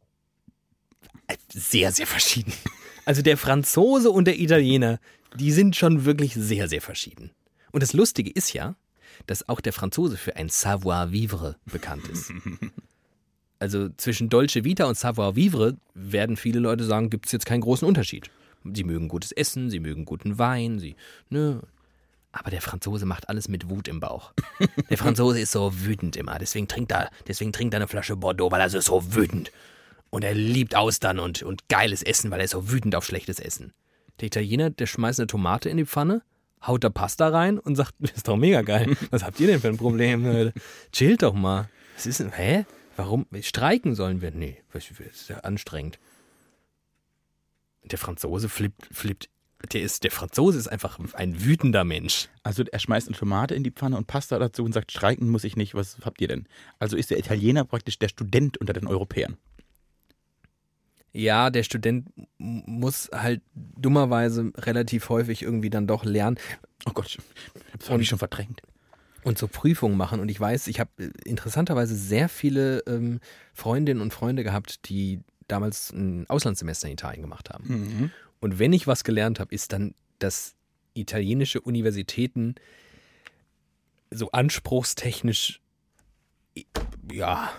sehr, 1.54 1.92
sehr 1.92 2.08
verschieden. 2.08 2.54
Also 3.06 3.22
der 3.22 3.38
Franzose 3.38 4.12
und 4.12 4.26
der 4.26 4.40
Italiener, 4.40 5.00
die 5.36 5.52
sind 5.52 5.76
schon 5.76 6.06
wirklich 6.06 6.34
sehr, 6.34 6.68
sehr 6.68 6.82
verschieden. 6.82 7.32
Und 7.72 7.82
das 7.84 7.94
Lustige 7.94 8.30
ist 8.30 8.54
ja, 8.54 8.76
dass 9.28 9.48
auch 9.48 9.62
der 9.62 9.74
Franzose 9.74 10.18
für 10.18 10.36
ein 10.36 10.50
Savoir-vivre 10.50 11.58
bekannt 11.66 12.08
ist. 12.10 12.34
Also 13.62 13.89
zwischen 13.97 14.28
Dolce 14.28 14.63
Vita 14.63 14.86
und 14.86 14.97
Savoir-vivre 14.97 15.78
werden 15.93 16.36
viele 16.36 16.60
Leute 16.60 16.84
sagen, 16.84 17.12
gibt 17.12 17.28
es 17.28 17.32
jetzt 17.32 17.45
keinen 17.45 17.62
großen 17.62 17.88
Unterschied. 17.88 18.32
Sie 18.63 18.84
mögen 18.84 19.08
gutes 19.08 19.32
Essen, 19.32 19.69
sie 19.69 19.80
mögen 19.80 20.04
guten 20.04 20.39
Wein, 20.39 20.80
sie, 20.80 20.95
ne. 21.30 21.62
Aber 22.32 22.50
der 22.50 22.62
Franzose 22.62 23.06
macht 23.06 23.30
alles 23.30 23.50
mit 23.50 23.69
Wut 23.69 23.88
im 23.88 24.00
Bauch. 24.00 24.34
Der 24.89 24.97
Franzose 24.97 25.41
ist 25.41 25.52
so 25.52 25.71
wütend 25.86 26.15
immer, 26.15 26.39
deswegen 26.39 26.67
trinkt 26.67 26.91
er, 26.91 27.12
deswegen 27.28 27.54
trinkt 27.54 27.76
er 27.76 27.80
eine 27.80 27.88
Flasche 27.88 28.15
Bordeaux, 28.15 28.50
weil 28.50 28.62
er 28.62 28.69
so 28.69 28.80
ist 28.80 28.86
so 28.86 29.13
wütend. 29.13 29.52
Und 30.10 30.24
er 30.24 30.34
liebt 30.34 30.76
Austern 30.76 31.19
und, 31.19 31.43
und 31.43 31.67
geiles 31.67 32.02
Essen, 32.02 32.32
weil 32.32 32.39
er 32.39 32.45
ist 32.45 32.52
so 32.52 32.71
wütend 32.71 32.95
auf 32.95 33.06
schlechtes 33.06 33.39
Essen. 33.39 33.74
Der 34.21 34.28
Italiener, 34.28 34.71
der 34.71 34.88
schmeißt 34.88 35.19
eine 35.19 35.28
Tomate 35.28 35.69
in 35.69 35.78
die 35.78 35.86
Pfanne, 35.86 36.24
haut 36.65 36.84
da 36.84 36.89
Pasta 36.89 37.28
rein 37.28 37.60
und 37.60 37.76
sagt, 37.76 37.93
das 38.00 38.12
ist 38.12 38.28
doch 38.28 38.38
mega 38.38 38.63
geil. 38.63 38.97
Was 39.12 39.24
habt 39.24 39.39
ihr 39.39 39.47
denn 39.47 39.60
für 39.62 39.67
ein 39.67 39.78
Problem, 39.78 40.26
Leute? 40.26 40.54
Chillt 40.91 41.21
doch 41.21 41.36
mal. 41.36 41.69
Was 41.95 42.08
ist 42.08 42.21
denn, 42.21 42.32
hä? 42.32 42.65
Warum? 43.02 43.26
Streiken 43.42 43.96
sollen 43.96 44.22
wir? 44.22 44.30
Nee, 44.30 44.62
das 44.72 44.92
ist 44.92 45.28
ja 45.28 45.38
anstrengend. 45.40 45.98
Der 47.84 47.98
Franzose 47.98 48.48
flippt, 48.48 48.90
flippt. 48.92 49.28
Der, 49.74 49.82
ist, 49.82 50.04
der 50.04 50.12
Franzose 50.12 50.60
ist 50.60 50.68
einfach 50.68 51.00
ein 51.14 51.44
wütender 51.44 51.84
Mensch. 51.84 52.30
Also 52.44 52.64
er 52.64 52.78
schmeißt 52.78 53.08
eine 53.08 53.18
Tomate 53.18 53.56
in 53.56 53.64
die 53.64 53.72
Pfanne 53.72 53.98
und 53.98 54.06
Pasta 54.06 54.38
dazu 54.38 54.64
und 54.64 54.74
sagt, 54.74 54.92
streiken 54.92 55.32
muss 55.32 55.44
ich 55.44 55.56
nicht, 55.56 55.74
was 55.74 55.98
habt 56.06 56.22
ihr 56.22 56.28
denn? 56.28 56.48
Also 56.78 56.96
ist 56.96 57.10
der 57.10 57.18
Italiener 57.18 57.66
praktisch 57.66 57.98
der 57.98 58.08
Student 58.08 58.60
unter 58.60 58.74
den 58.74 58.86
Europäern. 58.86 59.38
Ja, 61.12 61.50
der 61.50 61.64
Student 61.64 62.08
muss 62.38 63.10
halt 63.12 63.42
dummerweise 63.56 64.52
relativ 64.58 65.10
häufig 65.10 65.42
irgendwie 65.42 65.72
dann 65.72 65.88
doch 65.88 66.06
lernen 66.06 66.38
Oh 66.88 66.92
Gott, 66.94 67.18
das 67.80 67.90
habe 67.90 68.02
ich 68.04 68.10
schon 68.10 68.20
verdrängt. 68.20 68.62
Und 69.24 69.38
so 69.38 69.48
Prüfungen 69.48 69.98
machen. 69.98 70.20
Und 70.20 70.30
ich 70.30 70.40
weiß, 70.40 70.68
ich 70.68 70.80
habe 70.80 70.92
äh, 70.98 71.10
interessanterweise 71.26 71.96
sehr 71.96 72.30
viele 72.30 72.80
ähm, 72.88 73.20
Freundinnen 73.54 74.02
und 74.02 74.14
Freunde 74.14 74.44
gehabt, 74.44 74.90
die 74.90 75.20
damals 75.48 75.92
ein 75.92 76.30
Auslandssemester 76.30 76.88
in 76.88 76.94
Italien 76.94 77.22
gemacht 77.22 77.50
haben. 77.50 77.68
Mhm. 77.68 78.12
Und 78.40 78.60
wenn 78.60 78.74
ich 78.74 78.88
was 78.88 79.04
gelernt 79.04 79.40
habe, 79.40 79.54
ist 79.54 79.74
dann, 79.74 79.94
dass 80.20 80.56
italienische 80.94 81.62
Universitäten 81.62 82.56
so 84.10 84.32
anspruchstechnisch, 84.32 85.62
ja, 87.12 87.52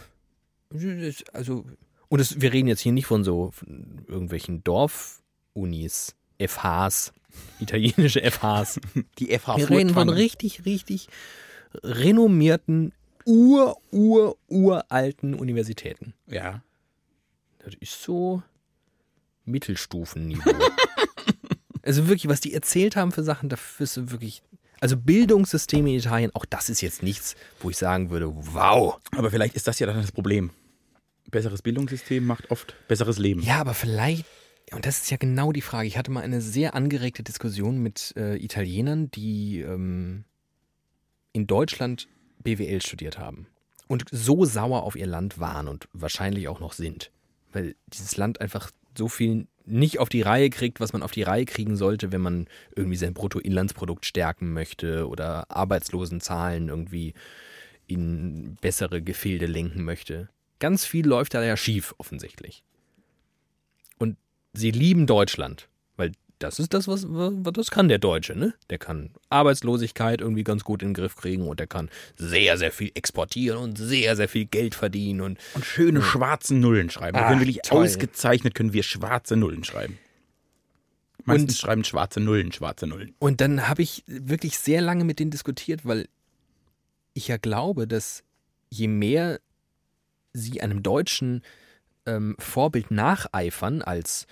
also, 1.33 1.65
und 2.09 2.21
es, 2.21 2.41
wir 2.41 2.53
reden 2.53 2.69
jetzt 2.69 2.81
hier 2.81 2.93
nicht 2.93 3.07
von 3.07 3.25
so 3.25 3.51
von 3.53 4.05
irgendwelchen 4.07 4.65
Dorfunis, 4.65 6.15
FHs, 6.39 7.13
italienische 7.61 8.21
FHs. 8.31 8.81
Die 9.19 9.39
FH 9.39 9.57
Wir 9.59 9.71
reden 9.71 9.95
von 9.95 10.09
richtig, 10.09 10.65
richtig 10.65 11.09
renommierten, 11.83 12.93
ur, 13.25 13.79
ur, 13.91 14.37
uralten 14.49 15.35
Universitäten. 15.35 16.15
Ja. 16.27 16.63
Das 17.61 17.75
ist 17.75 18.03
so 18.03 18.43
Mittelstufenniveau. 19.45 20.53
Also 21.85 22.07
wirklich, 22.07 22.29
was 22.29 22.41
die 22.41 22.55
erzählt 22.55 22.97
haben 22.97 23.13
für 23.13 23.25
Sachen, 23.25 23.49
dafür 23.49 23.85
ist 23.85 24.11
wirklich. 24.11 24.43
Also 24.81 24.97
Bildungssysteme 24.97 25.91
in 25.91 25.99
Italien, 25.99 26.31
auch 26.35 26.45
das 26.45 26.69
ist 26.69 26.81
jetzt 26.81 27.03
nichts, 27.03 27.37
wo 27.61 27.71
ich 27.71 27.77
sagen 27.77 28.11
würde, 28.11 28.33
wow. 28.33 28.99
Aber 29.17 29.31
vielleicht 29.31 29.55
ist 29.55 29.69
das 29.69 29.79
ja 29.79 29.87
dann 29.87 30.01
das 30.01 30.11
Problem. 30.11 30.51
Besseres 31.31 31.63
Bildungssystem 31.63 32.25
macht 32.25 32.51
oft 32.51 32.75
besseres 32.89 33.19
Leben. 33.19 33.43
Ja, 33.43 33.61
aber 33.61 33.75
vielleicht, 33.75 34.25
und 34.73 34.87
das 34.87 35.03
ist 35.03 35.11
ja 35.11 35.17
genau 35.19 35.53
die 35.53 35.61
Frage. 35.61 35.87
Ich 35.87 35.97
hatte 35.97 36.11
mal 36.11 36.23
eine 36.23 36.41
sehr 36.41 36.75
angeregte 36.75 37.23
Diskussion 37.23 37.79
mit 37.79 38.13
äh, 38.17 38.37
Italienern, 38.37 39.11
die 39.11 39.61
ähm, 39.61 40.25
in 41.33 41.47
Deutschland 41.47 42.09
BWL 42.43 42.83
studiert 42.83 43.19
haben 43.19 43.47
und 43.87 44.05
so 44.11 44.45
sauer 44.45 44.83
auf 44.83 44.97
ihr 44.97 45.07
Land 45.07 45.39
waren 45.39 45.69
und 45.69 45.89
wahrscheinlich 45.93 46.49
auch 46.49 46.61
noch 46.61 46.73
sind, 46.73 47.11
weil 47.53 47.75
dieses 47.89 48.17
Land 48.17 48.41
einfach 48.41 48.71
so 48.97 49.09
viel 49.09 49.47
nicht 49.65 49.99
auf 49.99 50.09
die 50.09 50.23
Reihe 50.23 50.51
kriegt, 50.51 50.81
was 50.81 50.93
man 50.93 51.03
auf 51.03 51.13
die 51.13 51.23
Reihe 51.23 51.45
kriegen 51.45 51.77
sollte, 51.77 52.13
wenn 52.13 52.21
man 52.21 52.49
irgendwie 52.75 52.97
sein 52.97 53.15
Bruttoinlandsprodukt 53.15 54.05
stärken 54.05 54.53
möchte 54.53 55.09
oder 55.09 55.51
Arbeitslosenzahlen 55.51 56.69
irgendwie 56.69 57.15
in 57.87 58.57
bessere 58.61 59.03
Gefilde 59.03 59.47
lenken 59.47 59.85
möchte. 59.85 60.29
Ganz 60.59 60.85
viel 60.85 61.07
läuft 61.07 61.35
da 61.35 61.43
ja 61.43 61.57
schief, 61.57 61.95
offensichtlich. 61.99 62.63
Und 63.99 64.17
sie 64.53 64.71
lieben 64.71 65.07
Deutschland, 65.07 65.69
das 66.43 66.59
ist 66.59 66.75
das, 66.75 66.89
was, 66.89 67.05
was 67.09 67.53
das 67.53 67.71
kann 67.71 67.89
der 67.89 67.99
Deutsche, 67.99 68.37
ne? 68.37 68.55
Der 68.71 68.79
kann 68.79 69.11
Arbeitslosigkeit 69.31 70.21
irgendwie 70.21 70.45
ganz 70.45 70.65
gut 70.65 70.83
in 70.83 70.89
den 70.89 70.95
Griff 70.95 71.17
kriegen 71.17 71.47
und 71.49 71.61
der 71.61 71.67
kann 71.67 71.89
sehr, 72.17 72.59
sehr 72.59 72.73
viel 72.73 72.91
exportieren 72.95 73.59
und 73.59 73.77
sehr, 73.79 74.17
sehr 74.17 74.29
viel 74.29 74.45
Geld 74.47 74.75
verdienen 74.75 75.21
und 75.21 75.39
Und 75.55 75.65
schöne 75.65 76.03
schwarze 76.03 76.55
Nullen 76.55 76.91
schreiben. 76.91 77.17
wir 77.17 77.25
Ach, 77.25 77.29
können 77.29 77.41
wirklich 77.41 77.61
toll. 77.63 77.85
ausgezeichnet 77.85 78.55
können 78.55 78.73
wir 78.73 78.83
schwarze 78.83 79.37
Nullen 79.37 79.65
schreiben. 79.65 79.99
Meistens 81.25 81.53
Und- 81.53 81.59
schreiben 81.59 81.85
schwarze 81.85 82.21
Nullen, 82.21 82.53
schwarze 82.53 82.87
Nullen. 82.87 83.15
Und 83.19 83.41
dann 83.41 83.69
habe 83.69 83.83
ich 83.83 84.03
wirklich 84.07 84.59
sehr 84.59 84.81
lange 84.81 85.05
mit 85.05 85.19
denen 85.21 85.31
diskutiert, 85.31 85.85
weil 85.87 86.09
ich 87.15 87.29
ja 87.29 87.37
glaube, 87.37 87.87
dass 87.87 88.25
je 88.71 88.89
mehr 88.89 89.39
sie 90.33 90.61
einem 90.63 90.83
deutschen 90.83 91.43
ähm, 92.07 92.35
Vorbild 92.39 92.91
nacheifern 92.91 93.83
als, 93.83 94.27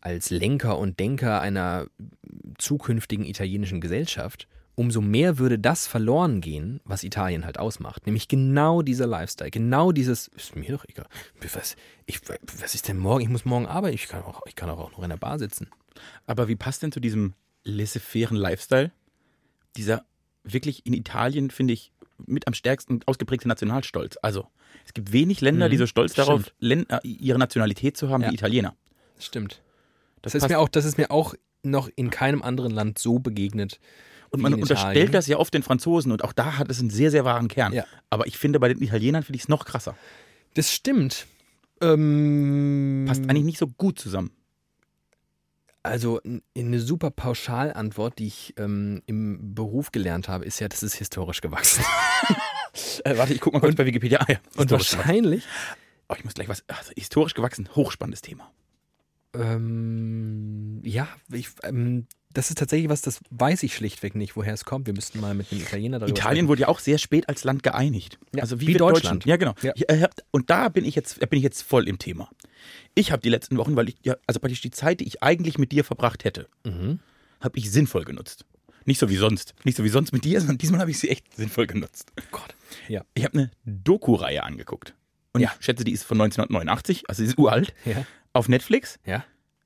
als 0.00 0.30
Lenker 0.30 0.78
und 0.78 0.98
Denker 1.00 1.40
einer 1.40 1.86
zukünftigen 2.58 3.24
italienischen 3.24 3.80
Gesellschaft, 3.80 4.48
umso 4.74 5.00
mehr 5.00 5.38
würde 5.38 5.58
das 5.58 5.86
verloren 5.86 6.40
gehen, 6.40 6.80
was 6.84 7.02
Italien 7.02 7.44
halt 7.44 7.58
ausmacht. 7.58 8.06
Nämlich 8.06 8.28
genau 8.28 8.82
dieser 8.82 9.06
Lifestyle, 9.06 9.50
genau 9.50 9.90
dieses, 9.92 10.28
ist 10.28 10.54
mir 10.54 10.70
doch 10.72 10.84
egal. 10.86 11.06
Was, 11.52 11.76
ich, 12.06 12.20
was 12.60 12.74
ist 12.74 12.86
denn 12.88 12.96
morgen? 12.98 13.22
Ich 13.22 13.28
muss 13.28 13.44
morgen 13.44 13.66
arbeiten. 13.66 13.94
Ich 13.94 14.06
kann 14.08 14.22
auch, 14.22 14.42
ich 14.46 14.54
kann 14.54 14.70
auch 14.70 14.92
noch 14.92 15.02
in 15.02 15.10
der 15.10 15.16
Bar 15.16 15.38
sitzen. 15.38 15.68
Aber 16.26 16.46
wie 16.48 16.54
passt 16.56 16.82
denn 16.82 16.92
zu 16.92 17.00
diesem 17.00 17.34
laissez-fairen 17.64 18.36
Lifestyle? 18.36 18.92
Dieser 19.76 20.04
wirklich 20.44 20.86
in 20.86 20.92
Italien, 20.94 21.50
finde 21.50 21.74
ich, 21.74 21.92
mit 22.26 22.46
am 22.46 22.54
stärksten 22.54 23.00
ausgeprägte 23.06 23.48
Nationalstolz. 23.48 24.16
Also, 24.22 24.46
es 24.86 24.92
gibt 24.94 25.12
wenig 25.12 25.40
Länder, 25.40 25.66
Mhm, 25.66 25.70
die 25.72 25.76
so 25.76 25.86
stolz 25.86 26.14
darauf, 26.14 26.42
stimmt. 26.42 26.56
Län- 26.60 26.86
äh, 26.88 27.00
ihre 27.06 27.38
Nationalität 27.38 27.96
zu 27.96 28.08
haben 28.10 28.22
Ja. 28.22 28.30
wie 28.30 28.34
Italiener. 28.34 28.74
Stimmt. 29.18 29.60
Das, 30.22 30.32
Das 30.32 30.42
ist, 30.42 30.48
mir 30.48 30.58
auch, 30.58 30.68
das 30.68 30.84
ist 30.84 30.98
mir 30.98 31.10
auch 31.10 31.34
noch 31.62 31.88
in 31.96 32.10
keinem 32.10 32.42
anderen 32.42 32.72
Land 32.72 32.98
so 32.98 33.18
begegnet. 33.18 33.80
und 34.30 34.40
man 34.40 34.54
unterstellt 34.54 34.90
Italien. 34.94 35.12
das 35.12 35.26
ja 35.26 35.38
oft 35.38 35.52
den 35.54 35.62
Franzosen 35.62 36.12
und 36.12 36.22
auch 36.24 36.32
da 36.32 36.58
hat 36.58 36.70
es 36.70 36.80
einen 36.80 36.90
sehr, 36.90 37.10
sehr 37.10 37.24
wahren 37.24 37.48
Kern. 37.48 37.72
Ja. 37.72 37.84
Aber 38.10 38.26
ich 38.26 38.38
finde, 38.38 38.60
bei 38.60 38.68
den 38.68 38.82
Italienern 38.82 39.22
finde 39.22 39.36
ich 39.36 39.42
es 39.44 39.48
noch 39.48 39.64
krasser. 39.64 39.96
Das 40.54 40.72
stimmt. 40.72 41.26
Ähm, 41.80 43.04
Passt 43.06 43.22
eigentlich 43.22 43.44
nicht 43.44 43.58
so 43.58 43.66
gut 43.68 43.98
zusammen. 43.98 44.30
Also 45.82 46.20
eine 46.56 46.80
super 46.80 47.10
Pauschalantwort, 47.10 48.18
die 48.18 48.26
ich 48.26 48.54
ähm, 48.58 49.02
im 49.06 49.54
Beruf 49.54 49.92
gelernt 49.92 50.28
habe, 50.28 50.44
ist 50.44 50.58
ja, 50.60 50.68
das 50.68 50.82
ist 50.82 50.94
historisch 50.94 51.40
gewachsen. 51.40 51.84
Äh, 53.04 53.16
warte, 53.16 53.32
ich 53.32 53.40
gucke 53.40 53.56
mal 53.56 53.60
kurz 53.60 53.74
bei 53.74 53.86
Wikipedia. 53.86 54.20
Ah, 54.20 54.26
ja. 54.28 54.38
Und 54.56 54.70
wahrscheinlich, 54.70 55.44
Oh, 56.08 56.14
ich 56.16 56.24
muss 56.24 56.34
gleich 56.34 56.48
was. 56.48 56.62
Also, 56.68 56.92
historisch 56.96 57.34
gewachsen, 57.34 57.68
hochspannendes 57.74 58.22
Thema. 58.22 58.52
Ähm, 59.34 60.80
ja, 60.84 61.08
ich, 61.32 61.48
ähm, 61.62 62.06
das 62.32 62.50
ist 62.50 62.58
tatsächlich 62.58 62.88
was, 62.90 63.02
das 63.02 63.20
weiß 63.30 63.62
ich 63.62 63.74
schlichtweg 63.74 64.14
nicht, 64.14 64.36
woher 64.36 64.52
es 64.52 64.64
kommt. 64.64 64.86
Wir 64.86 64.94
müssten 64.94 65.20
mal 65.20 65.34
mit 65.34 65.50
einem 65.50 65.62
Italiener 65.62 65.98
darüber 65.98 66.16
Italien 66.16 66.48
wurde 66.48 66.62
ja 66.62 66.68
auch 66.68 66.78
sehr 66.78 66.98
spät 66.98 67.28
als 67.28 67.44
Land 67.44 67.62
geeinigt. 67.62 68.18
Ja, 68.34 68.42
also 68.42 68.60
wie 68.60 68.68
wird 68.68 68.80
Deutschland. 68.80 69.24
Ja, 69.24 69.36
genau. 69.36 69.54
Ja. 69.62 69.72
Habt- 70.02 70.24
Und 70.30 70.50
da 70.50 70.68
bin 70.68 70.84
ich 70.84 70.94
jetzt, 70.94 71.18
bin 71.20 71.36
ich 71.38 71.42
jetzt 71.42 71.62
voll 71.62 71.88
im 71.88 71.98
Thema. 71.98 72.30
Ich 72.94 73.12
habe 73.12 73.22
die 73.22 73.30
letzten 73.30 73.56
Wochen, 73.56 73.76
weil 73.76 73.88
ich 73.88 73.96
ja, 74.02 74.16
also 74.26 74.40
praktisch 74.40 74.60
die 74.60 74.70
Zeit, 74.70 75.00
die 75.00 75.06
ich 75.06 75.22
eigentlich 75.22 75.58
mit 75.58 75.72
dir 75.72 75.84
verbracht 75.84 76.24
hätte, 76.24 76.48
Mhm. 76.64 76.98
habe 77.40 77.58
ich 77.58 77.70
sinnvoll 77.70 78.04
genutzt. 78.04 78.44
Nicht 78.84 78.98
so 79.00 79.08
wie 79.10 79.16
sonst. 79.16 79.54
Nicht 79.64 79.76
so 79.76 79.84
wie 79.84 79.88
sonst 79.90 80.12
mit 80.12 80.24
dir, 80.24 80.38
sondern 80.40 80.58
diesmal 80.58 80.80
habe 80.80 80.90
ich 80.90 80.98
sie 80.98 81.08
echt 81.10 81.34
sinnvoll 81.34 81.66
genutzt. 81.66 82.10
Gott. 82.30 82.54
Ja. 82.88 83.04
Ich 83.14 83.24
habe 83.24 83.38
eine 83.38 83.50
Doku-Reihe 83.64 84.42
angeguckt. 84.44 84.94
Und 85.38 85.42
Ja. 85.44 85.52
ich 85.58 85.64
schätze, 85.64 85.84
die 85.84 85.92
ist 85.92 86.04
von 86.04 86.18
1989, 86.18 87.08
also 87.08 87.22
sie 87.22 87.28
ist 87.28 87.38
uralt, 87.38 87.74
Ja. 87.84 88.04
auf 88.32 88.48
Netflix 88.48 88.98
Ja. 89.06 89.24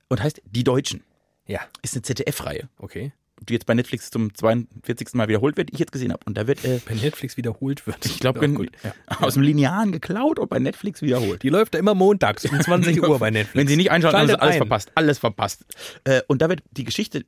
und 0.09 0.23
heißt 0.23 0.43
Die 0.47 0.65
Deutschen. 0.65 1.03
Ja. 1.47 1.61
Ist 1.83 1.95
eine 1.95 2.03
ZDF-Reihe, 2.03 2.69
Okay. 2.79 3.13
die 3.49 3.55
jetzt 3.55 3.67
bei 3.67 3.75
Netflix 3.75 4.11
zum 4.11 4.33
42. 4.33 5.15
Mal 5.15 5.27
wiederholt 5.29 5.57
wird, 5.57 5.71
die 5.71 5.75
ich 5.75 5.81
jetzt 5.81 5.91
gesehen 5.91 6.13
habe. 6.13 6.23
Und 6.27 6.37
da 6.39 6.47
wird, 6.47 6.65
äh, 6.65 6.81
Bei 6.87 6.95
Netflix 6.95 7.37
wiederholt 7.37 7.87
wird. 7.89 8.07
ich 8.07 8.21
glaube, 8.21 8.39
Oh, 8.41 8.63
ja, 8.85 8.95
aus 9.19 9.35
dem 9.35 9.43
Linearen 9.43 9.91
geklaut 9.91 10.39
und 10.39 10.49
bei 10.49 10.61
Netflix 10.61 11.03
wiederholt. 11.03 11.43
Die 11.43 11.49
läuft 11.49 11.75
da 11.75 11.79
immer 11.79 11.95
montags 11.95 12.45
um 12.45 12.61
20 12.61 13.03
Uhr 13.03 13.19
bei 13.19 13.31
Netflix. 13.31 13.57
Wenn 13.57 13.67
Sie 13.67 13.77
nicht 13.77 13.91
einschauen, 13.91 14.15
haben 14.15 14.29
Sie 14.29 14.41
alles 14.41 14.55
ein. 14.55 14.59
verpasst. 14.59 14.93
Alles 14.95 15.19
verpasst. 15.19 15.65
Äh, 16.05 16.23
und 16.29 16.41
da 16.41 16.49
wird 16.49 16.63
die 16.71 16.85
Geschichte, 16.85 17.25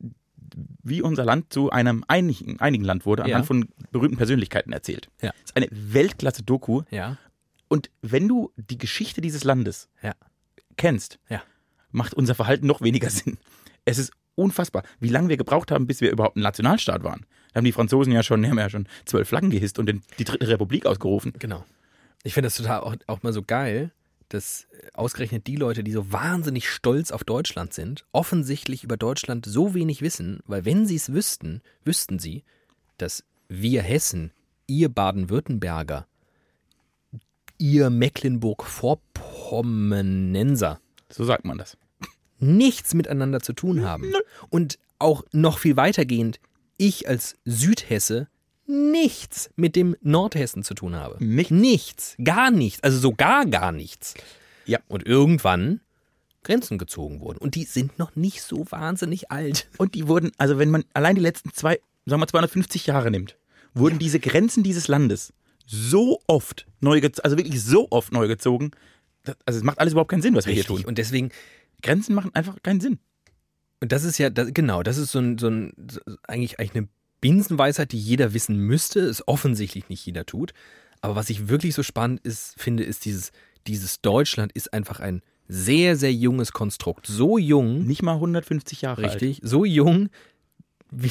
wie 0.84 1.02
unser 1.02 1.24
Land 1.24 1.52
zu 1.52 1.70
einem 1.70 2.04
einigen, 2.06 2.60
einigen 2.60 2.84
Land 2.84 3.06
wurde, 3.06 3.24
anhand 3.24 3.42
Ja. 3.42 3.46
von 3.46 3.68
berühmten 3.90 4.16
Persönlichkeiten 4.16 4.72
erzählt. 4.72 5.08
Ja. 5.20 5.30
Das 5.32 5.50
ist 5.50 5.56
eine 5.56 5.66
Weltklasse-Doku. 5.72 6.82
Ja. 6.90 7.18
Und 7.74 7.90
wenn 8.02 8.28
du 8.28 8.52
die 8.56 8.78
Geschichte 8.78 9.20
dieses 9.20 9.42
Landes 9.42 9.88
Ja. 10.00 10.14
kennst, 10.76 11.18
Ja. 11.28 11.42
macht 11.90 12.14
unser 12.14 12.36
Verhalten 12.36 12.68
noch 12.68 12.82
weniger 12.82 13.10
Sinn. 13.18 13.36
Es 13.84 13.98
ist 13.98 14.12
unfassbar, 14.36 14.84
wie 15.00 15.08
lange 15.08 15.28
wir 15.28 15.36
gebraucht 15.36 15.72
haben, 15.72 15.88
bis 15.88 16.00
wir 16.00 16.12
überhaupt 16.12 16.36
ein 16.36 16.42
Nationalstaat 16.42 17.02
waren. 17.02 17.26
Da 17.52 17.58
haben 17.58 17.64
die 17.64 17.72
Franzosen 17.72 18.12
ja 18.12 18.22
schon, 18.22 18.46
haben 18.46 18.58
ja 18.60 18.70
schon 18.70 18.86
zwölf 19.06 19.28
Flaggen 19.28 19.50
gehisst 19.50 19.80
und 19.80 19.90
die 20.18 20.24
dritte 20.24 20.46
Republik 20.46 20.86
ausgerufen. 20.86 21.32
Genau. 21.40 21.64
Ich 22.22 22.32
finde 22.34 22.46
das 22.46 22.54
total 22.56 22.80
auch, 22.80 22.94
auch 23.08 23.24
mal 23.24 23.32
so 23.32 23.42
geil, 23.42 23.90
dass 24.28 24.68
ausgerechnet 24.94 25.48
die 25.48 25.56
Leute, 25.56 25.82
die 25.82 25.90
so 25.92 26.12
wahnsinnig 26.12 26.68
stolz 26.70 27.10
auf 27.10 27.24
Deutschland 27.24 27.74
sind, 27.74 28.04
offensichtlich 28.12 28.84
über 28.84 28.96
Deutschland 28.96 29.46
so 29.46 29.74
wenig 29.74 30.00
wissen, 30.00 30.38
weil 30.46 30.64
wenn 30.64 30.86
sie 30.86 30.94
es 30.96 31.12
wüssten, 31.12 31.60
wüssten 31.84 32.20
sie, 32.20 32.44
dass 32.98 33.24
wir 33.48 33.82
Hessen, 33.82 34.30
ihr 34.68 34.88
Baden-Württemberger, 34.88 36.06
ihr 37.64 37.88
Mecklenburg-Vorpommernenser 37.88 40.80
So 41.08 41.24
sagt 41.24 41.46
man 41.46 41.56
das. 41.56 41.78
nichts 42.38 42.92
miteinander 42.92 43.40
zu 43.40 43.54
tun 43.54 43.84
haben. 43.84 44.12
Und 44.50 44.78
auch 44.98 45.24
noch 45.32 45.58
viel 45.58 45.78
weitergehend, 45.78 46.40
ich 46.76 47.08
als 47.08 47.36
Südhesse 47.46 48.28
nichts 48.66 49.48
mit 49.56 49.76
dem 49.76 49.96
Nordhessen 50.02 50.62
zu 50.62 50.74
tun 50.74 50.94
habe. 50.94 51.16
Nichts. 51.24 51.52
Nichts. 51.52 52.16
Gar 52.22 52.50
nichts. 52.50 52.82
Also 52.82 52.98
so 52.98 53.12
gar, 53.12 53.46
nichts. 53.72 54.12
Ja. 54.66 54.80
Und 54.88 55.06
irgendwann 55.06 55.80
Grenzen 56.42 56.76
gezogen 56.76 57.20
wurden. 57.20 57.38
Und 57.38 57.54
die 57.54 57.64
sind 57.64 57.98
noch 57.98 58.14
nicht 58.14 58.42
so 58.42 58.70
wahnsinnig 58.70 59.30
alt. 59.30 59.70
Und 59.78 59.94
die 59.94 60.06
wurden, 60.06 60.32
also 60.36 60.58
wenn 60.58 60.68
man 60.68 60.84
allein 60.92 61.14
die 61.14 61.22
letzten 61.22 61.54
zwei, 61.54 61.80
sagen 62.04 62.20
wir 62.20 62.26
250 62.26 62.84
Jahre 62.86 63.10
nimmt, 63.10 63.38
wurden 63.72 63.98
diese 63.98 64.20
Grenzen 64.20 64.62
dieses 64.62 64.86
Landes 64.86 65.32
so 65.66 66.20
oft 66.26 66.66
neu 66.80 67.00
gezogen, 67.00 67.24
also 67.24 67.36
wirklich 67.36 67.62
so 67.62 67.88
oft 67.90 68.12
neu 68.12 68.28
gezogen, 68.28 68.70
das, 69.24 69.36
also 69.46 69.58
es 69.58 69.64
macht 69.64 69.78
alles 69.78 69.92
überhaupt 69.92 70.10
keinen 70.10 70.22
Sinn, 70.22 70.34
was 70.34 70.46
wir 70.46 70.54
hier 70.54 70.64
tun. 70.64 70.84
Und 70.84 70.98
deswegen, 70.98 71.30
Grenzen 71.82 72.14
machen 72.14 72.34
einfach 72.34 72.62
keinen 72.62 72.80
Sinn. 72.80 72.98
und 73.80 73.92
das 73.92 74.04
ist 74.04 74.18
ja, 74.18 74.30
das, 74.30 74.52
genau, 74.52 74.82
das 74.82 74.98
ist 74.98 75.12
so 75.12 75.18
ein, 75.18 75.38
so 75.38 75.48
ein, 75.48 75.72
so, 75.90 76.00
eigentlich, 76.26 76.58
eigentlich 76.58 76.76
eine 76.76 76.88
Binsenweisheit, 77.20 77.92
die 77.92 77.98
jeder 77.98 78.34
wissen 78.34 78.58
müsste, 78.58 79.00
es 79.00 79.26
offensichtlich 79.26 79.88
nicht 79.88 80.04
jeder 80.04 80.26
tut. 80.26 80.52
Aber 81.00 81.16
was 81.16 81.30
ich 81.30 81.48
wirklich 81.48 81.74
so 81.74 81.82
spannend 81.82 82.20
ist, 82.22 82.54
finde, 82.60 82.84
ist 82.84 83.04
dieses, 83.04 83.32
dieses 83.66 84.00
Deutschland 84.00 84.52
ist 84.52 84.72
einfach 84.72 85.00
ein 85.00 85.22
sehr, 85.48 85.96
sehr 85.96 86.12
junges 86.12 86.52
Konstrukt. 86.52 87.06
So 87.06 87.38
jung, 87.38 87.86
Nicht 87.86 88.02
mal 88.02 88.14
150 88.14 88.82
Jahre 88.82 89.02
alt. 89.02 89.12
richtig, 89.14 89.40
so 89.42 89.64
jung, 89.64 90.08
wie, 90.90 91.10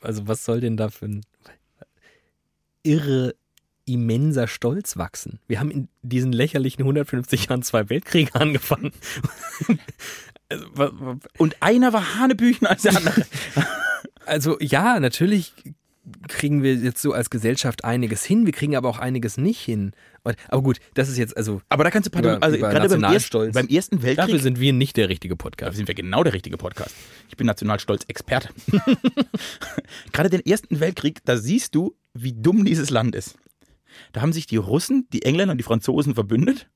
also 0.00 0.28
was 0.28 0.44
soll 0.44 0.60
denn 0.60 0.76
da 0.76 0.88
für 0.88 1.06
ein 1.06 1.22
irre 2.82 3.34
immenser 3.86 4.46
Stolz 4.48 4.96
wachsen? 4.96 5.38
Wir 5.48 5.58
haben 5.60 5.70
in 5.70 5.88
diesen 6.02 6.32
lächerlichen 6.32 6.82
150 6.82 7.46
Jahren 7.48 7.62
zwei 7.62 7.88
Weltkriege 7.88 8.34
angefangen. 8.38 8.92
also, 10.48 11.16
Und 11.38 11.56
einer 11.62 11.92
war 11.92 12.16
Hanebüchen 12.18 12.66
als 12.66 12.82
der 12.82 12.96
andere. 12.96 13.24
also 14.26 14.58
ja, 14.60 15.00
natürlich 15.00 15.52
kriegen 16.28 16.62
wir 16.62 16.74
jetzt 16.76 17.02
so 17.02 17.12
als 17.12 17.30
Gesellschaft 17.30 17.84
einiges 17.84 18.24
hin, 18.24 18.46
wir 18.46 18.52
kriegen 18.52 18.76
aber 18.76 18.88
auch 18.88 18.98
einiges 18.98 19.38
nicht 19.38 19.58
hin. 19.60 19.90
Aber 20.48 20.62
gut, 20.62 20.78
das 20.94 21.08
ist 21.08 21.18
jetzt 21.18 21.36
also. 21.36 21.62
Aber 21.68 21.82
da 21.84 21.90
kannst 21.90 22.06
du, 22.08 22.10
pardon, 22.12 22.36
Über- 22.36 22.44
also 22.44 22.56
über 22.58 22.70
gerade 22.70 22.88
beim, 22.98 23.12
erst, 23.12 23.30
beim 23.32 23.66
Ersten 23.68 24.02
Weltkrieg, 24.02 24.26
Dafür 24.26 24.38
sind 24.40 24.60
wir 24.60 24.72
nicht 24.72 24.96
der 24.96 25.08
richtige 25.08 25.34
Podcast. 25.36 25.76
sind 25.76 25.86
wir 25.88 25.94
genau 25.96 26.22
der 26.24 26.32
richtige 26.32 26.56
Podcast. 26.56 26.94
Ich 27.28 27.36
bin 27.36 27.46
Nationalstolz-Experte. 27.46 28.48
Gerade 30.12 30.30
den 30.30 30.44
Ersten 30.46 30.78
Weltkrieg, 30.80 31.24
da 31.24 31.36
siehst 31.36 31.74
du, 31.74 31.94
wie 32.14 32.32
dumm 32.32 32.64
dieses 32.64 32.90
Land 32.90 33.14
ist. 33.16 33.36
Da 34.12 34.20
haben 34.20 34.32
sich 34.32 34.46
die 34.46 34.56
Russen, 34.56 35.06
die 35.12 35.22
Engländer 35.22 35.52
und 35.52 35.58
die 35.58 35.64
Franzosen 35.64 36.14
verbündet. 36.14 36.68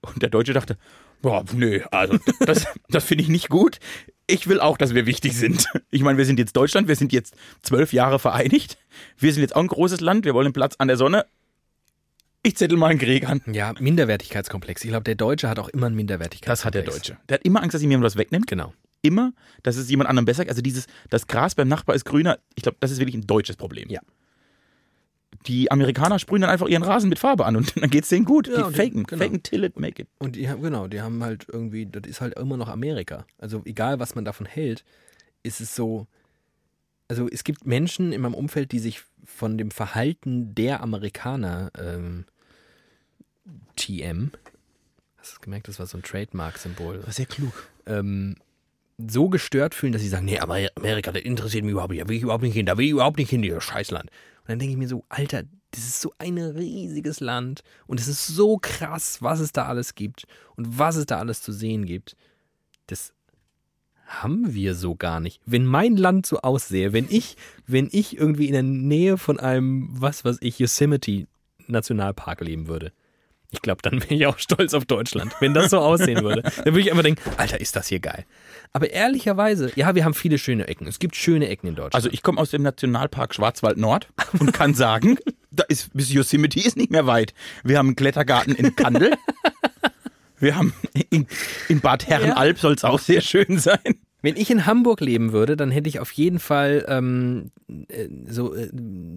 Und 0.00 0.22
der 0.22 0.30
Deutsche 0.30 0.52
dachte, 0.52 0.76
boah, 1.20 1.44
nö, 1.54 1.80
also 1.90 2.18
das, 2.40 2.66
das 2.88 3.04
finde 3.04 3.22
ich 3.22 3.28
nicht 3.28 3.48
gut. 3.48 3.78
Ich 4.26 4.48
will 4.48 4.60
auch, 4.60 4.76
dass 4.76 4.94
wir 4.94 5.06
wichtig 5.06 5.36
sind. 5.36 5.66
Ich 5.90 6.02
meine, 6.02 6.16
wir 6.16 6.24
sind 6.24 6.38
jetzt 6.38 6.56
Deutschland, 6.56 6.88
wir 6.88 6.96
sind 6.96 7.12
jetzt 7.12 7.34
zwölf 7.62 7.92
Jahre 7.92 8.18
vereinigt. 8.18 8.78
Wir 9.18 9.32
sind 9.32 9.42
jetzt 9.42 9.54
auch 9.54 9.60
ein 9.60 9.66
großes 9.68 10.00
Land, 10.00 10.24
wir 10.24 10.32
wollen 10.34 10.46
einen 10.46 10.52
Platz 10.54 10.74
an 10.78 10.88
der 10.88 10.96
Sonne. 10.96 11.26
Ich 12.42 12.56
zettel 12.56 12.76
mal 12.78 12.88
einen 12.88 12.98
Krieg 12.98 13.28
an. 13.28 13.40
Ja, 13.46 13.72
Minderwertigkeitskomplex. 13.78 14.82
Ich 14.84 14.90
glaube, 14.90 15.04
der 15.04 15.14
Deutsche 15.14 15.48
hat 15.48 15.58
auch 15.58 15.68
immer 15.68 15.86
einen 15.86 15.94
Das 15.94 15.98
Minderwertigkeitskomplex. 15.98 16.64
hat 16.64 16.74
der 16.74 16.82
Deutsche. 16.82 17.18
Der 17.28 17.34
hat 17.36 17.44
immer 17.44 17.62
Angst, 17.62 17.74
dass 17.74 17.82
ihm 17.82 17.90
jemand 17.90 18.06
was 18.06 18.16
wegnimmt. 18.16 18.46
Genau. 18.48 18.72
immer, 19.02 19.32
dass 19.62 19.76
es 19.76 19.88
jemand 19.90 20.08
anderem 20.08 20.24
besser, 20.24 20.44
also 20.48 20.62
dieses, 20.62 20.86
das 21.10 21.26
Gras 21.26 21.54
beim 21.54 21.68
Nachbar 21.68 21.94
ist 21.94 22.04
grüner, 22.04 22.38
ich 22.54 22.62
glaube, 22.62 22.78
das 22.80 22.90
ist 22.90 22.98
wirklich 22.98 23.16
ein 23.16 23.26
deutsches 23.26 23.56
Problem. 23.56 23.88
Ja. 23.90 24.00
Die 25.46 25.70
Amerikaner 25.72 26.18
sprühen 26.18 26.42
dann 26.42 26.50
einfach 26.50 26.68
ihren 26.68 26.82
Rasen 26.84 27.08
mit 27.08 27.18
Farbe 27.18 27.44
an 27.46 27.56
und 27.56 27.76
dann 27.80 27.90
geht's 27.90 28.08
denen 28.08 28.24
gut. 28.24 28.46
Ja, 28.48 28.56
die 28.58 28.62
und 28.62 28.72
die- 28.72 28.76
faken, 28.80 29.02
genau. 29.04 29.22
faken 29.24 29.42
till 29.42 29.64
it, 29.64 29.78
make 29.78 30.02
it. 30.02 30.08
Und 30.18 30.36
die 30.36 30.48
haben, 30.48 30.62
genau, 30.62 30.86
die 30.86 31.00
haben 31.00 31.22
halt 31.24 31.46
irgendwie, 31.52 31.86
das 31.86 32.02
ist 32.08 32.20
halt 32.20 32.38
immer 32.38 32.56
noch 32.56 32.68
Amerika. 32.68 33.26
Also 33.38 33.62
egal, 33.64 33.98
was 33.98 34.14
man 34.14 34.24
davon 34.24 34.46
hält, 34.46 34.84
ist 35.42 35.60
es 35.60 35.74
so. 35.74 36.06
Also 37.08 37.28
es 37.28 37.44
gibt 37.44 37.66
Menschen 37.66 38.12
in 38.12 38.20
meinem 38.22 38.34
Umfeld, 38.34 38.72
die 38.72 38.78
sich 38.78 39.02
von 39.24 39.58
dem 39.58 39.70
Verhalten 39.70 40.54
der 40.54 40.80
Amerikaner 40.82 41.70
ähm, 41.78 42.24
TM, 43.76 44.30
hast 45.18 45.36
du 45.36 45.40
gemerkt, 45.40 45.68
das 45.68 45.78
war 45.78 45.86
so 45.86 45.98
ein 45.98 46.02
Trademark-Symbol, 46.02 47.02
Sehr 47.08 47.26
klug. 47.26 47.52
ähm, 47.86 48.36
so 48.98 49.28
gestört 49.28 49.74
fühlen, 49.74 49.92
dass 49.92 50.02
sie 50.02 50.08
sagen, 50.08 50.26
nee, 50.26 50.38
aber 50.38 50.58
Amerika, 50.76 51.10
das 51.12 51.22
interessiert 51.22 51.64
mich 51.64 51.72
überhaupt 51.72 51.90
nicht, 51.92 52.02
da 52.04 52.08
will 52.08 52.16
ich 52.16 52.22
überhaupt 52.22 52.42
nicht 52.44 52.54
hin, 52.54 52.66
da 52.66 52.76
will 52.78 52.84
ich 52.86 52.92
überhaupt 52.92 53.18
nicht 53.18 53.30
hin, 53.30 53.42
dieses 53.42 53.64
Scheißland. 53.64 54.10
Und 54.42 54.48
dann 54.48 54.58
denke 54.58 54.72
ich 54.72 54.78
mir 54.78 54.88
so, 54.88 55.04
Alter, 55.08 55.44
das 55.70 55.84
ist 55.84 56.00
so 56.00 56.12
ein 56.18 56.38
riesiges 56.38 57.20
Land 57.20 57.62
und 57.86 57.98
es 57.98 58.08
ist 58.08 58.26
so 58.26 58.58
krass, 58.58 59.22
was 59.22 59.40
es 59.40 59.52
da 59.52 59.66
alles 59.66 59.94
gibt 59.94 60.26
und 60.56 60.78
was 60.78 60.96
es 60.96 61.06
da 61.06 61.18
alles 61.18 61.40
zu 61.40 61.52
sehen 61.52 61.86
gibt. 61.86 62.16
Das 62.86 63.14
haben 64.06 64.52
wir 64.52 64.74
so 64.74 64.94
gar 64.94 65.20
nicht. 65.20 65.40
Wenn 65.46 65.64
mein 65.64 65.96
Land 65.96 66.26
so 66.26 66.40
aussähe, 66.40 66.92
wenn 66.92 67.06
ich, 67.08 67.36
wenn 67.66 67.88
ich 67.90 68.16
irgendwie 68.16 68.46
in 68.46 68.52
der 68.52 68.62
Nähe 68.62 69.16
von 69.16 69.40
einem, 69.40 69.88
was 69.92 70.24
weiß 70.24 70.38
ich, 70.40 70.58
Yosemite 70.58 71.26
Nationalpark 71.66 72.40
leben 72.42 72.66
würde, 72.68 72.92
ich 73.52 73.60
glaube, 73.60 73.82
dann 73.82 74.02
wäre 74.02 74.14
ich 74.14 74.26
auch 74.26 74.38
stolz 74.38 74.74
auf 74.74 74.86
Deutschland, 74.86 75.34
wenn 75.40 75.54
das 75.54 75.70
so 75.70 75.78
aussehen 75.78 76.24
würde. 76.24 76.42
Dann 76.42 76.64
würde 76.64 76.80
ich 76.80 76.90
einfach 76.90 77.04
denken, 77.04 77.22
Alter, 77.36 77.60
ist 77.60 77.76
das 77.76 77.86
hier 77.86 78.00
geil. 78.00 78.24
Aber 78.72 78.90
ehrlicherweise, 78.90 79.70
ja, 79.76 79.94
wir 79.94 80.04
haben 80.04 80.14
viele 80.14 80.38
schöne 80.38 80.66
Ecken. 80.66 80.86
Es 80.86 80.98
gibt 80.98 81.14
schöne 81.14 81.48
Ecken 81.48 81.68
in 81.68 81.74
Deutschland. 81.74 81.94
Also 81.94 82.08
ich 82.10 82.22
komme 82.22 82.40
aus 82.40 82.50
dem 82.50 82.62
Nationalpark 82.62 83.34
Schwarzwald 83.34 83.76
Nord 83.76 84.08
und 84.40 84.52
kann 84.52 84.74
sagen, 84.74 85.18
da 85.50 85.64
ist 85.68 85.92
bis 85.92 86.10
Yosemite 86.10 86.58
ist 86.60 86.76
nicht 86.76 86.90
mehr 86.90 87.06
weit. 87.06 87.34
Wir 87.62 87.78
haben 87.78 87.88
einen 87.88 87.96
Klettergarten 87.96 88.54
in 88.54 88.74
Kandel. 88.74 89.12
Wir 90.38 90.56
haben 90.56 90.72
in, 91.10 91.28
in 91.68 91.80
Bad 91.80 92.08
Herrenalb 92.08 92.58
soll 92.58 92.74
es 92.74 92.84
auch 92.84 92.98
sehr 92.98 93.20
schön 93.20 93.58
sein. 93.58 94.00
Wenn 94.22 94.36
ich 94.36 94.50
in 94.50 94.66
Hamburg 94.66 95.00
leben 95.00 95.32
würde, 95.32 95.56
dann 95.56 95.70
hätte 95.70 95.88
ich 95.88 96.00
auf 96.00 96.10
jeden 96.12 96.38
Fall 96.38 96.84
ähm, 96.88 97.50
äh, 97.88 98.08
so 98.28 98.54
äh, 98.54 98.70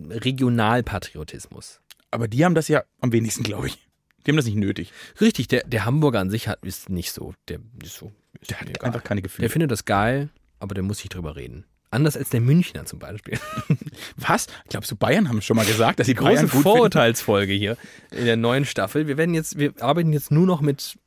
Regionalpatriotismus. 0.10 1.80
Aber 2.12 2.28
die 2.28 2.46
haben 2.46 2.56
das 2.56 2.68
ja 2.68 2.84
am 3.02 3.12
wenigsten, 3.12 3.44
glaube 3.44 3.68
ich. 3.68 3.85
Die 4.26 4.32
haben 4.32 4.38
das 4.38 4.46
nicht 4.46 4.58
nötig. 4.58 4.92
Richtig, 5.22 5.48
der, 5.48 5.64
der 5.68 5.86
Hamburger 5.86 6.20
an 6.20 6.30
sich 6.30 6.48
hat, 6.48 6.64
ist 6.64 6.90
nicht 6.90 7.12
so. 7.12 7.34
Der 7.48 7.60
ist 7.84 7.96
so. 7.96 8.12
Ist 8.42 8.52
Der 8.52 8.60
hat 8.62 8.70
egal. 8.70 8.88
einfach 8.88 9.04
keine 9.04 9.22
der 9.22 9.30
Gefühle. 9.30 9.50
findet 9.50 9.72
das 9.72 9.86
geil, 9.86 10.30
aber 10.60 10.74
der 10.76 10.84
muss 10.84 11.00
sich 11.00 11.10
drüber 11.10 11.36
reden. 11.36 11.66
Anders 11.92 12.18
als 12.18 12.30
der 12.30 12.42
Münchner 12.42 12.86
zum 12.86 13.00
Beispiel. 13.00 13.40
Was? 14.18 14.48
Glaubst 14.68 14.92
du, 14.92 14.96
Bayern 14.96 15.30
haben 15.30 15.42
schon 15.42 15.56
mal 15.56 15.66
gesagt, 15.66 16.00
dass 16.00 16.08
sie 16.08 16.16
Große? 16.16 16.48
Vorurteilsfolge 16.48 17.54
hier 17.54 17.78
in 18.12 18.26
der 18.26 18.36
neuen 18.36 18.66
Staffel. 18.66 19.08
Wir 19.08 19.18
werden 19.18 19.34
jetzt, 19.34 19.58
wir 19.58 19.74
arbeiten 19.80 20.12
jetzt 20.12 20.32
nur 20.32 20.46
noch 20.46 20.62
mit. 20.62 20.98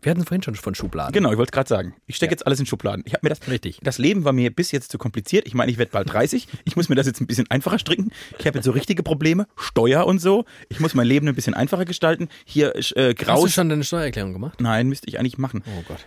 Wir 0.00 0.10
hatten 0.10 0.20
es 0.20 0.28
vorhin 0.28 0.42
schon 0.42 0.54
von 0.54 0.74
Schubladen. 0.76 1.12
Genau, 1.12 1.32
ich 1.32 1.38
wollte 1.38 1.48
es 1.50 1.52
gerade 1.52 1.68
sagen. 1.68 1.94
Ich 2.06 2.14
stecke 2.16 2.30
Ja. 2.30 2.34
jetzt 2.34 2.46
alles 2.46 2.60
in 2.60 2.66
Schubladen. 2.66 3.02
Ich 3.04 3.14
habe 3.14 3.26
mir 3.26 3.30
das. 3.30 3.48
Richtig. 3.48 3.80
Das 3.82 3.98
Leben 3.98 4.24
war 4.24 4.32
mir 4.32 4.54
bis 4.54 4.70
jetzt 4.70 4.92
zu 4.92 4.98
kompliziert. 4.98 5.46
Ich 5.48 5.54
meine, 5.54 5.72
ich 5.72 5.78
werde 5.78 5.90
bald 5.90 6.12
30. 6.12 6.46
Ich 6.64 6.76
muss 6.76 6.88
mir 6.88 6.94
das 6.94 7.06
jetzt 7.08 7.20
ein 7.20 7.26
bisschen 7.26 7.50
einfacher 7.50 7.78
stricken. 7.80 8.12
Ich 8.38 8.46
habe 8.46 8.58
jetzt 8.58 8.64
so 8.64 8.70
richtige 8.70 9.02
Probleme, 9.02 9.48
Steuer 9.56 10.06
und 10.06 10.20
so. 10.20 10.44
Ich 10.68 10.78
muss 10.78 10.94
mein 10.94 11.06
Leben 11.06 11.26
ein 11.26 11.34
bisschen 11.34 11.54
einfacher 11.54 11.84
gestalten. 11.84 12.28
Hier 12.44 12.76
äh, 12.76 12.78
Hast 12.78 12.94
du 12.96 13.14
graus. 13.14 13.52
schon 13.52 13.68
deine 13.68 13.82
Steuererklärung 13.82 14.32
gemacht? 14.32 14.60
Nein, 14.60 14.88
müsste 14.88 15.08
ich 15.08 15.18
eigentlich 15.18 15.36
machen. 15.38 15.64
Oh 15.66 15.82
Gott. 15.88 16.06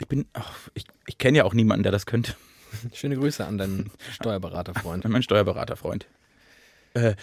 Ich 0.00 0.06
bin, 0.06 0.26
ach, 0.34 0.52
ich, 0.74 0.84
ich 1.06 1.16
kenne 1.16 1.38
ja 1.38 1.44
auch 1.44 1.54
niemanden, 1.54 1.82
der 1.84 1.92
das 1.92 2.04
könnte. 2.04 2.34
Schöne 2.92 3.16
Grüße 3.16 3.44
an 3.46 3.56
deinen 3.56 3.90
Steuerberaterfreund. 4.12 5.08
Mein 5.08 5.22
Steuerberaterfreund. 5.22 6.06
Äh, 6.92 7.14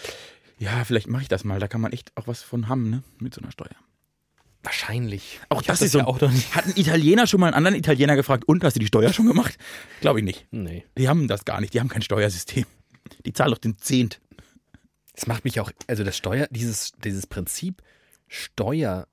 ja, 0.58 0.84
vielleicht 0.84 1.06
mache 1.08 1.22
ich 1.22 1.28
das 1.28 1.44
mal. 1.44 1.60
Da 1.60 1.68
kann 1.68 1.80
man 1.80 1.92
echt 1.92 2.10
auch 2.16 2.26
was 2.26 2.42
von 2.42 2.68
haben, 2.68 2.90
ne? 2.90 3.02
Mit 3.20 3.32
so 3.34 3.40
einer 3.40 3.52
Steuer. 3.52 3.76
Wahrscheinlich. 4.66 5.38
Auch 5.48 5.60
Ich 5.60 5.68
das 5.68 5.80
ist 5.80 5.92
so. 5.92 5.98
ja 6.00 6.06
auch 6.08 6.20
nicht. 6.20 6.52
Hat 6.56 6.66
ein 6.66 6.72
Italiener 6.74 7.28
schon 7.28 7.38
mal 7.38 7.46
einen 7.46 7.54
anderen 7.54 7.76
Italiener 7.76 8.16
gefragt, 8.16 8.48
und 8.48 8.64
hast 8.64 8.74
du 8.74 8.80
die 8.80 8.88
Steuer 8.88 9.12
schon 9.12 9.26
gemacht? 9.26 9.56
Glaube 10.00 10.18
ich 10.18 10.24
nicht. 10.24 10.48
Nee. 10.50 10.84
Die 10.98 11.08
haben 11.08 11.28
das 11.28 11.44
gar 11.44 11.60
nicht. 11.60 11.72
Die 11.72 11.78
haben 11.78 11.88
kein 11.88 12.02
Steuersystem. 12.02 12.66
Die 13.24 13.32
zahlen 13.32 13.52
doch 13.52 13.58
den 13.58 13.78
Zehnt. 13.78 14.20
Das 15.14 15.28
macht 15.28 15.44
mich 15.44 15.60
auch, 15.60 15.70
also 15.86 16.02
das 16.02 16.16
Steuer, 16.16 16.48
dieses, 16.50 16.92
dieses 17.04 17.28
Prinzip 17.28 17.80
Steuer, 18.26 19.06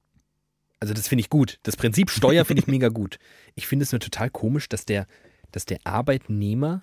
also 0.79 0.95
das 0.95 1.07
finde 1.07 1.21
ich 1.21 1.29
gut. 1.29 1.59
Das 1.61 1.77
Prinzip 1.77 2.09
Steuer 2.09 2.45
finde 2.45 2.63
ich 2.63 2.67
mega 2.75 2.89
gut. 2.89 3.19
Ich 3.53 3.67
finde 3.67 3.83
es 3.83 3.91
nur 3.91 3.99
total 3.99 4.31
komisch, 4.31 4.67
dass 4.69 4.85
der, 4.85 5.05
dass 5.51 5.65
der 5.65 5.77
Arbeitnehmer 5.83 6.81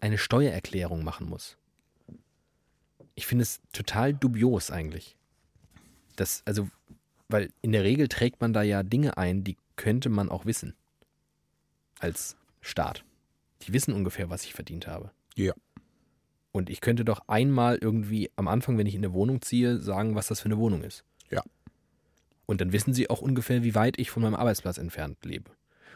eine 0.00 0.18
Steuererklärung 0.18 1.04
machen 1.04 1.28
muss. 1.28 1.56
Ich 3.14 3.24
finde 3.26 3.44
es 3.44 3.60
total 3.72 4.14
dubios 4.14 4.72
eigentlich. 4.72 5.16
Das, 6.16 6.42
also, 6.44 6.68
weil 7.28 7.50
in 7.62 7.72
der 7.72 7.84
Regel 7.84 8.08
trägt 8.08 8.40
man 8.40 8.52
da 8.52 8.62
ja 8.62 8.82
Dinge 8.82 9.16
ein, 9.16 9.44
die 9.44 9.56
könnte 9.76 10.08
man 10.08 10.28
auch 10.28 10.46
wissen. 10.46 10.74
Als 12.00 12.36
Staat. 12.60 13.04
Die 13.62 13.72
wissen 13.72 13.92
ungefähr, 13.92 14.30
was 14.30 14.44
ich 14.44 14.54
verdient 14.54 14.86
habe. 14.86 15.10
Ja. 15.34 15.52
Und 16.52 16.70
ich 16.70 16.80
könnte 16.80 17.04
doch 17.04 17.20
einmal 17.28 17.78
irgendwie 17.80 18.30
am 18.36 18.48
Anfang, 18.48 18.78
wenn 18.78 18.86
ich 18.86 18.94
in 18.94 19.04
eine 19.04 19.12
Wohnung 19.12 19.42
ziehe, 19.42 19.78
sagen, 19.80 20.14
was 20.14 20.28
das 20.28 20.40
für 20.40 20.46
eine 20.46 20.58
Wohnung 20.58 20.82
ist. 20.82 21.04
Ja. 21.30 21.42
Und 22.46 22.60
dann 22.60 22.72
wissen 22.72 22.94
sie 22.94 23.10
auch 23.10 23.20
ungefähr, 23.20 23.62
wie 23.62 23.74
weit 23.74 23.98
ich 23.98 24.10
von 24.10 24.22
meinem 24.22 24.34
Arbeitsplatz 24.34 24.78
entfernt 24.78 25.18
lebe. 25.24 25.50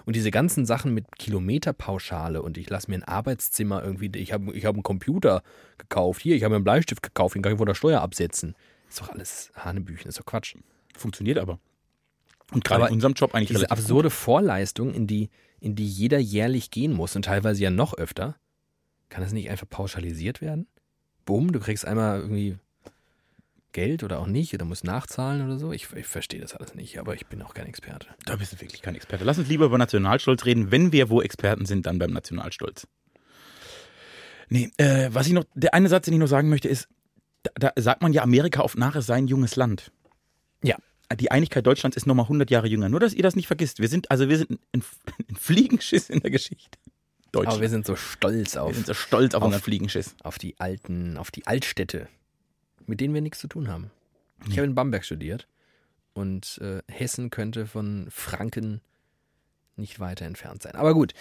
Und 0.05 0.16
diese 0.16 0.30
ganzen 0.30 0.66
Sachen 0.66 0.93
mit 0.93 1.16
Kilometerpauschale 1.16 2.43
und 2.43 2.59
ich 2.59 2.68
lasse 2.68 2.91
mir 2.91 2.97
ein 2.97 3.05
Arbeitszimmer 3.05 3.83
irgendwie, 3.83 4.11
ich 4.18 4.33
habe 4.33 4.53
ich 4.53 4.64
hab 4.64 4.74
einen 4.74 4.83
Computer 4.83 5.43
gekauft, 5.78 6.20
hier, 6.20 6.37
ich 6.37 6.43
habe 6.43 6.53
mir 6.53 6.57
einen 6.57 6.64
Bleistift 6.64 7.03
gekauft, 7.03 7.37
den 7.37 7.43
kann 7.43 7.53
ich 7.53 7.59
von 7.59 7.66
der 7.66 7.74
Steuer 7.74 8.01
absetzen. 8.01 8.55
Ist 8.89 9.01
doch 9.01 9.11
alles 9.11 9.53
Hanebüchen, 9.55 10.09
ist 10.09 10.18
doch 10.18 10.26
Quatsch. 10.26 10.57
Funktioniert 10.97 11.38
aber. 11.38 11.59
Und 12.53 12.64
gerade 12.64 12.86
in 12.86 12.95
unserem 12.95 13.14
Job 13.14 13.34
eigentlich 13.34 13.49
Diese 13.49 13.70
absurde 13.70 14.11
Vorleistung, 14.11 14.93
in 14.93 15.07
die, 15.07 15.30
in 15.61 15.74
die 15.74 15.86
jeder 15.86 16.18
jährlich 16.18 16.70
gehen 16.70 16.93
muss 16.93 17.16
und 17.16 17.24
teilweise 17.24 17.62
ja 17.62 17.70
noch 17.70 17.95
öfter, 17.95 18.36
kann 19.09 19.22
das 19.22 19.32
nicht 19.32 19.51
einfach 19.51 19.68
pauschalisiert 19.68 20.40
werden? 20.40 20.66
Bumm, 21.24 21.53
du 21.53 21.61
kriegst 21.61 21.86
einmal 21.86 22.20
irgendwie 22.20 22.59
Geld 23.72 24.03
oder 24.03 24.20
auch 24.20 24.26
nicht 24.26 24.53
oder 24.55 24.64
musst 24.64 24.84
nachzahlen 24.84 25.45
oder 25.45 25.59
so. 25.59 25.72
Ich, 25.72 25.93
ich 25.93 26.07
verstehe 26.07 26.40
das 26.40 26.55
alles 26.55 26.74
nicht, 26.74 26.99
aber 26.99 27.14
ich 27.14 27.26
bin 27.26 27.40
auch 27.43 27.55
kein 27.55 27.66
Experte. 27.66 28.07
gut. 28.09 28.16
Da 28.26 28.36
bist 28.36 28.53
du 28.53 28.61
wirklich 28.61 28.82
kein 28.82 28.95
Experte. 28.95 29.24
Lass 29.24 29.38
uns 29.38 29.49
lieber 29.49 29.64
über 29.64 29.78
Nationalstolz 29.78 30.45
reden. 30.45 30.70
Wenn 30.70 30.93
wir 30.93 31.09
wo 31.09 31.22
Experten 31.22 31.64
sind, 31.64 31.86
dann 31.86 31.99
beim 31.99 32.12
Nationalstolz. 32.12 32.86
Nee, 34.49 34.70
äh, 34.76 35.09
was 35.12 35.26
ich 35.26 35.32
noch, 35.32 35.45
der 35.55 35.72
eine 35.72 35.88
Satz, 35.88 36.05
den 36.05 36.14
ich 36.14 36.20
noch 36.20 36.26
sagen 36.26 36.51
möchte, 36.51 36.68
ist, 36.68 36.88
da, 37.43 37.70
da 37.72 37.82
sagt 37.82 38.03
man 38.03 38.12
ja, 38.12 38.22
Amerika 38.22 38.61
auf 38.61 38.76
Nache 38.76 39.01
sei 39.01 39.14
ein 39.14 39.26
junges 39.26 39.57
Land. 39.57 39.90
Ja. 40.62 40.76
Die 41.18 41.30
Einigkeit 41.30 41.66
Deutschlands 41.66 41.96
ist 41.96 42.06
nochmal 42.06 42.24
100 42.24 42.50
Jahre 42.50 42.66
jünger. 42.68 42.88
Nur, 42.88 43.00
dass 43.00 43.12
ihr 43.12 43.22
das 43.22 43.36
nicht 43.36 43.46
vergisst. 43.46 43.80
Wir 43.80 43.88
sind, 43.88 44.10
also 44.10 44.28
wir 44.30 44.38
sind 44.38 44.50
ein, 44.72 44.82
ein 45.28 45.36
Fliegenschiss 45.36 46.08
in 46.08 46.20
der 46.20 46.30
Geschichte. 46.30 46.78
Deutschland. 47.32 47.54
Aber 47.54 47.60
wir 47.62 47.68
sind 47.68 47.86
so 47.86 47.96
stolz 47.96 48.54
wir 48.54 48.62
auf, 48.62 48.74
sind 48.74 48.86
so 48.86 48.94
stolz 48.94 49.34
auf, 49.34 49.42
auf- 49.42 49.46
unseren 49.46 49.62
Fliegenschiss. 49.62 50.14
auf 50.22 50.38
die 50.38 50.58
alten, 50.58 51.16
auf 51.18 51.30
die 51.30 51.46
Altstädte, 51.46 52.08
mit 52.86 53.00
denen 53.00 53.12
wir 53.14 53.20
nichts 53.20 53.40
zu 53.40 53.48
tun 53.48 53.68
haben. 53.68 53.90
Ich 54.48 54.56
habe 54.58 54.66
in 54.66 54.74
Bamberg 54.74 55.04
studiert 55.04 55.46
und 56.14 56.58
äh, 56.62 56.80
Hessen 56.90 57.30
könnte 57.30 57.66
von 57.66 58.06
Franken 58.10 58.80
nicht 59.76 60.00
weiter 60.00 60.24
entfernt 60.26 60.62
sein. 60.62 60.74
Aber 60.74 60.94
gut. 60.94 61.12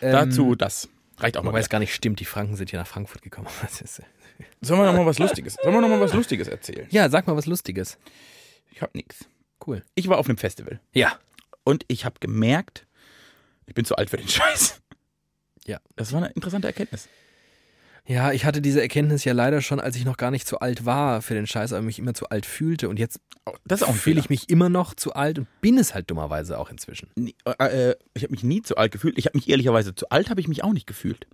ähm, 0.00 0.12
Dazu 0.12 0.54
das. 0.54 0.88
Reicht 1.18 1.36
auch 1.36 1.42
mal. 1.42 1.50
Wobei 1.50 1.60
es 1.60 1.68
gar 1.68 1.78
nicht 1.78 1.94
stimmt, 1.94 2.18
die 2.20 2.24
Franken 2.24 2.56
sind 2.56 2.70
hier 2.70 2.78
nach 2.80 2.86
Frankfurt 2.86 3.22
gekommen. 3.22 3.46
Sollen 4.60 4.80
wir 4.80 4.86
noch 4.86 4.94
mal 4.94 5.06
was 5.06 5.18
Lustiges? 5.18 5.54
Sollen 5.62 5.74
wir 5.74 5.80
noch 5.80 5.88
mal 5.88 6.00
was 6.00 6.12
Lustiges 6.12 6.48
erzählen? 6.48 6.86
ja, 6.90 7.08
sag 7.08 7.26
mal 7.26 7.36
was 7.36 7.46
Lustiges. 7.46 7.98
Ich 8.72 8.82
hab 8.82 8.94
nix. 8.94 9.26
Cool. 9.64 9.82
Ich 9.94 10.08
war 10.08 10.18
auf 10.18 10.28
einem 10.28 10.38
Festival 10.38 10.80
Ja. 10.92 11.18
und 11.64 11.84
ich 11.88 12.04
habe 12.04 12.16
gemerkt, 12.20 12.86
ich 13.66 13.74
bin 13.74 13.84
zu 13.84 13.96
alt 13.96 14.10
für 14.10 14.16
den 14.16 14.28
Scheiß. 14.28 14.80
Ja. 15.66 15.78
Das 15.96 16.12
war 16.12 16.22
eine 16.22 16.32
interessante 16.32 16.66
Erkenntnis. 16.66 17.08
Ja, 18.04 18.32
ich 18.32 18.44
hatte 18.44 18.60
diese 18.60 18.82
Erkenntnis 18.82 19.24
ja 19.24 19.32
leider 19.32 19.62
schon, 19.62 19.78
als 19.78 19.94
ich 19.94 20.04
noch 20.04 20.16
gar 20.16 20.32
nicht 20.32 20.48
zu 20.48 20.58
alt 20.58 20.84
war 20.84 21.22
für 21.22 21.34
den 21.34 21.46
Scheiß, 21.46 21.72
aber 21.72 21.82
mich 21.82 22.00
immer 22.00 22.14
zu 22.14 22.28
alt 22.30 22.46
fühlte. 22.46 22.88
Und 22.88 22.98
jetzt 22.98 23.20
Oh, 23.44 23.92
fühle 23.92 24.18
ich 24.20 24.28
mich 24.30 24.48
immer 24.50 24.68
noch 24.68 24.94
zu 24.94 25.14
alt 25.14 25.38
und 25.38 25.48
bin 25.60 25.76
es 25.78 25.94
halt 25.94 26.10
dummerweise 26.10 26.58
auch 26.58 26.70
inzwischen. 26.70 27.10
Nie- 27.16 27.34
äh, 27.44 27.90
äh, 27.90 27.96
ich 28.14 28.22
habe 28.24 28.32
mich 28.32 28.42
nie 28.44 28.62
zu 28.62 28.76
alt 28.76 28.90
gefühlt. 28.92 29.18
Ich 29.18 29.26
habe 29.26 29.36
mich 29.38 29.48
ehrlicherweise 29.48 29.94
zu 29.94 30.08
alt 30.10 30.30
habe 30.30 30.40
ich 30.40 30.46
mich 30.48 30.62
auch 30.64 30.72
nicht 30.72 30.86
gefühlt. 30.86 31.26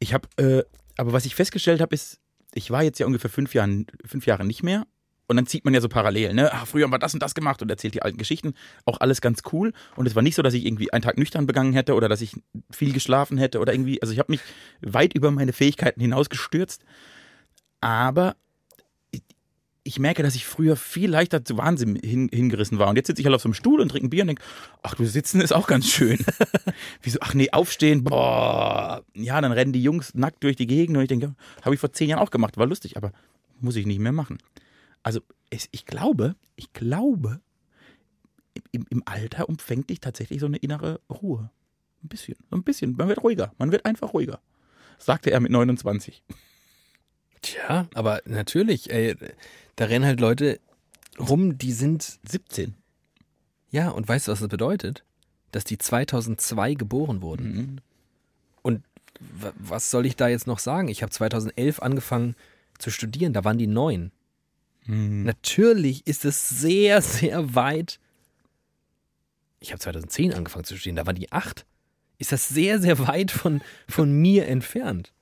Ich 0.00 0.12
habe, 0.14 0.28
äh, 0.36 0.62
aber 0.96 1.12
was 1.12 1.24
ich 1.24 1.34
festgestellt 1.36 1.80
habe, 1.80 1.94
ist, 1.94 2.18
ich 2.52 2.70
war 2.70 2.82
jetzt 2.84 2.98
ja 3.00 3.06
ungefähr 3.06 3.30
fünf, 3.30 3.54
Jahren, 3.54 3.86
fünf 4.04 4.26
Jahre 4.26 4.44
nicht 4.44 4.62
mehr. 4.64 4.86
Und 5.26 5.36
dann 5.36 5.46
zieht 5.46 5.64
man 5.64 5.72
ja 5.72 5.80
so 5.80 5.88
parallel, 5.88 6.34
ne? 6.34 6.52
Ah, 6.52 6.66
früher 6.66 6.84
haben 6.84 6.92
wir 6.92 6.98
das 6.98 7.14
und 7.14 7.22
das 7.22 7.34
gemacht 7.34 7.62
und 7.62 7.70
erzählt 7.70 7.94
die 7.94 8.02
alten 8.02 8.18
Geschichten. 8.18 8.54
Auch 8.84 9.00
alles 9.00 9.20
ganz 9.22 9.42
cool. 9.52 9.72
Und 9.96 10.06
es 10.06 10.14
war 10.14 10.22
nicht 10.22 10.34
so, 10.34 10.42
dass 10.42 10.52
ich 10.52 10.66
irgendwie 10.66 10.92
einen 10.92 11.02
Tag 11.02 11.16
nüchtern 11.16 11.46
begangen 11.46 11.72
hätte 11.72 11.94
oder 11.94 12.08
dass 12.08 12.20
ich 12.20 12.34
viel 12.70 12.92
geschlafen 12.92 13.38
hätte 13.38 13.60
oder 13.60 13.72
irgendwie. 13.72 14.02
Also 14.02 14.12
ich 14.12 14.18
habe 14.18 14.32
mich 14.32 14.40
weit 14.82 15.14
über 15.14 15.30
meine 15.30 15.54
Fähigkeiten 15.54 16.00
hinausgestürzt. 16.00 16.84
Aber 17.80 18.36
ich, 19.12 19.22
ich 19.82 19.98
merke, 19.98 20.22
dass 20.22 20.34
ich 20.34 20.44
früher 20.44 20.76
viel 20.76 21.08
leichter 21.08 21.42
zu 21.42 21.56
Wahnsinn 21.56 21.96
hin, 21.96 22.28
hingerissen 22.30 22.78
war. 22.78 22.88
Und 22.88 22.96
jetzt 22.96 23.06
sitze 23.06 23.22
ich 23.22 23.26
halt 23.26 23.34
auf 23.34 23.42
so 23.42 23.48
einem 23.48 23.54
Stuhl 23.54 23.80
und 23.80 23.88
trinke 23.88 24.08
ein 24.08 24.10
Bier 24.10 24.24
und 24.24 24.28
denke, 24.28 24.42
ach 24.82 24.94
du 24.94 25.06
sitzen 25.06 25.40
ist 25.40 25.52
auch 25.52 25.66
ganz 25.66 25.88
schön. 25.88 26.18
Wieso? 27.02 27.18
Ach 27.22 27.32
nee, 27.32 27.50
aufstehen, 27.50 28.04
boah. 28.04 29.02
Ja, 29.14 29.40
dann 29.40 29.52
rennen 29.52 29.72
die 29.72 29.82
Jungs 29.82 30.12
nackt 30.12 30.44
durch 30.44 30.56
die 30.56 30.66
Gegend 30.66 30.98
und 30.98 31.02
ich 31.02 31.08
denke, 31.08 31.34
habe 31.62 31.74
ich 31.74 31.80
vor 31.80 31.94
zehn 31.94 32.10
Jahren 32.10 32.20
auch 32.20 32.30
gemacht, 32.30 32.58
war 32.58 32.66
lustig, 32.66 32.98
aber 32.98 33.12
muss 33.60 33.76
ich 33.76 33.86
nicht 33.86 34.00
mehr 34.00 34.12
machen. 34.12 34.36
Also 35.04 35.20
es, 35.50 35.68
ich 35.70 35.86
glaube, 35.86 36.34
ich 36.56 36.72
glaube, 36.72 37.40
im, 38.72 38.86
im 38.90 39.02
Alter 39.06 39.48
umfängt 39.48 39.90
dich 39.90 40.00
tatsächlich 40.00 40.40
so 40.40 40.46
eine 40.46 40.56
innere 40.56 41.00
Ruhe. 41.08 41.50
Ein 42.02 42.08
bisschen, 42.08 42.36
so 42.50 42.56
ein 42.56 42.62
bisschen. 42.64 42.96
Man 42.96 43.08
wird 43.08 43.22
ruhiger, 43.22 43.52
man 43.58 43.70
wird 43.70 43.84
einfach 43.86 44.12
ruhiger. 44.12 44.40
Sagte 44.98 45.30
er 45.30 45.38
mit 45.40 45.52
29. 45.52 46.22
Tja, 47.42 47.88
aber 47.94 48.22
natürlich, 48.24 48.90
ey, 48.90 49.14
da 49.76 49.84
rennen 49.86 50.04
halt 50.06 50.20
Leute 50.20 50.60
rum, 51.18 51.58
die 51.58 51.72
sind, 51.72 52.18
17. 52.28 52.74
ja, 53.70 53.90
und 53.90 54.08
weißt 54.08 54.28
du, 54.28 54.32
was 54.32 54.40
das 54.40 54.48
bedeutet? 54.48 55.04
Dass 55.52 55.64
die 55.64 55.78
2002 55.78 56.74
geboren 56.74 57.22
wurden. 57.22 57.56
Mhm. 57.56 57.76
Und 58.62 58.84
wa- 59.20 59.52
was 59.58 59.90
soll 59.90 60.06
ich 60.06 60.16
da 60.16 60.28
jetzt 60.28 60.46
noch 60.46 60.58
sagen? 60.58 60.88
Ich 60.88 61.02
habe 61.02 61.10
2011 61.12 61.80
angefangen 61.80 62.34
zu 62.78 62.90
studieren, 62.90 63.32
da 63.34 63.44
waren 63.44 63.58
die 63.58 63.66
neun. 63.66 64.10
Mhm. 64.86 65.24
Natürlich 65.24 66.06
ist 66.06 66.24
es 66.24 66.48
sehr, 66.48 67.02
sehr 67.02 67.54
weit. 67.54 67.98
Ich 69.60 69.70
habe 69.72 69.80
2010 69.80 70.34
angefangen 70.34 70.64
zu 70.64 70.76
studieren, 70.76 70.96
da 70.96 71.06
waren 71.06 71.16
die 71.16 71.32
acht. 71.32 71.66
Ist 72.18 72.32
das 72.32 72.48
sehr, 72.48 72.80
sehr 72.80 72.98
weit 73.06 73.30
von, 73.30 73.62
von 73.88 74.12
mir 74.20 74.46
entfernt. 74.46 75.12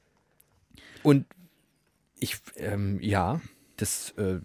Und 1.03 1.27
ich, 2.19 2.39
ähm, 2.57 3.01
ja, 3.01 3.41
das, 3.77 4.11
äh, 4.13 4.41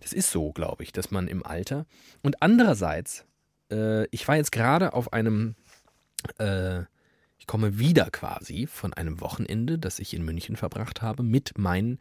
das 0.00 0.12
ist 0.12 0.30
so, 0.30 0.52
glaube 0.52 0.82
ich, 0.82 0.92
dass 0.92 1.10
man 1.10 1.28
im 1.28 1.44
Alter. 1.44 1.86
Und 2.22 2.42
andererseits, 2.42 3.24
äh, 3.70 4.06
ich 4.08 4.26
war 4.28 4.36
jetzt 4.36 4.52
gerade 4.52 4.92
auf 4.92 5.12
einem, 5.12 5.56
äh, 6.38 6.82
ich 7.38 7.46
komme 7.46 7.78
wieder 7.78 8.10
quasi 8.10 8.66
von 8.66 8.94
einem 8.94 9.20
Wochenende, 9.20 9.78
das 9.78 9.98
ich 9.98 10.14
in 10.14 10.24
München 10.24 10.56
verbracht 10.56 11.02
habe, 11.02 11.22
mit 11.22 11.58
meinen 11.58 11.98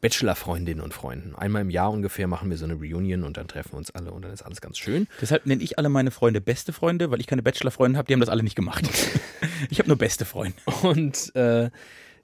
Bachelor-Freundinnen 0.00 0.82
und 0.82 0.94
Freunden. 0.94 1.34
Einmal 1.34 1.62
im 1.62 1.70
Jahr 1.70 1.90
ungefähr 1.90 2.28
machen 2.28 2.50
wir 2.50 2.56
so 2.56 2.64
eine 2.64 2.74
Reunion 2.74 3.24
und 3.24 3.36
dann 3.36 3.48
treffen 3.48 3.72
wir 3.72 3.78
uns 3.78 3.90
alle 3.90 4.12
und 4.12 4.22
dann 4.22 4.32
ist 4.32 4.42
alles 4.42 4.60
ganz 4.60 4.78
schön. 4.78 5.08
Deshalb 5.20 5.46
nenne 5.46 5.62
ich 5.62 5.78
alle 5.78 5.88
meine 5.88 6.10
Freunde 6.10 6.40
beste 6.40 6.72
Freunde, 6.72 7.10
weil 7.10 7.20
ich 7.20 7.26
keine 7.26 7.42
Bachelor-Freunde 7.42 7.98
habe, 7.98 8.06
die 8.06 8.12
haben 8.12 8.20
das 8.20 8.28
alle 8.28 8.42
nicht 8.42 8.54
gemacht. 8.54 8.88
ich 9.70 9.78
habe 9.78 9.88
nur 9.88 9.98
beste 9.98 10.24
Freunde. 10.24 10.56
Und 10.82 11.34
äh, 11.34 11.70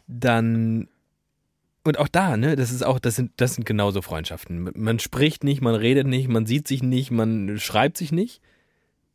dann 0.07 0.89
und 1.87 1.99
auch 1.99 2.09
da, 2.09 2.37
ne, 2.39 2.57
das 2.57 2.71
ist 2.71 2.83
auch, 2.83 2.99
das 2.99 3.17
sind, 3.17 3.33
das 3.37 3.55
sind 3.55 3.65
genauso 3.65 4.01
Freundschaften. 4.01 4.71
Man 4.75 4.99
spricht 4.99 5.45
nicht, 5.45 5.61
man 5.61 5.75
redet 5.75 6.07
nicht, 6.07 6.29
man 6.29 6.47
sieht 6.47 6.67
sich 6.67 6.83
nicht, 6.83 7.11
man 7.11 7.59
schreibt 7.59 7.99
sich 7.99 8.11
nicht. 8.11 8.41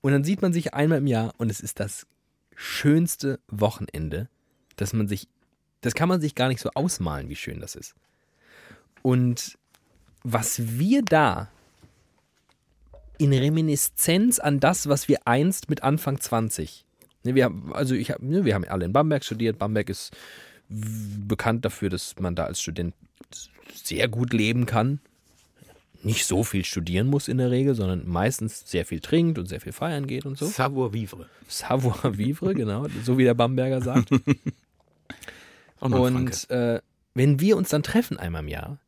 Und 0.01 0.12
dann 0.12 0.24
sieht 0.24 0.41
man 0.43 0.53
sich 0.53 0.74
einmal 0.74 0.99
im 0.99 1.07
Jahr 1.07 1.34
und 1.38 1.49
es 1.49 1.60
ist 1.60 1.80
das 1.80 2.05
schönste 2.55 3.39
Wochenende, 3.47 4.30
dass 4.76 4.93
man 4.93 5.07
sich, 5.07 5.28
das 5.82 5.95
kann 5.95 6.10
man 6.10 6.22
sich 6.22 6.36
gar 6.36 6.47
nicht 6.47 6.62
so 6.62 6.70
ausmalen, 6.76 7.28
wie 7.28 7.36
schön 7.36 7.60
das 7.60 7.76
ist. 7.76 7.95
Und 9.02 9.58
was 10.24 10.78
wir 10.80 11.04
da 11.04 11.50
in 13.18 13.34
Reminiszenz 13.34 14.39
an 14.39 14.60
das, 14.60 14.88
was 14.88 15.08
wir 15.08 15.20
einst 15.26 15.70
mit 15.70 15.84
Anfang 15.84 16.20
20 16.20 16.86
Ne, 17.24 17.36
wir 17.36 17.45
haben, 17.45 17.74
also 17.74 17.95
ich 17.95 18.12
hab, 18.12 18.22
ne, 18.22 18.45
wir 18.45 18.56
haben 18.56 18.66
alle 18.66 18.86
in 18.86 18.93
Bamberg 18.93 19.24
studiert. 19.26 19.60
Bamberg 19.60 19.89
ist 19.89 20.16
bekannt 20.70 21.66
dafür, 21.66 21.89
dass 21.89 22.16
man 22.20 22.36
da 22.36 22.45
als 22.45 22.62
Student 22.62 22.93
sehr 23.74 24.08
gut 24.08 24.34
leben 24.34 24.66
kann. 24.66 25.00
Nicht 26.02 26.26
so 26.26 26.45
viel 26.45 26.64
studieren 26.64 27.08
muss 27.08 27.28
in 27.28 27.39
der 27.39 27.52
Regel, 27.52 27.76
sondern 27.76 28.08
meistens 28.08 28.70
sehr 28.70 28.86
viel 28.86 29.02
trinkt 29.02 29.38
und 29.38 29.47
sehr 29.47 29.60
viel 29.60 29.74
feiern 29.74 30.08
geht 30.08 30.26
und 30.26 30.38
so. 30.38 30.45
Savoir 30.45 30.93
vivre. 30.93 31.28
Savoir 31.50 32.18
vivre, 32.18 32.54
genau, 32.54 32.88
so 33.04 33.18
wie 33.18 33.26
der 33.26 33.34
Bamberger 33.34 33.82
sagt. 33.82 34.10
Und 35.80 36.50
äh, 36.50 36.82
wenn 37.14 37.39
wir 37.39 37.56
uns 37.56 37.70
dann 37.70 37.84
treffen 37.84 38.18
einmal 38.18 38.43
im 38.43 38.50
Jahr, 38.50 38.80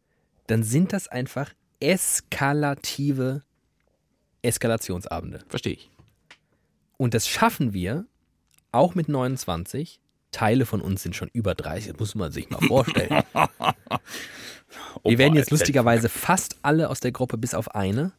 dann 0.52 0.64
sind 0.64 0.92
das 0.92 1.08
einfach 1.08 1.54
eskalative 1.80 3.42
Eskalationsabende. 4.42 5.40
Verstehe 5.48 5.74
ich. 5.74 5.90
Und 6.98 7.14
das 7.14 7.28
schaffen 7.28 7.74
wir 7.74 8.06
auch 8.74 8.94
mit 8.94 9.08
29. 9.08 10.00
Teile 10.32 10.66
von 10.66 10.82
uns 10.82 11.04
sind 11.04 11.16
schon 11.16 11.30
über 11.32 11.56
30, 11.56 11.92
das 11.92 12.00
muss 12.00 12.16
man 12.16 12.32
sich 12.32 12.50
mal 12.50 12.62
vorstellen. 12.62 13.24
wir 15.04 15.18
werden 15.18 15.36
jetzt 15.36 15.52
lustigerweise 15.52 16.10
fast 16.10 16.58
alle 16.62 16.90
aus 16.90 17.00
der 17.00 17.12
Gruppe, 17.12 17.38
bis 17.38 17.54
auf 17.54 17.74
eine, 17.74 18.12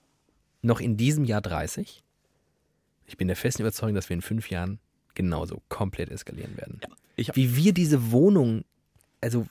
noch 0.63 0.81
in 0.81 0.97
diesem 0.97 1.25
Jahr 1.25 1.43
30. 1.43 2.03
Ich 3.07 3.17
bin 3.19 3.29
der 3.29 3.37
festen 3.37 3.63
Überzeugung, 3.63 3.95
dass 3.95 4.09
wir 4.09 4.15
in 4.15 4.23
fünf 4.23 4.51
Jahren 4.51 4.79
genauso 5.15 5.63
komplett 5.69 6.11
eskalieren 6.11 6.57
werden. 6.57 6.81
Hab, 7.19 7.37
Wie 7.37 7.57
wir 7.57 7.73
diese 7.73 8.11
Wohnung, 8.11 8.65
also, 9.21 9.47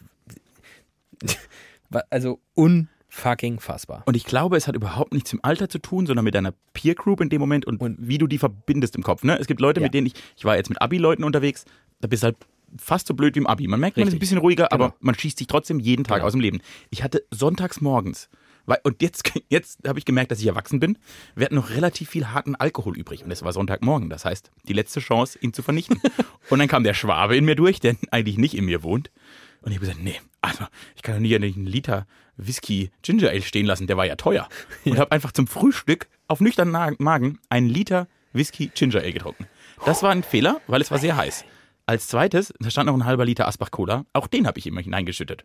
also 2.10 2.40
unfucking 2.56 3.60
fassbar. 3.60 4.04
und 4.06 4.16
ich 4.16 4.26
glaube, 4.26 4.58
es 4.58 4.68
hat 4.68 4.76
überhaupt 4.76 5.14
nichts 5.14 5.34
im 5.34 5.40
Alter 5.44 5.70
zu 5.70 5.80
tun, 5.80 6.06
sondern 6.06 6.24
mit 6.26 6.36
deiner 6.36 6.54
Peer 6.74 6.96
Group 6.96 7.22
in 7.22 7.30
dem 7.30 7.42
Moment 7.42 7.66
und, 7.66 7.82
wie 8.00 8.18
du 8.18 8.28
die 8.28 8.38
verbindest 8.38 8.96
im 8.96 9.04
Kopf. 9.04 9.24
Ne? 9.24 9.38
Es 9.40 9.48
gibt 9.48 9.60
Leute, 9.62 9.80
Ja. 9.80 9.86
mit 9.86 9.94
denen 9.94 10.08
ich, 10.08 10.14
ich 10.38 10.46
war 10.46 10.56
jetzt 10.56 10.70
mit 10.70 10.82
Abi-Leuten 10.82 11.24
unterwegs, 11.24 11.66
da 12.00 12.08
bist 12.08 12.24
du 12.24 12.26
halt 12.28 12.38
fast 12.78 13.08
so 13.08 13.14
blöd 13.14 13.36
wie 13.36 13.40
im 13.40 13.48
Abi. 13.48 13.68
Man 13.68 13.80
merkt, 13.82 13.98
man 13.98 14.08
ist 14.08 14.14
ein 14.14 14.20
bisschen 14.20 14.38
ruhiger, 14.38 14.68
Genau. 14.72 14.86
aber 14.86 14.96
man 15.02 15.14
schießt 15.16 15.38
sich 15.38 15.48
trotzdem 15.48 15.80
jeden 15.80 16.06
Tag 16.06 16.18
Genau. 16.18 16.28
aus 16.28 16.32
dem 16.32 16.40
Leben. 16.42 16.62
Ich 16.90 17.04
hatte 17.04 17.22
sonntags 17.32 17.82
morgens, 17.82 18.30
weil, 18.66 18.78
und 18.84 19.02
jetzt, 19.02 19.24
jetzt 19.50 19.86
habe 19.86 20.00
ich 20.00 20.06
gemerkt, 20.06 20.32
dass 20.32 20.40
ich 20.40 20.48
erwachsen 20.48 20.80
bin, 20.80 20.98
wir 21.36 21.46
hatten 21.46 21.56
noch 21.56 21.70
relativ 21.72 22.10
viel 22.10 22.28
harten 22.30 22.56
Alkohol 22.56 22.98
übrig. 22.98 23.26
Und 23.26 23.32
es 23.32 23.44
war 23.44 23.52
Sonntagmorgen, 23.52 24.10
das 24.10 24.24
heißt, 24.24 24.52
die 24.70 24.74
letzte 24.74 25.02
Chance, 25.02 25.38
ihn 25.42 25.52
zu 25.52 25.64
vernichten. 25.64 26.00
und 26.50 26.60
dann 26.60 26.70
kam 26.70 26.84
der 26.86 26.94
Schwabe 26.94 27.36
in 27.36 27.44
mir 27.44 27.56
durch, 27.56 27.82
der 27.82 27.96
eigentlich 28.12 28.38
nicht 28.38 28.56
in 28.56 28.64
mir 28.66 28.84
wohnt. 28.84 29.12
Und 29.62 29.72
ich 29.72 29.78
habe 29.78 29.86
gesagt, 29.86 30.04
nee, 30.04 30.20
also 30.42 30.66
ich 30.96 31.02
kann 31.02 31.16
doch 31.16 31.22
nicht 31.22 31.36
einen 31.36 31.66
Liter 31.66 32.08
Whisky 32.38 32.92
Ginger 33.04 33.30
Ale 33.30 33.42
stehen 33.44 33.66
lassen, 33.66 33.88
der 33.88 33.98
war 33.98 34.06
ja 34.06 34.16
teuer. 34.16 34.48
Und 34.86 34.98
habe 34.98 35.12
einfach 35.12 35.32
zum 35.32 35.48
Frühstück 35.48 36.08
auf 36.28 36.40
nüchternen 36.42 36.96
Magen 37.00 37.40
einen 37.50 37.70
Liter 37.70 38.08
Whisky 38.34 38.72
Ginger 38.74 39.00
Ale 39.02 39.14
getrunken. 39.14 39.46
Das 39.86 40.02
war 40.04 40.12
ein 40.12 40.24
Fehler, 40.24 40.62
weil 40.68 40.82
es 40.82 40.90
war 40.92 40.98
sehr 41.00 41.16
heiß. 41.16 41.46
Als 41.86 42.08
zweites, 42.08 42.54
da 42.60 42.70
stand 42.70 42.88
noch 42.88 42.94
ein 42.96 43.06
halber 43.06 43.26
Liter 43.26 43.48
Asbach 43.48 43.72
Cola, 43.72 44.06
auch 44.14 44.28
den 44.28 44.48
habe 44.48 44.58
ich 44.60 44.66
immer 44.68 44.82
hineingeschüttet. 44.82 45.44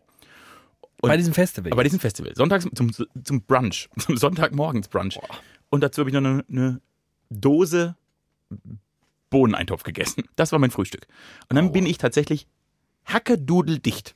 Und- 1.01 1.09
Bei 1.09 1.17
diesem 1.17 1.33
Festival. 1.33 1.71
Bei 1.71 1.83
diesem 1.83 1.99
Festival, 1.99 2.33
sonntags 2.35 2.67
zum, 2.73 2.91
zum 3.23 3.41
Brunch, 3.43 3.89
zum 3.99 4.17
Sonntagmorgens 4.17 4.87
Brunch. 4.87 5.19
Und 5.69 5.81
dazu 5.81 5.99
habe 6.01 6.09
ich 6.09 6.13
noch 6.13 6.21
eine, 6.23 6.43
eine 6.49 6.81
Dose 7.29 7.95
Bohneneintopf 9.29 9.83
gegessen. 9.83 10.23
Das 10.35 10.51
war 10.51 10.59
mein 10.59 10.71
Frühstück. 10.71 11.05
Und 11.49 11.55
dann 11.57 11.71
bin 11.71 11.85
ich 11.85 11.97
tatsächlich 11.97 12.47
hackedudeldicht. 13.07 14.15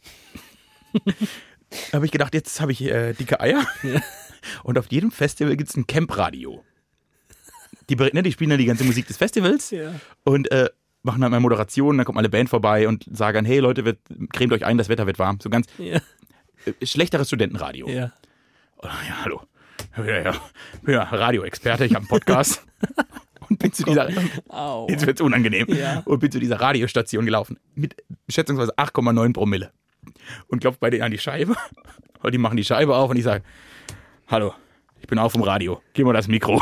habe 1.93 2.05
ich 2.05 2.11
gedacht, 2.11 2.33
jetzt 2.33 2.59
habe 2.61 2.71
ich 2.71 2.81
äh, 2.83 3.13
dicke 3.13 3.39
Eier. 3.39 3.65
Und 4.63 4.77
auf 4.77 4.87
jedem 4.91 5.11
Festival 5.11 5.55
gibt 5.55 5.69
es 5.69 5.77
ein 5.77 5.87
Campradio. 5.87 6.63
Die, 7.89 7.95
ne, 7.95 8.23
die 8.23 8.31
spielen 8.31 8.49
dann 8.49 8.59
die 8.59 8.65
ganze 8.65 8.83
Musik 8.83 9.07
des 9.07 9.17
Festivals 9.17 9.69
Ja. 9.71 9.93
und 10.23 10.49
äh, 10.51 10.69
machen 11.03 11.21
dann 11.21 11.31
mal 11.31 11.39
Moderation, 11.39 11.97
dann 11.97 12.05
kommt 12.05 12.15
mal 12.15 12.21
eine 12.21 12.29
Band 12.29 12.49
vorbei 12.49 12.87
und 12.87 13.05
sagen, 13.11 13.45
hey 13.45 13.59
Leute, 13.59 13.85
wird, 13.85 13.99
cremt 14.31 14.53
euch 14.53 14.65
ein, 14.65 14.77
das 14.77 14.87
Wetter 14.89 15.05
wird 15.07 15.19
warm. 15.19 15.39
So 15.41 15.49
ganz 15.49 15.67
Ja. 15.77 15.99
äh, 16.65 16.85
schlechteres 16.85 17.27
Studentenradio. 17.27 17.87
ja. 17.89 18.11
Oh, 18.77 18.87
ja, 18.87 19.23
hallo. 19.23 19.41
Ja, 19.97 20.21
ja, 20.21 20.35
ja 20.87 21.03
Radioexperte, 21.03 21.85
ich 21.85 21.91
habe 21.93 22.01
einen 22.03 22.07
Podcast. 22.09 22.63
und 23.51 23.59
bin 23.59 23.71
zu 23.73 23.83
dieser, 23.83 24.09
Au. 24.49 24.87
jetzt 24.89 25.05
wird's 25.05 25.21
unangenehm, 25.21 25.67
Ja. 25.69 26.01
und 26.05 26.19
bin 26.19 26.31
zu 26.31 26.39
dieser 26.39 26.59
Radiostation 26.59 27.25
gelaufen. 27.25 27.59
Mit 27.75 27.95
schätzungsweise 28.29 28.73
8,9 28.77 29.33
Promille. 29.33 29.71
Und 30.47 30.61
klopft 30.61 30.79
bei 30.79 30.89
denen 30.89 31.03
an 31.03 31.11
die 31.11 31.17
Scheibe. 31.19 31.55
Und 32.23 32.31
die 32.33 32.37
machen 32.37 32.55
die 32.55 32.63
Scheibe 32.63 32.95
auf 32.95 33.09
und 33.09 33.17
ich 33.17 33.23
sage, 33.23 33.43
hallo, 34.27 34.53
ich 34.99 35.07
bin 35.07 35.17
auch 35.17 35.31
vom 35.31 35.41
Radio, 35.41 35.81
gib 35.93 36.05
mal 36.05 36.13
das 36.13 36.27
Mikro. 36.27 36.61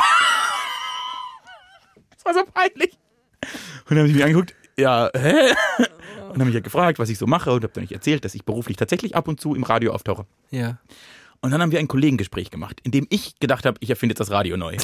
das 2.14 2.24
war 2.24 2.32
so 2.32 2.50
peinlich. 2.50 2.98
Und 3.84 3.90
dann 3.90 3.98
haben 3.98 4.06
sie 4.06 4.14
mich 4.14 4.24
angeguckt, 4.24 4.54
ja, 4.78 5.10
hä? 5.14 5.50
Und 5.78 6.32
dann 6.32 6.40
habe 6.40 6.48
ich 6.48 6.54
ja 6.54 6.60
gefragt, 6.60 6.98
was 6.98 7.10
ich 7.10 7.18
so 7.18 7.26
mache 7.26 7.52
und 7.52 7.62
habe 7.62 7.74
dann 7.74 7.82
nicht 7.82 7.92
erzählt, 7.92 8.24
dass 8.24 8.34
ich 8.34 8.46
beruflich 8.46 8.78
tatsächlich 8.78 9.14
ab 9.16 9.28
und 9.28 9.38
zu 9.38 9.54
im 9.54 9.64
Radio 9.64 9.92
auftauche. 9.92 10.24
Ja. 10.50 10.78
Und 11.42 11.50
dann 11.50 11.60
haben 11.60 11.72
wir 11.72 11.78
ein 11.78 11.88
Kollegengespräch 11.88 12.50
gemacht, 12.50 12.80
in 12.84 12.90
dem 12.90 13.06
ich 13.10 13.38
gedacht 13.38 13.66
habe, 13.66 13.76
ich 13.80 13.90
erfinde 13.90 14.12
jetzt 14.12 14.20
das 14.20 14.30
Radio 14.30 14.56
neu. 14.56 14.76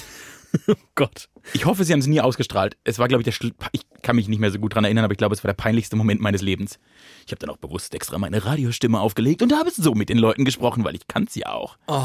Oh 0.68 0.74
Gott. 0.94 1.28
Ich 1.53 1.64
hoffe, 1.64 1.84
sie 1.84 1.92
haben 1.92 2.01
es 2.01 2.07
nie 2.07 2.20
ausgestrahlt. 2.20 2.76
Es 2.84 2.99
war, 2.99 3.09
glaube 3.09 3.20
ich, 3.22 3.24
der 3.24 3.32
Schl 3.32 3.53
ich 3.72 3.82
kann 4.03 4.16
mich 4.16 4.28
nicht 4.28 4.38
mehr 4.38 4.51
so 4.51 4.59
gut 4.59 4.74
dran 4.74 4.84
erinnern, 4.84 5.05
aber 5.05 5.12
ich 5.12 5.18
glaube, 5.18 5.34
es 5.34 5.44
war 5.44 5.49
der 5.49 5.55
peinlichste 5.55 5.97
Moment 5.97 6.20
meines 6.20 6.42
Lebens. 6.42 6.78
Ich 7.26 7.32
habe 7.32 7.38
dann 7.38 7.51
auch 7.51 7.57
bewusst 7.57 7.94
extra 7.94 8.18
meine 8.18 8.44
Radiostimme 8.44 9.01
aufgelegt 9.01 9.42
und 9.42 9.53
habe 9.53 9.70
so 9.70 9.94
mit 9.94 10.09
den 10.09 10.18
Leuten 10.18 10.44
gesprochen, 10.44 10.84
weil 10.84 10.94
ich 10.94 11.07
kann's 11.09 11.34
ja 11.34 11.53
auch. 11.53 11.76
Oh, 11.86 12.03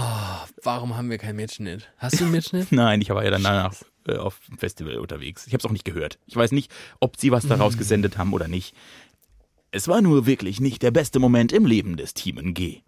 warum 0.64 0.98
haben 0.98 1.10
wir 1.10 1.18
keinen 1.18 1.38
Mitschnitt? 1.38 1.92
Hast 1.98 2.20
du 2.20 2.26
einen 2.26 2.34
Mitschnitt? 2.34 2.72
Nein, 2.72 3.02
ich 3.02 3.10
war 3.10 3.24
ja 3.24 3.32
dann 3.32 3.44
danach 3.44 3.74
äh, 4.08 4.18
auf 4.18 4.40
dem 4.50 4.58
Festival 4.58 4.98
unterwegs. 4.98 5.48
Ich 5.48 5.54
habe 5.54 5.60
es 5.62 5.66
auch 5.66 5.72
nicht 5.72 5.86
gehört. 5.86 6.20
Ich 6.28 6.36
weiß 6.36 6.52
nicht, 6.52 6.72
ob 7.00 7.18
sie 7.18 7.32
was 7.32 7.48
daraus 7.48 7.78
gesendet 7.78 8.18
haben 8.18 8.34
oder 8.34 8.48
nicht. 8.48 8.76
Es 9.72 9.88
war 9.88 10.02
nur 10.02 10.26
wirklich 10.26 10.60
nicht 10.60 10.82
der 10.82 10.92
beste 10.92 11.20
Moment 11.20 11.54
im 11.54 11.66
Leben 11.66 11.98
des 11.98 12.14
Team 12.14 12.54
G. 12.54 12.82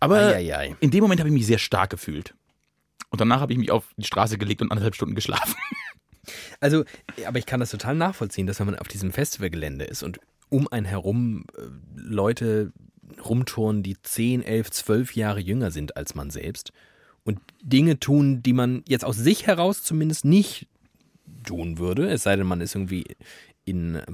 Aber 0.00 0.18
Eieiei. 0.18 0.76
in 0.80 0.90
dem 0.90 1.02
Moment 1.02 1.20
habe 1.20 1.28
ich 1.28 1.34
mich 1.34 1.46
sehr 1.46 1.58
stark 1.58 1.90
gefühlt. 1.90 2.34
Und 3.14 3.20
danach 3.20 3.40
habe 3.40 3.52
ich 3.52 3.58
mich 3.58 3.70
auf 3.70 3.86
die 3.96 4.04
Straße 4.04 4.38
gelegt 4.38 4.60
und 4.60 4.72
anderthalb 4.72 4.94
Stunden 4.94 5.14
geschlafen. 5.14 5.54
Also, 6.58 6.84
aber 7.26 7.38
ich 7.38 7.44
kann 7.44 7.60
das 7.60 7.68
total 7.68 7.94
nachvollziehen, 7.94 8.46
dass 8.46 8.58
wenn 8.58 8.64
man 8.64 8.76
auf 8.76 8.88
diesem 8.88 9.12
Festivalgelände 9.12 9.84
ist 9.84 10.02
und 10.02 10.20
um 10.48 10.66
einen 10.68 10.86
herum 10.86 11.44
äh, 11.54 11.60
Leute 11.94 12.72
rumtouren, 13.22 13.82
die 13.82 14.00
10, 14.00 14.42
11, 14.42 14.70
12 14.70 15.16
Jahre 15.16 15.40
jünger 15.40 15.70
sind 15.70 15.98
als 15.98 16.14
man 16.14 16.30
selbst 16.30 16.72
und 17.24 17.40
Dinge 17.62 18.00
tun, 18.00 18.42
die 18.42 18.54
man 18.54 18.82
jetzt 18.88 19.04
aus 19.04 19.16
sich 19.16 19.46
heraus 19.46 19.82
zumindest 19.82 20.24
nicht 20.24 20.66
tun 21.44 21.76
würde, 21.76 22.08
es 22.08 22.22
sei 22.22 22.36
denn, 22.36 22.46
man 22.46 22.62
ist 22.62 22.74
irgendwie 22.74 23.04
in, 23.66 23.96
äh, 23.96 24.06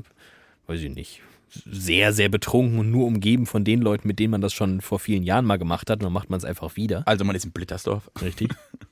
weiß 0.66 0.80
ich 0.80 0.90
nicht, 0.90 1.22
sehr, 1.48 2.12
sehr 2.12 2.28
betrunken 2.28 2.78
und 2.78 2.90
nur 2.90 3.06
umgeben 3.06 3.46
von 3.46 3.64
den 3.64 3.80
Leuten, 3.80 4.06
mit 4.06 4.18
denen 4.18 4.30
man 4.30 4.40
das 4.40 4.52
schon 4.52 4.80
vor 4.80 4.98
vielen 4.98 5.22
Jahren 5.22 5.44
mal 5.44 5.58
gemacht 5.58 5.90
hat, 5.90 5.98
und 6.00 6.04
dann 6.04 6.12
macht 6.12 6.30
man 6.30 6.38
es 6.38 6.44
einfach 6.44 6.76
wieder. 6.76 7.06
Also 7.06 7.24
man 7.24 7.34
ist 7.34 7.44
in 7.44 7.52
Blittersdorf. 7.52 8.10
Richtig. 8.22 8.54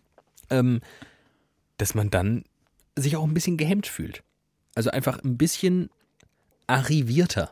ähm, 0.50 0.80
dass 1.76 1.94
man 1.94 2.10
dann 2.10 2.44
sich 2.96 3.16
auch 3.16 3.24
ein 3.24 3.34
bisschen 3.34 3.56
gehemmt 3.56 3.86
fühlt. 3.86 4.22
Also 4.74 4.90
einfach 4.90 5.22
ein 5.22 5.36
bisschen 5.36 5.90
arrivierter. 6.66 7.50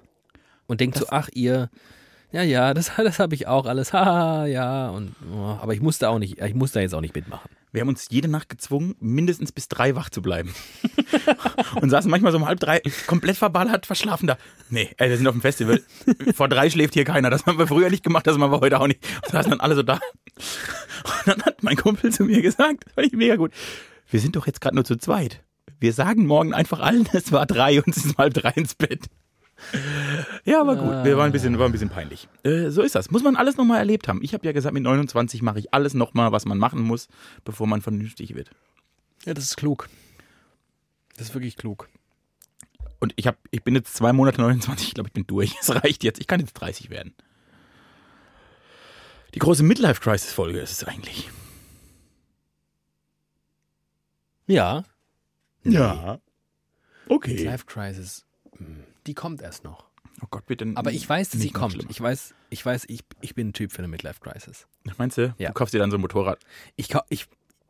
Und 0.66 0.80
denkt 0.80 0.98
so, 0.98 1.06
ach 1.10 1.28
ihr, 1.32 1.70
ja, 2.32 2.42
ja, 2.42 2.74
das, 2.74 2.92
das 2.96 3.18
habe 3.18 3.34
ich 3.34 3.46
auch 3.46 3.66
alles, 3.66 3.92
haha, 3.92 4.46
ja, 4.46 4.90
und, 4.90 5.14
oh, 5.32 5.58
aber 5.60 5.74
ich 5.74 5.80
musste 5.80 6.08
auch 6.08 6.18
nicht, 6.18 6.40
ich 6.40 6.54
musste 6.54 6.80
jetzt 6.80 6.94
auch 6.94 7.00
nicht 7.00 7.14
mitmachen. 7.14 7.50
Wir 7.76 7.82
haben 7.82 7.90
uns 7.90 8.06
jede 8.08 8.26
Nacht 8.26 8.48
gezwungen, 8.48 8.96
mindestens 9.00 9.52
bis 9.52 9.68
drei 9.68 9.94
wach 9.94 10.08
zu 10.08 10.22
bleiben. 10.22 10.54
und 11.82 11.90
saßen 11.90 12.10
manchmal 12.10 12.32
so 12.32 12.38
um 12.38 12.46
halb 12.46 12.58
drei, 12.58 12.80
komplett 13.06 13.36
verballert, 13.36 13.84
verschlafen 13.84 14.26
da. 14.26 14.38
Nee, 14.70 14.94
ey, 14.96 15.10
wir 15.10 15.18
sind 15.18 15.26
auf 15.26 15.34
dem 15.34 15.42
Festival. 15.42 15.82
Vor 16.34 16.48
drei 16.48 16.70
schläft 16.70 16.94
hier 16.94 17.04
keiner. 17.04 17.28
Das 17.28 17.44
haben 17.44 17.58
wir 17.58 17.66
früher 17.66 17.90
nicht 17.90 18.02
gemacht, 18.02 18.26
das 18.26 18.38
machen 18.38 18.50
wir 18.50 18.60
heute 18.60 18.80
auch 18.80 18.86
nicht. 18.86 19.06
Und 19.26 19.32
saßen 19.32 19.50
dann 19.50 19.60
alle 19.60 19.74
so 19.74 19.82
da. 19.82 20.00
Und 20.36 21.26
dann 21.26 21.42
hat 21.42 21.62
mein 21.62 21.76
Kumpel 21.76 22.10
zu 22.10 22.24
mir 22.24 22.40
gesagt, 22.40 22.86
das 22.86 22.94
fand 22.94 23.08
ich 23.08 23.12
mega 23.12 23.36
gut, 23.36 23.52
wir 24.08 24.20
sind 24.20 24.36
doch 24.36 24.46
jetzt 24.46 24.62
gerade 24.62 24.74
nur 24.74 24.86
zu 24.86 24.96
zweit. 24.96 25.44
Wir 25.78 25.92
sagen 25.92 26.24
morgen 26.24 26.54
einfach 26.54 26.80
allen, 26.80 27.06
es 27.12 27.30
war 27.30 27.44
drei 27.44 27.82
und 27.82 27.94
es 27.94 28.06
ist 28.06 28.16
halb 28.16 28.32
drei 28.32 28.52
ins 28.52 28.74
Bett. 28.74 29.04
Ja, 30.44 30.60
aber 30.60 30.76
gut, 30.76 31.04
wir 31.04 31.16
waren 31.16 31.26
ein 31.26 31.32
bisschen, 31.32 31.58
war 31.58 31.66
ein 31.66 31.72
bisschen 31.72 31.88
peinlich. 31.88 32.28
Äh, 32.42 32.70
so 32.70 32.82
ist 32.82 32.94
das. 32.94 33.10
Muss 33.10 33.22
man 33.22 33.36
alles 33.36 33.56
nochmal 33.56 33.78
erlebt 33.78 34.06
haben. 34.06 34.22
Ich 34.22 34.34
habe 34.34 34.46
ja 34.46 34.52
gesagt, 34.52 34.74
mit 34.74 34.82
29 34.82 35.42
mache 35.42 35.58
ich 35.58 35.72
alles 35.72 35.94
nochmal, 35.94 36.30
was 36.32 36.44
man 36.44 36.58
machen 36.58 36.82
muss, 36.82 37.08
bevor 37.44 37.66
man 37.66 37.82
vernünftig 37.82 38.34
wird. 38.34 38.50
Ja, 39.24 39.34
das 39.34 39.44
ist 39.44 39.56
klug. 39.56 39.88
Das 41.16 41.28
ist 41.28 41.34
wirklich 41.34 41.56
klug. 41.56 41.88
Und 43.00 43.12
ich, 43.16 43.26
hab, 43.26 43.38
ich 43.50 43.62
bin 43.62 43.74
jetzt 43.74 43.94
zwei 43.94 44.12
Monate 44.12 44.40
29, 44.40 44.88
ich 44.88 44.94
glaube, 44.94 45.08
ich 45.08 45.14
bin 45.14 45.26
durch. 45.26 45.54
Es 45.60 45.74
reicht 45.74 46.04
jetzt. 46.04 46.20
Ich 46.20 46.26
kann 46.26 46.40
jetzt 46.40 46.54
30 46.54 46.90
werden. 46.90 47.14
Die 49.34 49.38
große 49.38 49.62
Midlife-Crisis-Folge 49.62 50.60
ist 50.60 50.72
es 50.72 50.84
eigentlich. 50.84 51.30
Ja. 54.46 54.84
Ja. 55.64 56.20
Okay. 57.08 57.44
Life 57.44 57.66
Crisis, 57.66 58.20
hm, 58.20 58.25
die 59.06 59.14
kommt 59.14 59.42
erst 59.42 59.64
noch. 59.64 59.84
Oh 60.22 60.26
Gott, 60.30 60.46
bitte. 60.46 60.72
Aber 60.76 60.92
ich 60.92 61.08
weiß, 61.08 61.30
dass 61.30 61.40
sie 61.40 61.50
kommt. 61.50 61.74
schlimmer. 61.74 61.90
Ich 61.90 62.00
weiß, 62.00 62.34
ich 62.50 62.64
weiß, 62.64 62.84
ich, 62.88 63.00
ich 63.20 63.34
bin 63.34 63.48
ein 63.48 63.52
Typ 63.52 63.72
für 63.72 63.78
eine 63.78 63.88
Midlife 63.88 64.20
Crisis. 64.20 64.66
Meinst 64.96 65.18
du? 65.18 65.34
Ja. 65.38 65.48
Du 65.48 65.54
kaufst 65.54 65.74
dir 65.74 65.78
dann 65.78 65.90
so 65.90 65.98
ein 65.98 66.00
Motorrad. 66.00 66.38
Ich, 66.76 66.88
ich 67.10 67.26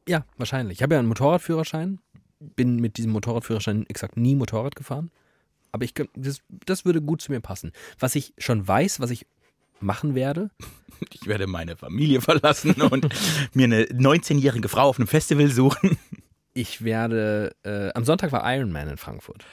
ja, 0.08 0.24
wahrscheinlich. 0.36 0.78
Ich 0.78 0.82
habe 0.82 0.94
ja 0.94 1.00
einen 1.00 1.08
Motorradführerschein, 1.08 1.98
bin 2.38 2.76
mit 2.76 2.98
diesem 2.98 3.10
Motorradführerschein 3.12 3.86
exakt 3.88 4.16
nie 4.16 4.36
Motorrad 4.36 4.76
gefahren. 4.76 5.10
Aber 5.72 5.84
ich, 5.84 5.94
das, 6.14 6.40
das 6.48 6.84
würde 6.84 7.02
gut 7.02 7.20
zu 7.20 7.32
mir 7.32 7.40
passen. 7.40 7.72
Was 7.98 8.14
ich 8.14 8.32
schon 8.38 8.66
weiß, 8.66 9.00
was 9.00 9.10
ich 9.10 9.26
machen 9.80 10.14
werde, 10.14 10.50
Ich 11.12 11.26
werde 11.26 11.46
meine 11.46 11.76
Familie 11.76 12.20
verlassen 12.20 12.80
und 12.90 13.08
mir 13.54 13.64
eine 13.64 13.84
19-jährige 13.84 14.68
Frau 14.68 14.88
auf 14.88 14.98
einem 14.98 15.08
Festival 15.08 15.50
suchen. 15.50 15.98
ich 16.54 16.84
werde, 16.84 17.54
äh, 17.62 17.90
am 17.94 18.04
Sonntag 18.04 18.32
war 18.32 18.42
Iron 18.54 18.72
Man 18.72 18.88
in 18.88 18.96
Frankfurt. 18.96 19.44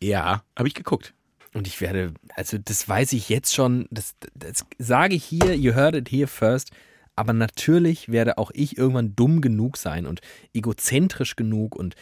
Ja, 0.00 0.42
habe 0.56 0.68
ich 0.68 0.74
geguckt. 0.74 1.14
Und 1.52 1.66
ich 1.66 1.80
werde, 1.80 2.14
also 2.34 2.58
das 2.58 2.88
weiß 2.88 3.12
ich 3.12 3.28
jetzt 3.28 3.54
schon, 3.54 3.86
das, 3.90 4.14
das 4.34 4.64
sage 4.78 5.16
ich 5.16 5.24
hier, 5.24 5.56
you 5.56 5.74
heard 5.74 5.96
it 5.96 6.10
here 6.10 6.28
first. 6.28 6.70
Aber 7.16 7.32
natürlich 7.32 8.08
werde 8.08 8.38
auch 8.38 8.50
ich 8.54 8.78
irgendwann 8.78 9.14
dumm 9.16 9.40
genug 9.40 9.76
sein 9.76 10.06
und 10.06 10.20
egozentrisch 10.54 11.36
genug 11.36 11.74
und 11.76 11.94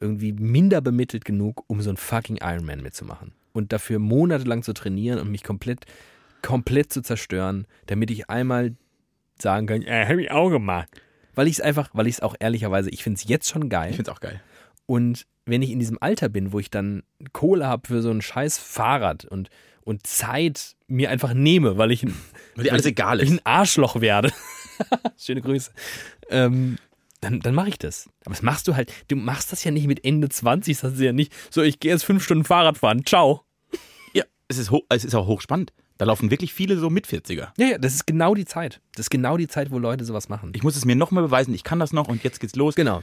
irgendwie 0.00 0.32
minder 0.32 0.80
bemittelt 0.80 1.24
genug, 1.24 1.64
um 1.68 1.80
so 1.80 1.90
ein 1.90 1.96
fucking 1.96 2.38
Ironman 2.42 2.82
mitzumachen. 2.82 3.32
Und 3.52 3.72
dafür 3.72 3.98
monatelang 3.98 4.62
zu 4.62 4.74
trainieren 4.74 5.18
und 5.18 5.30
mich 5.30 5.42
komplett, 5.42 5.86
komplett 6.42 6.92
zu 6.92 7.00
zerstören, 7.00 7.66
damit 7.86 8.10
ich 8.10 8.28
einmal 8.28 8.76
sagen 9.40 9.66
kann, 9.66 9.82
äh, 9.82 10.06
hab 10.06 10.18
ich 10.18 10.30
auch 10.30 10.50
gemacht. 10.50 10.88
Weil 11.34 11.46
ich 11.46 11.54
es 11.54 11.60
einfach, 11.60 11.90
weil 11.92 12.06
ich 12.06 12.16
es 12.16 12.20
auch 12.20 12.34
ehrlicherweise, 12.38 12.90
ich 12.90 13.02
finde 13.02 13.18
es 13.18 13.28
jetzt 13.28 13.48
schon 13.48 13.68
geil. 13.68 13.90
Ich 13.90 13.96
finde 13.96 14.10
es 14.10 14.16
auch 14.16 14.20
geil. 14.20 14.42
Und 14.86 15.26
wenn 15.46 15.62
ich 15.62 15.70
in 15.70 15.78
diesem 15.78 15.98
Alter 16.00 16.28
bin, 16.28 16.52
wo 16.52 16.58
ich 16.58 16.70
dann 16.70 17.02
Kohle 17.32 17.66
habe 17.66 17.86
für 17.88 18.02
so 18.02 18.10
ein 18.10 18.20
scheiß 18.20 18.58
Fahrrad 18.58 19.24
und, 19.24 19.48
und 19.82 20.06
Zeit 20.06 20.74
mir 20.88 21.10
einfach 21.10 21.34
nehme, 21.34 21.78
weil 21.78 21.92
ich, 21.92 22.02
ein- 22.02 22.14
Weil 22.56 22.64
dir 22.64 22.72
alles 22.72 22.86
egal 22.86 23.18
weil 23.18 23.24
ich 23.24 23.30
ist. 23.30 23.38
ein 23.38 23.46
Arschloch 23.46 24.00
werde. 24.00 24.32
Schöne 25.16 25.40
Grüße. 25.42 25.70
Ähm, 26.28 26.76
dann, 27.20 27.40
dann 27.40 27.54
mache 27.54 27.68
ich 27.70 27.78
das. 27.78 28.08
Aber 28.24 28.34
das 28.34 28.42
machst 28.42 28.68
du 28.68 28.76
halt, 28.76 28.92
du 29.08 29.16
machst 29.16 29.50
das 29.52 29.64
ja 29.64 29.70
nicht 29.70 29.86
mit 29.86 30.04
Ende 30.04 30.28
20, 30.28 30.78
das 30.80 30.92
ist 30.94 31.00
ja 31.00 31.12
nicht 31.12 31.32
so, 31.50 31.62
ich 31.62 31.80
gehe 31.80 31.92
jetzt 31.92 32.04
fünf 32.04 32.22
Stunden 32.24 32.44
Fahrrad 32.44 32.76
fahren, 32.78 33.06
ciao. 33.06 33.42
Ja, 34.12 34.24
es 34.48 34.58
ist, 34.58 34.70
hoch, 34.70 34.82
es 34.90 35.04
ist 35.04 35.14
auch 35.14 35.26
hochspannend. 35.26 35.72
Da 35.98 36.04
laufen 36.04 36.30
wirklich 36.30 36.52
viele 36.52 36.76
so 36.76 36.90
mit 36.90 37.06
40er. 37.06 37.48
Ja, 37.56 37.66
ja, 37.66 37.78
das 37.78 37.94
ist 37.94 38.06
genau 38.06 38.34
die 38.34 38.44
Zeit. 38.44 38.82
Das 38.96 39.06
ist 39.06 39.10
genau 39.10 39.38
die 39.38 39.48
Zeit, 39.48 39.70
wo 39.70 39.78
Leute 39.78 40.04
sowas 40.04 40.28
machen. 40.28 40.52
Ich 40.54 40.62
muss 40.62 40.76
es 40.76 40.84
mir 40.84 40.94
nochmal 40.94 41.22
beweisen, 41.24 41.54
ich 41.54 41.64
kann 41.64 41.78
das 41.78 41.94
noch 41.94 42.08
und 42.08 42.22
jetzt 42.22 42.38
geht's 42.40 42.54
los. 42.54 42.74
genau. 42.74 43.02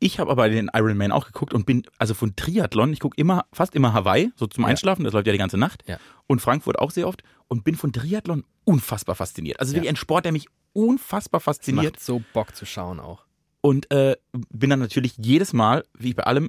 Ich 0.00 0.20
habe 0.20 0.30
aber 0.30 0.48
den 0.48 0.70
Ironman 0.72 1.10
auch 1.12 1.26
geguckt 1.26 1.52
und 1.54 1.66
bin, 1.66 1.82
also 1.98 2.14
von 2.14 2.36
Triathlon, 2.36 2.92
ich 2.92 3.00
gucke 3.00 3.16
immer, 3.20 3.46
fast 3.52 3.74
immer 3.74 3.92
Hawaii, 3.92 4.30
so 4.36 4.46
zum 4.46 4.62
Ja. 4.64 4.68
Einschlafen, 4.70 5.04
das 5.04 5.12
läuft 5.12 5.26
ja 5.26 5.32
die 5.32 5.38
ganze 5.38 5.58
Nacht. 5.58 5.82
Ja. 5.86 5.98
Und 6.26 6.40
Frankfurt 6.40 6.78
auch 6.78 6.90
sehr 6.92 7.08
oft 7.08 7.22
und 7.48 7.64
bin 7.64 7.74
von 7.74 7.92
Triathlon 7.92 8.44
unfassbar 8.64 9.14
fasziniert. 9.16 9.58
Also 9.60 9.72
Ja. 9.72 9.76
wirklich 9.76 9.88
ein 9.90 9.96
Sport, 9.96 10.24
der 10.24 10.32
mich 10.32 10.46
unfassbar 10.72 11.40
fasziniert. 11.40 11.94
macht 11.94 12.02
so 12.04 12.22
Bock 12.32 12.54
zu 12.54 12.64
schauen 12.66 13.00
auch. 13.00 13.24
Und 13.60 13.90
äh, 13.90 14.16
bin 14.50 14.70
dann 14.70 14.78
natürlich 14.78 15.14
jedes 15.16 15.52
Mal, 15.52 15.84
wie 15.98 16.14
bei 16.14 16.22
allem, 16.22 16.48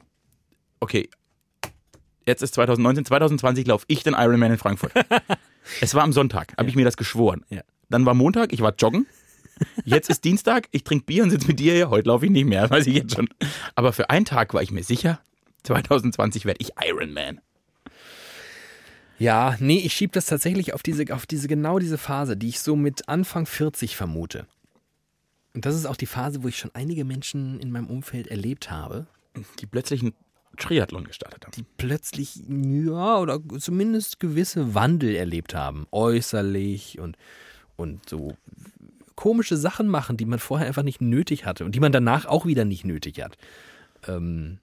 okay, 0.79 1.09
jetzt 2.27 2.43
ist 2.43 2.53
2019, 2.53 3.05
2020 3.05 3.65
laufe 3.65 3.85
ich 3.87 4.03
den 4.03 4.13
Ironman 4.13 4.51
in 4.51 4.57
Frankfurt. 4.59 4.91
es 5.81 5.95
war 5.95 6.03
am 6.03 6.13
Sonntag, 6.13 6.53
habe 6.57 6.69
ich 6.69 6.75
mir 6.75 6.85
das 6.85 6.97
geschworen. 6.97 7.43
Ja. 7.49 7.61
Dann 7.89 8.05
war 8.05 8.13
Montag, 8.13 8.53
ich 8.53 8.61
war 8.61 8.75
joggen. 8.77 9.07
Jetzt 9.86 10.10
ist 10.10 10.24
Dienstag, 10.24 10.68
ich 10.72 10.84
trinke 10.84 11.05
Bier 11.05 11.24
und 11.24 11.30
sitze 11.32 11.47
mit 11.47 11.60
dir 11.60 11.74
hier. 11.74 11.89
Heute 11.89 12.07
laufe 12.10 12.26
ich 12.26 12.32
nicht 12.32 12.45
mehr, 12.45 12.70
weiß 12.70 12.88
ich 12.88 12.95
jetzt 12.95 13.16
schon. 13.16 13.28
Aber 13.76 13.93
für 13.93 14.10
einen 14.10 14.26
Tag 14.26 14.53
war 14.53 14.62
ich 14.62 14.72
mir 14.72 14.84
sicher, 14.84 15.20
2020 15.64 16.45
werde 16.45 16.62
ich 16.62 16.72
Ironman. 16.84 17.41
Ja, 19.18 19.57
nee, 19.60 19.80
ich 19.80 19.93
schiebe 19.93 20.14
das 20.14 20.28
tatsächlich 20.28 20.74
auf 20.74 20.82
diese, 20.82 21.03
auf 21.14 21.26
diese, 21.26 21.47
genau 21.49 21.78
diese 21.80 21.97
Phase, 21.97 22.38
die 22.38 22.47
ich 22.47 22.62
so 22.62 22.76
mit 22.78 23.10
Anfang 23.10 23.45
40 23.45 23.97
vermute. 23.97 24.47
Und 25.53 25.66
das 25.66 25.76
ist 25.76 25.86
auch 25.86 25.97
die 25.97 26.05
Phase, 26.05 26.41
wo 26.43 26.47
ich 26.47 26.57
schon 26.57 26.72
einige 26.74 27.03
Menschen 27.03 27.60
in 27.60 27.72
meinem 27.72 27.88
Umfeld 27.88 28.28
erlebt 28.28 28.72
habe, 28.72 29.07
Die 29.60 29.66
plötzlich 29.66 30.01
einen 30.01 30.14
Triathlon 30.57 31.03
gestartet 31.05 31.45
haben. 31.45 31.53
die 31.55 31.66
plötzlich, 31.78 32.38
ja, 32.47 33.18
oder 33.18 33.39
zumindest 33.60 34.20
gewisse 34.20 34.74
Wandel 34.74 35.16
erlebt 35.16 35.53
haben. 35.53 35.86
Äußerlich 35.91 36.99
und, 36.99 37.18
und 37.76 38.07
so 38.07 38.36
komische 39.20 39.57
Sachen 39.57 39.89
machen, 39.89 40.15
die 40.15 40.24
man 40.24 40.39
vorher 40.39 40.65
einfach 40.65 40.84
nicht 40.84 41.01
nötig 41.01 41.45
hatte 41.45 41.65
und 41.65 41.76
die 41.76 41.82
man 41.82 41.91
danach 41.91 42.26
auch 42.26 42.45
wieder 42.45 42.63
nicht 42.63 42.86
nötig 42.86 43.22
hat. 43.22 43.38
Ähm, 44.07 44.59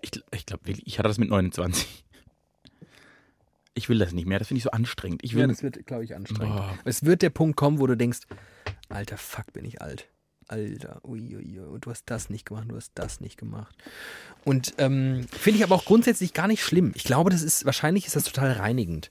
Ich, 0.00 0.10
ich 0.32 0.46
glaube 0.46 0.66
wirklich, 0.66 0.86
ich 0.86 0.98
hatte 0.98 1.08
das 1.08 1.18
mit 1.18 1.28
29. 1.28 2.02
Ich 3.74 3.90
will 3.90 3.98
das 3.98 4.14
nicht 4.14 4.26
mehr, 4.26 4.38
das 4.38 4.48
finde 4.48 4.56
ich 4.56 4.64
so 4.64 4.70
anstrengend. 4.70 5.22
Ich 5.22 5.34
will, 5.34 5.54
wird, 5.60 5.86
glaube 5.86 6.04
ich, 6.04 6.16
anstrengend. 6.16 6.56
Boah. 6.56 6.78
Es 6.86 7.04
wird 7.04 7.20
der 7.20 7.28
Punkt 7.28 7.58
kommen, 7.58 7.78
wo 7.78 7.86
du 7.86 7.94
denkst, 7.94 8.20
alter 8.88 9.18
Fuck, 9.18 9.52
bin 9.52 9.66
ich 9.66 9.82
alt. 9.82 10.08
Alter, 10.48 11.00
uiuiui, 11.04 11.60
und 11.60 11.84
du 11.84 11.90
hast 11.90 12.04
das 12.06 12.30
nicht 12.30 12.46
gemacht, 12.46 12.70
du 12.70 12.76
hast 12.76 12.92
das 12.94 13.20
nicht 13.20 13.36
gemacht. 13.36 13.76
Und 14.44 14.72
ähm, 14.78 15.26
finde 15.30 15.58
ich 15.58 15.64
aber 15.64 15.74
auch 15.74 15.84
grundsätzlich 15.84 16.32
gar 16.32 16.48
nicht 16.48 16.64
schlimm. 16.64 16.92
Ich 16.94 17.04
glaube, 17.04 17.28
das 17.28 17.42
ist, 17.42 17.66
wahrscheinlich 17.66 18.06
ist 18.06 18.16
das 18.16 18.24
total 18.24 18.52
reinigend. 18.52 19.10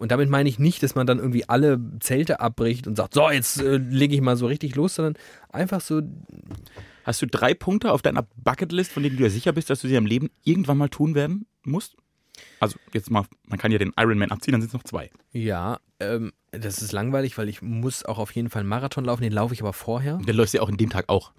Und 0.00 0.10
damit 0.10 0.30
meine 0.30 0.48
ich 0.48 0.58
nicht, 0.58 0.82
dass 0.82 0.94
man 0.94 1.06
dann 1.06 1.18
irgendwie 1.18 1.48
alle 1.48 1.78
Zelte 2.00 2.40
abbricht 2.40 2.86
und 2.86 2.96
sagt, 2.96 3.14
so, 3.14 3.30
jetzt 3.30 3.60
äh, 3.60 3.76
lege 3.76 4.14
ich 4.14 4.20
mal 4.20 4.36
so 4.36 4.46
richtig 4.46 4.74
los, 4.74 4.94
sondern 4.94 5.14
einfach 5.50 5.80
so, 5.80 6.00
Hast 7.04 7.22
du 7.22 7.26
drei 7.26 7.54
Punkte 7.54 7.92
auf 7.92 8.02
deiner 8.02 8.26
Bucketlist, 8.36 8.92
von 8.92 9.02
denen 9.02 9.16
du 9.16 9.22
dir 9.24 9.30
sicher 9.30 9.52
bist, 9.52 9.70
dass 9.70 9.80
du 9.80 9.88
sie 9.88 9.96
im 9.96 10.06
Leben 10.06 10.30
irgendwann 10.44 10.78
mal 10.78 10.88
tun 10.88 11.14
werden 11.14 11.46
musst? 11.64 11.96
Also 12.58 12.78
jetzt 12.92 13.10
mal, 13.10 13.24
man 13.46 13.58
kann 13.58 13.72
ja 13.72 13.78
den 13.78 13.92
Ironman 13.96 14.30
abziehen, 14.30 14.52
dann 14.52 14.60
sind 14.60 14.68
es 14.68 14.74
noch 14.74 14.84
zwei. 14.84 15.10
ja, 15.32 15.78
ähm, 15.98 16.32
das 16.52 16.82
ist 16.82 16.92
langweilig, 16.92 17.36
weil 17.36 17.48
ich 17.48 17.62
muss 17.62 18.04
auch 18.04 18.18
auf 18.18 18.32
jeden 18.32 18.48
Fall 18.48 18.60
einen 18.60 18.68
Marathon 18.68 19.04
laufen, 19.04 19.22
den 19.22 19.32
laufe 19.32 19.54
ich 19.54 19.60
aber 19.60 19.72
vorher. 19.72 20.18
Der 20.18 20.34
läuft 20.34 20.54
ja 20.54 20.62
auch 20.62 20.68
in 20.68 20.76
dem 20.76 20.90
Tag 20.90 21.08
auch. 21.08 21.32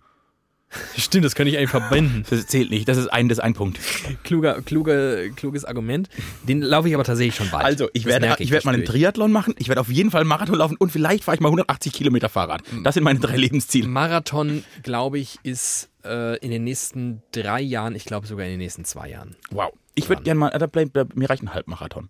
Stimmt, 0.97 1.25
das 1.25 1.35
könnte 1.35 1.51
ich 1.51 1.57
eigentlich 1.57 1.69
verbinden. 1.69 2.23
Das 2.29 2.47
zählt 2.47 2.69
nicht, 2.69 2.87
das 2.87 2.97
ist 2.97 3.07
ein, 3.07 3.29
das 3.29 3.39
ist 3.39 3.43
ein 3.43 3.53
Punkt. 3.53 3.79
Kluger, 4.23 4.61
kluger, 4.61 5.29
kluges 5.29 5.65
Argument. 5.65 6.09
Den 6.43 6.61
laufe 6.61 6.87
ich 6.87 6.93
aber 6.93 7.03
tatsächlich 7.03 7.35
schon 7.35 7.49
bald. 7.49 7.65
Also, 7.65 7.89
ich 7.93 8.03
Das 8.03 8.11
werde, 8.13 8.27
merke 8.27 8.43
ich 8.43 8.51
werde 8.51 8.65
mal 8.65 8.73
einen 8.73 8.83
ich. 8.83 8.89
Triathlon 8.89 9.31
machen, 9.31 9.53
ich 9.57 9.67
werde 9.67 9.81
auf 9.81 9.89
jeden 9.89 10.11
Fall 10.11 10.21
einen 10.21 10.29
Marathon 10.29 10.55
laufen 10.55 10.77
und 10.77 10.91
vielleicht 10.91 11.23
fahre 11.23 11.35
ich 11.35 11.41
mal 11.41 11.49
180 11.49 11.93
Kilometer 11.93 12.29
Fahrrad. 12.29 12.61
Das 12.83 12.93
sind 12.95 13.03
meine 13.03 13.19
drei 13.19 13.35
Lebensziele. 13.37 13.87
Marathon, 13.87 14.63
glaube 14.83 15.19
ich, 15.19 15.39
ist 15.43 15.89
äh, 16.05 16.37
in 16.39 16.51
den 16.51 16.63
nächsten 16.63 17.21
drei 17.31 17.61
Jahren, 17.61 17.95
ich 17.95 18.05
glaube 18.05 18.27
sogar 18.27 18.45
in 18.45 18.51
den 18.51 18.59
nächsten 18.59 18.85
zwei 18.85 19.09
Jahren. 19.09 19.35
Wow. 19.49 19.73
Ich 19.95 20.07
würde 20.09 20.23
gerne 20.23 20.39
mal, 20.39 20.49
da 20.49 20.67
bleib, 20.67 20.93
da, 20.93 21.05
mir 21.15 21.29
reicht 21.29 21.43
ein 21.43 21.53
Halbmarathon. 21.53 22.09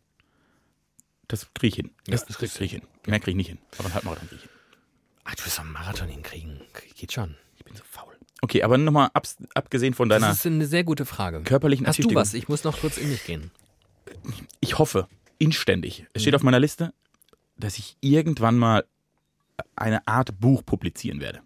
Das 1.27 1.47
kriege 1.53 1.67
ich 1.69 1.75
hin. 1.75 1.91
Das, 2.05 2.21
Ja, 2.21 2.27
das 2.27 2.37
kriege 2.37 2.51
ich 2.65 2.71
hin. 2.71 2.81
Mehr 3.07 3.19
kriege 3.19 3.31
ich 3.31 3.37
nicht 3.37 3.47
hin. 3.47 3.57
Aber 3.79 3.87
ein 3.87 3.93
Halbmarathon 3.93 4.27
kriege 4.27 4.41
ich 4.43 4.49
hin. 4.49 4.51
Ach, 5.23 5.35
du 5.35 5.45
wirst 5.45 5.57
doch 5.57 5.63
einen 5.63 5.73
Marathon 5.73 6.07
hinkriegen. 6.09 6.61
Geht 6.95 7.13
schon. 7.13 7.35
Ich 7.57 7.63
bin 7.63 7.75
so 7.75 7.83
faul. 7.89 8.10
Okay, 8.41 8.63
aber 8.63 8.77
nochmal 8.77 9.09
abs- 9.13 9.37
abgesehen 9.53 9.93
von 9.93 10.09
deiner 10.09 10.27
Das 10.29 10.37
ist 10.37 10.45
eine 10.47 10.65
sehr 10.65 10.83
gute 10.83 11.05
Frage. 11.05 11.41
körperlichen 11.43 11.85
Hast 11.87 12.03
du 12.03 12.13
was? 12.15 12.33
Ich 12.33 12.49
muss 12.49 12.63
noch 12.63 12.79
kurz 12.81 12.97
in 12.97 13.09
mich 13.09 13.23
gehen. 13.23 13.51
Ich 14.59 14.79
hoffe 14.79 15.07
inständig, 15.37 16.05
es 16.13 16.21
Mhm. 16.21 16.23
steht 16.23 16.35
auf 16.35 16.43
meiner 16.43 16.59
Liste, 16.59 16.93
dass 17.57 17.77
ich 17.77 17.97
irgendwann 18.01 18.57
mal 18.57 18.83
eine 19.75 20.07
Art 20.07 20.39
Buch 20.39 20.65
publizieren 20.65 21.19
werde. 21.21 21.41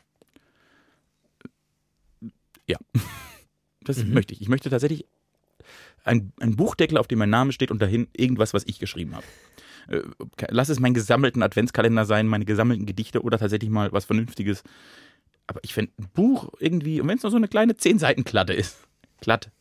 Ja, 2.67 2.77
das 3.83 3.97
Mhm. 4.03 4.13
möchte 4.13 4.33
ich. 4.33 4.41
Ich 4.41 4.47
möchte 4.49 4.69
tatsächlich 4.69 5.05
ein, 6.03 6.31
ein 6.39 6.55
Buchdeckel, 6.55 6.97
auf 6.97 7.07
dem 7.07 7.19
mein 7.19 7.29
Name 7.29 7.51
steht 7.51 7.71
und 7.71 7.81
dahin 7.81 8.07
irgendwas, 8.15 8.53
was 8.53 8.63
ich 8.65 8.79
geschrieben 8.79 9.15
habe. 9.15 9.25
Äh, 9.87 10.01
Lass 10.49 10.69
es 10.69 10.79
meinen 10.79 10.93
gesammelten 10.93 11.43
Adventskalender 11.43 12.05
sein, 12.05 12.27
meine 12.27 12.45
gesammelten 12.45 12.85
Gedichte 12.85 13.21
oder 13.21 13.37
tatsächlich 13.37 13.69
mal 13.69 13.91
was 13.91 14.05
Vernünftiges. 14.05 14.63
Aber 15.47 15.59
ich 15.63 15.73
fände 15.73 15.91
ein 15.99 16.09
Buch 16.13 16.53
irgendwie, 16.59 16.99
und 17.01 17.07
wenn 17.07 17.17
es 17.17 17.23
nur 17.23 17.31
so 17.31 17.37
eine 17.37 17.47
kleine 17.47 17.75
10 17.77 17.99
Seiten 17.99 18.23
Klatte 18.23 18.53
ist, 18.53 18.77
Klatte, 19.21 19.51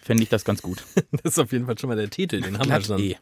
fände 0.00 0.22
ich 0.22 0.28
das 0.28 0.44
ganz 0.44 0.62
gut. 0.62 0.82
Das 1.22 1.32
ist 1.34 1.38
auf 1.38 1.52
jeden 1.52 1.66
Fall 1.66 1.78
schon 1.78 1.88
mal 1.88 1.96
der 1.96 2.10
Titel, 2.10 2.40
den 2.40 2.58
haben 2.58 2.68
wir 2.68 2.80
schon. 2.82 2.98
eh. 2.98 3.16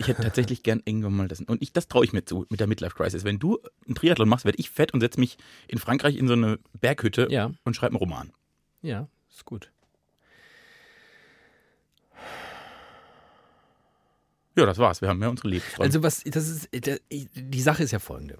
Ich 0.00 0.06
hätte 0.06 0.22
tatsächlich 0.22 0.62
gern 0.62 0.80
irgendwann 0.84 1.16
mal 1.16 1.26
das. 1.28 1.40
Und 1.40 1.60
ich, 1.60 1.72
das 1.72 1.88
traue 1.88 2.04
ich 2.04 2.12
mir 2.12 2.24
zu 2.24 2.46
mit 2.50 2.60
der 2.60 2.68
Midlife 2.68 2.94
Crisis. 2.94 3.24
Wenn 3.24 3.38
du 3.40 3.58
einen 3.86 3.96
Triathlon 3.96 4.28
machst, 4.28 4.44
werde 4.44 4.58
ich 4.58 4.70
fett 4.70 4.94
und 4.94 5.00
setze 5.00 5.18
mich 5.18 5.36
in 5.66 5.78
Frankreich 5.78 6.16
in 6.16 6.28
so 6.28 6.34
eine 6.34 6.58
Berghütte 6.80 7.26
Ja. 7.30 7.50
und 7.64 7.74
schreibe 7.74 7.92
einen 7.94 7.98
Roman. 7.98 8.32
Ja, 8.82 9.08
ist 9.30 9.44
gut. 9.44 9.72
Ja, 14.56 14.66
das 14.66 14.78
war's. 14.78 15.00
Wir 15.00 15.08
haben 15.08 15.20
ja 15.22 15.28
unsere 15.28 15.48
Lebensträume. 15.48 15.86
Also 15.86 16.02
was, 16.02 16.22
das 16.24 16.48
ist, 16.48 16.68
die 16.72 17.60
Sache 17.60 17.82
ist 17.82 17.90
ja 17.92 17.98
folgende. 17.98 18.38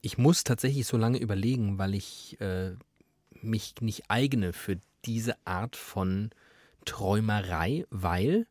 Ich 0.00 0.18
muss 0.18 0.44
tatsächlich 0.44 0.86
so 0.86 0.96
lange 0.96 1.18
überlegen, 1.18 1.78
weil 1.78 1.94
ich 1.94 2.40
äh, 2.40 2.74
mich 3.42 3.74
nicht 3.80 4.04
eigne 4.08 4.52
für 4.52 4.78
diese 5.04 5.34
Art 5.46 5.76
von 5.76 6.30
Träumerei, 6.84 7.84
weil 7.90 8.46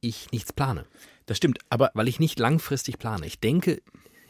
ich 0.00 0.30
nichts 0.32 0.52
plane. 0.52 0.86
das 1.26 1.36
stimmt. 1.36 1.58
Aber 1.68 1.90
Weil 1.94 2.08
ich 2.08 2.20
nicht 2.20 2.38
langfristig 2.38 2.98
plane. 2.98 3.26
Ich 3.26 3.38
denke, 3.40 3.82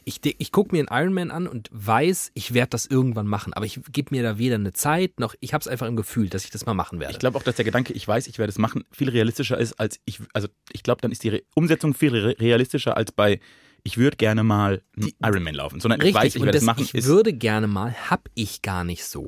ich, 0.03 0.19
ich 0.23 0.51
gucke 0.51 0.75
mir 0.75 0.79
einen 0.79 1.03
Ironman 1.03 1.31
an 1.31 1.47
und 1.47 1.69
weiß, 1.71 2.31
ich 2.33 2.53
werde 2.53 2.71
das 2.71 2.85
irgendwann 2.85 3.27
machen. 3.27 3.53
Aber 3.53 3.65
ich 3.65 3.79
gebe 3.91 4.13
mir 4.15 4.23
da 4.23 4.37
weder 4.37 4.55
eine 4.55 4.73
Zeit 4.73 5.19
noch, 5.19 5.35
ich 5.39 5.53
habe 5.53 5.61
es 5.61 5.67
einfach 5.67 5.87
im 5.87 5.95
Gefühl, 5.95 6.29
dass 6.29 6.43
ich 6.43 6.49
das 6.49 6.65
mal 6.65 6.73
machen 6.73 6.99
werde. 6.99 7.13
ich 7.13 7.19
glaube 7.19 7.37
auch, 7.37 7.43
dass 7.43 7.55
der 7.55 7.65
Gedanke, 7.65 7.93
ich 7.93 8.07
weiß, 8.07 8.27
ich 8.27 8.39
werde 8.39 8.49
es 8.49 8.57
machen, 8.57 8.83
viel 8.91 9.09
realistischer 9.09 9.57
ist 9.57 9.73
als 9.73 9.99
ich. 10.05 10.19
Also 10.33 10.47
ich 10.71 10.83
glaube, 10.83 11.01
dann 11.01 11.11
ist 11.11 11.23
die 11.23 11.29
Re 11.29 11.43
Umsetzung 11.55 11.93
viel 11.93 12.15
re 12.15 12.35
realistischer 12.39 12.97
als 12.97 13.11
bei, 13.11 13.39
ich 13.83 13.97
würde 13.97 14.17
gerne 14.17 14.43
mal 14.43 14.81
einen 14.95 15.11
Ironman 15.21 15.55
laufen. 15.55 15.79
Sondern 15.79 16.01
ich 16.01 16.13
weiß, 16.13 16.35
ich 16.35 16.41
werde 16.41 16.57
es 16.57 16.63
das 16.63 16.65
machen. 16.65 16.83
ich 16.83 17.05
würde 17.05 17.33
gerne 17.33 17.67
mal, 17.67 17.93
hab 18.09 18.29
ich 18.35 18.61
gar 18.61 18.83
nicht 18.83 19.05
so. 19.05 19.27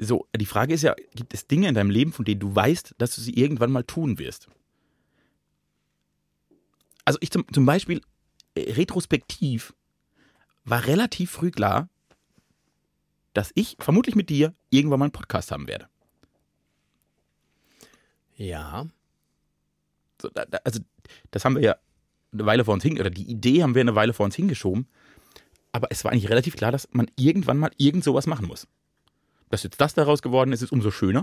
so, 0.00 0.26
die 0.36 0.46
Frage 0.46 0.74
ist 0.74 0.82
ja, 0.82 0.94
gibt 1.14 1.34
es 1.34 1.46
Dinge 1.46 1.68
in 1.68 1.74
deinem 1.74 1.90
Leben, 1.90 2.12
von 2.12 2.24
denen 2.24 2.40
du 2.40 2.54
weißt, 2.54 2.94
dass 2.98 3.14
du 3.14 3.20
sie 3.20 3.34
irgendwann 3.34 3.70
mal 3.70 3.84
tun 3.84 4.18
wirst? 4.18 4.48
Also 7.04 7.18
ich 7.20 7.30
zum, 7.30 7.44
zum 7.52 7.66
Beispiel, 7.66 8.00
äh, 8.54 8.72
retrospektiv, 8.72 9.74
war 10.64 10.86
relativ 10.86 11.30
früh 11.30 11.50
klar, 11.50 11.88
dass 13.34 13.52
ich 13.54 13.76
vermutlich 13.78 14.14
mit 14.14 14.30
dir 14.30 14.54
irgendwann 14.70 15.00
mal 15.00 15.06
einen 15.06 15.12
Podcast 15.12 15.50
haben 15.50 15.68
werde. 15.68 15.88
Ja. 18.36 18.86
So, 20.20 20.30
da, 20.30 20.44
da, 20.46 20.58
also 20.64 20.80
das 21.30 21.44
haben 21.44 21.56
wir 21.56 21.62
ja 21.62 21.76
eine 22.34 22.46
Weile 22.46 22.64
vor 22.64 22.74
uns 22.74 22.82
hin, 22.82 22.98
oder 23.00 23.10
die 23.10 23.30
Idee 23.30 23.62
haben 23.62 23.74
wir 23.74 23.80
eine 23.80 23.94
Weile 23.94 24.12
vor 24.12 24.24
uns 24.24 24.36
hingeschoben. 24.36 24.86
Aber 25.72 25.88
es 25.90 26.04
war 26.04 26.12
eigentlich 26.12 26.30
relativ 26.30 26.56
klar, 26.56 26.70
dass 26.70 26.88
man 26.92 27.10
irgendwann 27.16 27.58
mal 27.58 27.72
irgend 27.78 28.04
sowas 28.04 28.26
machen 28.26 28.46
muss. 28.46 28.68
Dass 29.50 29.62
jetzt 29.62 29.80
das 29.80 29.94
daraus 29.94 30.22
geworden 30.22 30.52
ist, 30.52 30.62
ist 30.62 30.72
umso 30.72 30.90
schöner. 30.90 31.22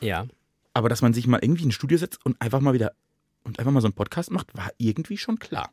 Ja. 0.00 0.26
Aber 0.74 0.88
dass 0.88 1.02
man 1.02 1.12
sich 1.12 1.26
mal 1.26 1.40
irgendwie 1.42 1.62
in 1.62 1.68
ein 1.68 1.72
Studio 1.72 1.98
setzt 1.98 2.24
und 2.24 2.40
einfach 2.40 2.60
mal 2.60 2.74
wieder 2.74 2.92
und 3.44 3.58
einfach 3.58 3.72
mal 3.72 3.80
so 3.80 3.86
einen 3.86 3.94
Podcast 3.94 4.30
macht, 4.30 4.56
war 4.56 4.70
irgendwie 4.78 5.18
schon 5.18 5.38
klar. 5.38 5.70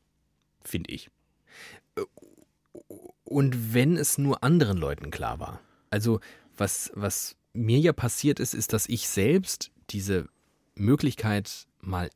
Finde 0.63 0.91
ich. 0.91 1.09
Und 3.23 3.73
wenn 3.73 3.95
es 3.95 4.17
nur 4.17 4.43
anderen 4.43 4.77
Leuten 4.77 5.11
klar 5.11 5.39
war. 5.39 5.61
Also, 5.89 6.19
was, 6.57 6.91
was 6.95 7.35
mir 7.53 7.79
ja 7.79 7.93
passiert 7.93 8.39
ist, 8.39 8.53
ist, 8.53 8.73
dass 8.73 8.87
ich 8.89 9.07
selbst 9.07 9.71
diese 9.89 10.27
Möglichkeit, 10.75 11.67
mal 11.79 12.09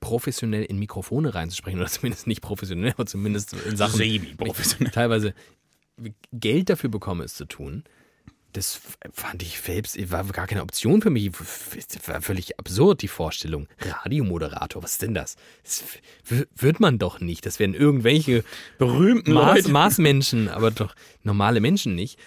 professionell 0.00 0.64
in 0.64 0.78
Mikrofone 0.78 1.34
reinzusprechen, 1.34 1.80
oder 1.80 1.88
zumindest 1.90 2.26
nicht 2.26 2.40
professionell, 2.40 2.92
aber 2.92 3.06
zumindest 3.06 3.52
in 3.52 3.76
Sachen, 3.76 3.96
Semi-professionell. 3.96 4.92
teilweise 4.92 5.34
Geld 6.32 6.70
dafür 6.70 6.90
bekomme, 6.90 7.24
es 7.24 7.34
zu 7.34 7.44
tun, 7.44 7.84
das 8.52 8.80
fand 9.12 9.42
ich 9.42 9.60
selbst, 9.60 10.10
war 10.10 10.24
gar 10.24 10.46
keine 10.46 10.62
Option 10.62 11.02
für 11.02 11.10
mich. 11.10 11.30
Das 11.30 12.08
war 12.08 12.22
völlig 12.22 12.58
absurd, 12.58 13.02
die 13.02 13.08
Vorstellung. 13.08 13.68
Radiomoderator, 13.78 14.82
was 14.82 14.92
ist 14.92 15.02
denn 15.02 15.14
das? 15.14 15.36
Das 15.62 15.84
wird 16.56 16.80
man 16.80 16.98
doch 16.98 17.20
nicht. 17.20 17.44
Das 17.44 17.58
werden 17.58 17.74
irgendwelche 17.74 18.44
Berühmten 18.78 19.34
Maß. 19.34 19.68
Maßmenschen, 19.68 20.48
aber 20.48 20.70
doch 20.70 20.94
normale 21.22 21.60
Menschen 21.60 21.94
nicht. 21.94 22.18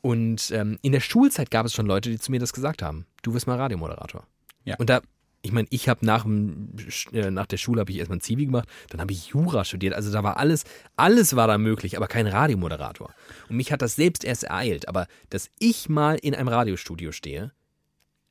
Und 0.00 0.50
ähm, 0.50 0.78
in 0.82 0.92
der 0.92 1.00
Schulzeit 1.00 1.50
gab 1.50 1.66
es 1.66 1.74
schon 1.74 1.86
Leute, 1.86 2.10
die 2.10 2.18
zu 2.18 2.32
mir 2.32 2.40
das 2.40 2.52
gesagt 2.52 2.82
haben. 2.82 3.06
Du 3.22 3.34
wirst 3.34 3.46
mal 3.46 3.56
Radiomoderator. 3.56 4.26
Ja. 4.64 4.76
Und 4.78 4.90
da, 4.90 5.00
ich 5.42 5.52
meine, 5.52 5.68
ich 5.70 5.88
habe 5.88 6.04
nach, 6.04 6.26
äh, 6.26 7.30
nach 7.30 7.46
der 7.46 7.56
Schule 7.56 7.80
habe 7.80 7.90
ich 7.90 7.98
erstmal 7.98 8.18
ein 8.18 8.22
Zivi 8.22 8.46
gemacht, 8.46 8.68
dann 8.90 9.00
habe 9.00 9.12
ich 9.12 9.28
Jura 9.28 9.64
studiert. 9.64 9.94
Also 9.94 10.12
da 10.12 10.22
war 10.22 10.36
alles, 10.36 10.64
alles 10.96 11.36
war 11.36 11.46
da 11.46 11.58
möglich, 11.58 11.96
aber 11.96 12.08
kein 12.08 12.26
Radiomoderator. 12.26 13.14
Und 13.48 13.56
mich 13.56 13.72
hat 13.72 13.82
das 13.82 13.96
selbst 13.96 14.24
erst 14.24 14.44
ereilt. 14.44 14.88
Aber 14.88 15.06
dass 15.30 15.50
ich 15.58 15.88
mal 15.88 16.16
in 16.16 16.34
einem 16.34 16.48
Radiostudio 16.48 17.12
stehe, 17.12 17.52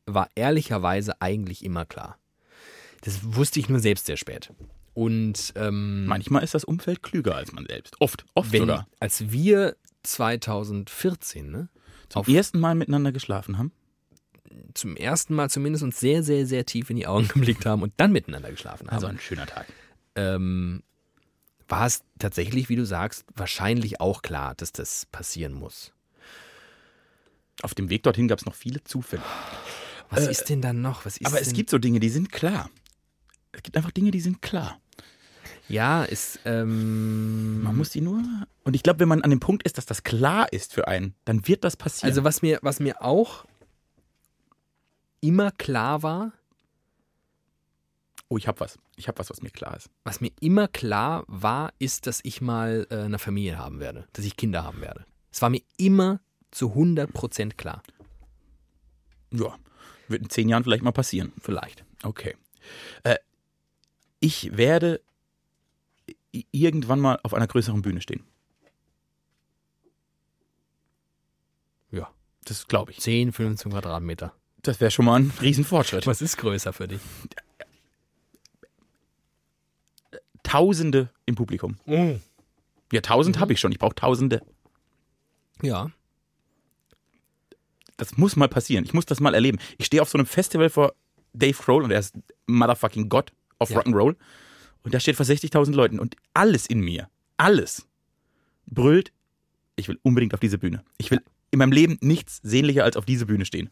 war 0.06 0.30
ehrlicherweise 0.36 1.22
eigentlich 1.22 1.64
immer 1.64 1.86
klar. 1.86 2.18
Das 3.02 3.20
wusste 3.36 3.60
ich 3.60 3.70
nur 3.70 3.80
selbst 3.80 4.08
sehr 4.08 4.18
spät. 4.18 4.52
Und 4.94 5.54
ähm, 5.56 6.08
Manchmal 6.08 6.44
ist 6.44 6.56
das 6.56 6.64
Umfeld 6.64 7.04
klüger 7.04 7.36
als 7.36 7.52
man 7.52 7.66
selbst. 7.68 7.96
Oft, 8.00 8.26
oft 8.34 8.52
wenn, 8.52 8.62
sogar. 8.62 8.88
als 9.00 9.32
wir 9.32 9.76
2014, 10.04 11.52
ne, 11.52 11.70
Zum 12.10 12.26
ersten 12.26 12.60
Mal 12.60 12.76
miteinander 12.76 13.12
geschlafen 13.12 13.58
haben. 13.58 13.72
Zum 14.74 14.96
ersten 14.96 15.34
Mal 15.36 15.50
zumindest 15.50 15.84
uns 15.84 16.00
sehr, 16.00 16.24
sehr, 16.24 16.46
sehr 16.46 16.66
tief 16.66 16.90
in 16.90 16.96
die 16.98 17.08
Augen 17.08 17.28
geblickt 17.34 17.66
haben 17.66 17.82
und 17.82 17.94
dann 17.98 18.12
miteinander 18.12 18.50
geschlafen 18.52 18.88
haben, 18.88 18.96
Also 18.96 19.08
ein 19.08 19.20
schöner 19.20 19.46
Tag. 19.46 19.66
ähm, 20.16 20.84
war 21.70 21.86
es 21.86 22.04
tatsächlich, 22.20 22.70
wie 22.70 22.76
du 22.78 22.86
sagst, 22.86 23.26
wahrscheinlich 23.36 24.00
auch 24.00 24.22
klar, 24.22 24.56
dass 24.56 24.72
das 24.72 25.06
passieren 25.12 25.54
muss. 25.54 25.92
Auf 27.62 27.74
dem 27.74 27.90
Weg 27.90 28.04
dorthin 28.04 28.28
gab 28.28 28.40
es 28.40 28.46
noch 28.46 28.56
viele 28.56 28.84
Zufälle. 28.84 29.24
Was 30.10 30.28
Äh, 30.28 30.32
ist 30.32 30.46
denn 30.50 30.62
dann 30.62 30.82
noch? 30.82 31.06
Was 31.06 31.18
ist 31.18 31.26
Aber 31.28 31.42
es 31.42 31.48
denn, 31.48 31.56
gibt 31.56 31.70
so 31.70 31.78
Dinge, 31.78 32.00
die 32.00 32.10
sind 32.10 32.32
klar. 32.32 32.70
Es 33.52 33.64
gibt 33.64 33.76
einfach 33.76 33.92
Dinge, 33.92 34.12
die 34.12 34.22
sind 34.22 34.42
klar. 34.42 34.80
ja, 35.68 36.04
ist 36.04 36.40
ähm, 36.46 37.64
Man 37.64 37.76
muss 37.76 37.90
die 37.90 38.02
nur. 38.02 38.22
Und 38.64 38.76
ich 38.76 38.84
glaube, 38.84 39.00
wenn 39.00 39.10
man 39.10 39.22
an 39.24 39.30
dem 39.32 39.40
Punkt 39.40 39.64
ist, 39.64 39.78
dass 39.78 39.86
das 39.86 40.04
klar 40.04 40.52
ist 40.54 40.74
für 40.74 40.88
einen, 40.88 41.16
dann 41.26 41.48
wird 41.48 41.64
das 41.64 41.76
passieren. 41.76 42.10
also 42.12 42.24
was 42.24 42.42
mir, 42.42 42.60
was 42.62 42.80
mir 42.80 43.02
auch 43.02 43.46
immer 45.22 45.52
klar 45.52 46.04
war, 46.04 46.34
oh, 48.30 48.38
ich 48.38 48.48
habe 48.48 48.60
was. 48.60 48.78
Ich 48.96 49.08
habe 49.08 49.20
was, 49.20 49.30
was 49.30 49.42
mir 49.42 49.50
klar 49.50 49.76
ist. 49.78 49.90
was 50.04 50.22
mir 50.22 50.32
immer 50.40 50.68
klar 50.68 51.24
war, 51.28 51.74
ist, 51.80 52.08
dass 52.08 52.20
ich 52.24 52.42
mal 52.42 52.88
äh, 52.90 52.96
eine 52.96 53.20
Familie 53.20 53.58
haben 53.58 53.80
werde, 53.80 54.08
dass 54.14 54.26
ich 54.26 54.36
Kinder 54.38 54.64
haben 54.64 54.82
werde. 54.82 55.06
Es 55.32 55.42
war 55.42 55.50
mir 55.50 55.62
immer 55.78 56.20
zu 56.52 56.74
100% 56.74 57.54
klar. 57.56 57.84
Ja, 59.32 59.56
wird 60.08 60.24
in 60.24 60.30
zehn 60.30 60.50
Jahren 60.50 60.64
vielleicht 60.64 60.84
mal 60.84 60.92
passieren. 60.92 61.34
Vielleicht. 61.42 61.84
Okay. 62.04 62.36
Äh, 63.04 63.18
ich 64.20 64.58
werde 64.58 65.02
irgendwann 66.52 67.00
mal 67.00 67.20
auf 67.24 67.34
einer 67.34 67.48
größeren 67.48 67.82
Bühne 67.82 68.02
stehen. 68.02 68.24
Ja. 71.92 72.12
Das 72.46 72.68
glaube 72.68 72.92
ich. 72.92 73.00
10, 73.00 73.32
15 73.32 73.72
Quadratmeter. 73.72 74.34
Das 74.64 74.80
wäre 74.82 74.92
schon 74.92 75.06
mal 75.06 75.20
ein 75.20 75.32
Riesenfortschritt. 75.42 76.08
Was 76.08 76.22
ist 76.22 76.38
größer 76.38 76.74
für 76.74 76.88
dich? 76.88 77.02
Tausende 80.44 81.10
im 81.26 81.36
Publikum. 81.36 81.78
Ja, 82.92 83.02
tausend 83.02 83.40
habe 83.40 83.54
ich 83.54 83.60
schon. 83.60 83.72
Ich 83.72 83.80
brauche 83.80 83.96
Tausende. 83.96 84.42
Ja. 85.62 85.92
Das 87.98 88.18
muss 88.18 88.36
mal 88.36 88.48
passieren. 88.48 88.86
Ich 88.86 88.94
muss 88.94 89.06
das 89.06 89.20
mal 89.20 89.34
erleben. 89.34 89.58
Ich 89.78 89.88
stehe 89.88 90.02
auf 90.02 90.10
so 90.10 90.18
einem 90.18 90.28
Festival 90.28 90.70
vor 90.70 90.94
Dave 91.34 91.58
Grohl 91.62 91.84
und 91.84 91.92
er 91.92 92.00
ist 92.00 92.16
motherfucking 92.46 93.10
Gott 93.10 93.34
auf 93.60 93.70
Ja. 93.70 93.80
Rock'n'Roll. 93.80 94.16
Und 94.84 94.94
der 94.94 95.00
steht 95.00 95.16
vor 95.18 95.26
60.000 95.26 95.74
Leuten 95.74 96.00
und 96.00 96.16
alles 96.34 96.66
in 96.68 96.80
mir, 96.80 97.10
alles 97.36 97.88
brüllt, 98.68 99.12
ich 99.76 99.88
will 99.90 100.00
unbedingt 100.02 100.34
auf 100.34 100.40
diese 100.40 100.58
Bühne. 100.58 100.84
Ich 100.98 101.12
will 101.12 101.22
in 101.52 101.60
meinem 101.60 101.72
Leben 101.72 101.98
nichts 102.02 102.40
sehnlicher 102.44 102.84
als 102.84 102.96
auf 102.96 103.06
diese 103.06 103.26
Bühne 103.26 103.46
stehen. 103.46 103.70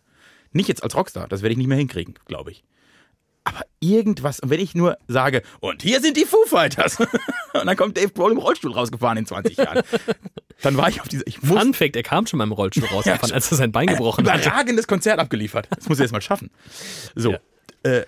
Nicht 0.52 0.68
jetzt 0.70 0.84
als 0.84 0.96
Rockstar, 0.96 1.28
das 1.28 1.42
werde 1.42 1.52
ich 1.54 1.58
nicht 1.58 1.68
mehr 1.68 1.78
hinkriegen, 1.78 2.16
glaube 2.26 2.52
ich. 2.52 2.64
Aber 3.48 3.62
irgendwas, 3.80 4.40
und 4.40 4.50
wenn 4.50 4.60
ich 4.60 4.74
nur 4.74 4.98
sage, 5.08 5.44
und 5.60 5.84
hier 5.84 6.02
sind 6.02 6.18
die 6.18 6.26
Foo 6.26 6.44
Fighters, 6.48 7.00
und 7.54 7.66
dann 7.66 7.78
kommt 7.78 7.96
Dave 7.96 8.10
Grohl 8.10 8.32
im 8.32 8.40
Rollstuhl 8.40 8.72
rausgefahren 8.72 9.20
in 9.20 9.28
20 9.28 9.58
Jahren, 9.58 9.84
dann 10.64 10.78
war 10.78 10.90
ich 10.90 11.00
auf 11.02 11.08
dieser, 11.08 11.28
ich 11.28 11.44
muss 11.44 11.60
Fun 11.62 11.74
Fact, 11.76 11.96
er 11.96 12.02
kam 12.02 12.26
schon 12.26 12.40
mal 12.40 12.46
im 12.46 12.52
Rollstuhl 12.54 12.86
rausgefahren, 12.92 13.32
als 13.34 13.52
er 13.52 13.58
sein 13.58 13.72
Bein 13.72 13.86
gebrochen 13.88 14.28
hat. 14.30 14.42
überragendes 14.42 14.88
Konzert 14.88 15.20
abgeliefert. 15.20 15.68
Das 15.76 15.88
muss 15.88 16.00
ich 16.00 16.04
jetzt 16.04 16.12
mal 16.12 16.22
schaffen. 16.22 16.50
So, 17.14 17.34
Ja. 17.34 17.40
äh, 17.84 18.06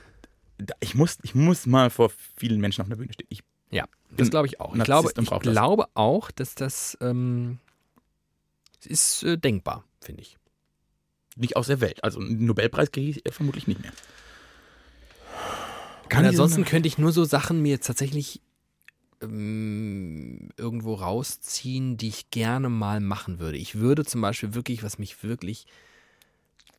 ich, 0.80 0.96
muss, 0.96 1.18
ich 1.22 1.36
muss 1.36 1.68
mal 1.68 1.92
vor 1.92 2.12
vielen 2.36 2.60
Menschen 2.60 2.82
auf 2.82 2.88
einer 2.88 2.96
Bühne 2.96 3.14
stehen. 3.14 3.28
Ich, 3.30 3.42
Ja, 3.70 3.86
das 4.10 4.32
glaube 4.32 4.48
ich 4.48 4.60
auch. 4.60 4.74
Ich 4.76 4.84
glaube, 4.86 5.12
ich 5.16 5.30
das. 5.30 5.42
glaube 5.44 5.86
auch, 5.94 6.32
dass 6.32 6.56
das 6.56 6.98
ähm, 7.00 7.60
ist 8.86 9.22
äh, 9.24 9.38
denkbar, 9.38 9.84
finde 10.02 10.22
ich. 10.24 10.37
Nicht 11.38 11.56
aus 11.56 11.68
der 11.68 11.82
Welt. 11.82 12.04
Also 12.04 12.20
einen 12.20 12.46
Nobelpreis 12.46 12.92
kriege 12.92 13.20
ich 13.26 13.34
vermutlich 13.34 13.68
nicht 13.68 13.82
mehr. 13.82 13.92
Und 16.06 16.12
ich 16.12 16.28
ansonsten 16.30 16.66
könnte 16.66 16.88
ich 16.88 16.98
nur 16.98 17.12
so 17.12 17.26
Sachen 17.26 17.62
mir 17.62 17.82
tatsächlich 17.82 18.42
ähm, 19.22 20.50
irgendwo 20.58 20.94
rausziehen, 20.94 21.98
die 21.98 22.08
ich 22.08 22.32
gerne 22.32 22.70
mal 22.70 23.00
machen 23.00 23.40
würde. 23.40 23.58
Ich 23.58 23.76
würde 23.76 24.06
zum 24.06 24.22
Beispiel 24.22 24.54
wirklich, 24.54 24.84
was 24.84 25.00
mich 25.00 25.24
wirklich 25.24 25.68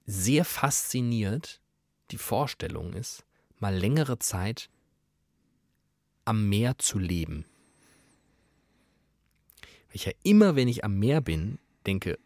sehr 0.06 0.44
fasziniert, 0.44 1.60
die 2.10 2.18
Vorstellung 2.18 2.94
ist, 2.94 3.24
mal 3.58 3.76
längere 3.76 4.18
Zeit 4.18 4.70
am 6.24 6.48
Meer 6.48 6.78
zu 6.78 6.98
leben. 6.98 7.44
Weil 9.88 9.96
ich 9.96 10.04
ja 10.06 10.12
immer, 10.22 10.56
wenn 10.56 10.68
ich 10.68 10.84
am 10.84 10.98
Meer 10.98 11.20
bin, 11.20 11.58
denke, 11.86 12.18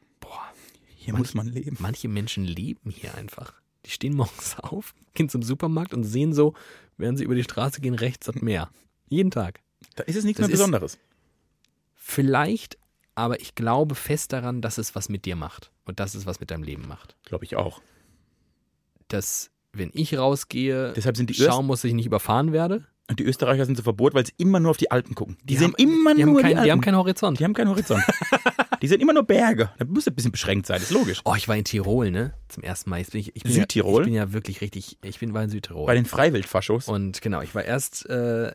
Hier 1.05 1.15
muss 1.17 1.35
man 1.35 1.47
leben. 1.47 1.77
manche 1.81 2.09
Menschen 2.09 2.45
leben 2.45 2.91
hier 2.91 3.15
einfach. 3.17 3.55
Die 3.87 3.91
stehen 3.91 4.15
morgens 4.15 4.57
auf, 4.63 4.95
gehen 5.15 5.29
zum 5.29 5.43
Supermarkt 5.43 5.93
und 5.95 6.05
sehen 6.05 6.33
so, 6.33 6.55
während 6.97 7.19
sie 7.19 7.25
über 7.25 7.35
die 7.35 7.43
Straße 7.43 7.81
gehen, 7.81 7.95
rechts 7.95 8.27
das 8.27 8.37
Meer. 8.37 8.71
Jeden 9.09 9.31
Tag. 9.31 9.61
Da 9.97 10.05
ist 10.05 10.17
es 10.17 10.25
nichts 10.25 10.39
Das 10.39 10.49
mehr 10.49 10.57
Besonderes. 10.57 10.99
Vielleicht, 11.95 12.79
aber 13.15 13.41
ich 13.41 13.55
glaube 13.55 13.95
fest 13.95 14.33
daran, 14.33 14.61
dass 14.63 14.79
es 14.79 14.95
was 14.95 15.09
mit 15.09 15.25
dir 15.25 15.37
macht. 15.37 15.71
Und 15.85 15.99
dass 16.01 16.15
es 16.15 16.27
was 16.27 16.39
mit 16.41 16.51
deinem 16.53 16.63
Leben 16.63 16.87
macht. 16.87 17.17
Glaube 17.25 17.45
ich 17.45 17.57
auch. 17.57 17.83
Dass, 19.09 19.51
wenn 19.73 19.91
ich 19.95 20.17
rausgehe, 20.17 20.93
Deshalb 20.95 21.17
sind 21.17 21.29
die, 21.31 21.35
schauen 21.35 21.67
muss, 21.67 21.81
dass 21.83 21.89
ich 21.89 21.95
nicht 21.95 22.07
überfahren 22.07 22.53
werde. 22.53 22.87
Öst 23.11 23.19
die 23.19 23.25
Österreicher 23.25 23.67
sind 23.67 23.77
so 23.77 23.83
verbot, 23.83 24.15
weil 24.15 24.25
sie 24.25 24.33
immer 24.39 24.61
nur 24.61 24.71
auf 24.71 24.77
die 24.77 24.91
Alpen 24.93 25.15
gucken. 25.17 25.37
Die, 25.43 25.47
Die 25.47 25.57
sehen 25.57 25.73
haben- 25.73 25.75
immer 25.77 26.15
Die 26.15 26.23
haben, 26.23 26.33
nur 26.33 26.41
kein, 26.41 26.51
die 26.51 26.55
die 26.55 26.59
Alpen. 26.61 26.71
haben 26.71 26.81
keinen 26.81 26.97
Horizont. 26.97 27.41
die 27.41 27.45
haben 27.45 27.53
keinen 27.55 27.69
Horizont. 27.69 28.03
die 28.83 28.89
sind 28.89 29.01
immer 29.01 29.13
nur 29.13 29.23
Berge. 29.23 29.71
Da 29.79 29.85
muss 29.85 30.07
ein 30.09 30.15
bisschen 30.15 30.33
beschränkt 30.33 30.67
sein, 30.67 30.83
ist 30.83 30.91
logisch. 30.91 31.21
Oh, 31.25 31.35
ich 31.37 31.47
war 31.47 31.57
in 31.57 31.65
Tirol, 31.65 32.11
ne? 32.11 32.35
Zum 32.49 32.65
ersten 32.65 32.91
Mal. 32.91 32.99
Jetzt 32.99 33.13
bin 33.13 33.21
ich, 33.21 33.37
ich 33.37 33.45
bin 33.45 33.53
Südtirol? 33.53 33.95
Ja, 33.95 34.01
ich 34.01 34.07
bin 34.07 34.15
ja 34.15 34.33
wirklich 34.33 34.61
richtig, 34.61 34.99
ich 35.03 35.21
bin 35.21 35.33
war 35.33 35.45
in 35.45 35.51
Südtirol. 35.51 35.87
Bei 35.87 35.95
den 35.95 36.05
Freiwildfaschos. 36.05 36.89
Und 36.89 37.23
genau, 37.23 37.41
ich 37.43 37.55
war 37.55 37.65
erst 37.65 38.05
äh, 38.11 38.53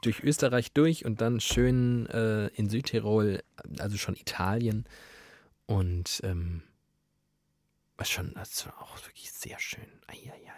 durch 0.00 0.24
Österreich 0.24 0.72
durch 0.72 1.04
und 1.04 1.20
dann 1.20 1.40
schön 1.40 2.06
äh, 2.06 2.46
in 2.48 2.70
Südtirol, 2.70 3.42
also 3.78 3.98
schon 3.98 4.16
Italien. 4.16 4.86
Und 5.66 6.20
ähm, 6.24 6.62
war 7.98 8.06
schon, 8.06 8.32
das 8.34 8.66
war 8.66 8.80
auch 8.82 8.96
wirklich 9.06 9.30
sehr 9.30 9.58
schön. 9.58 9.84
Eieiei. 10.06 10.56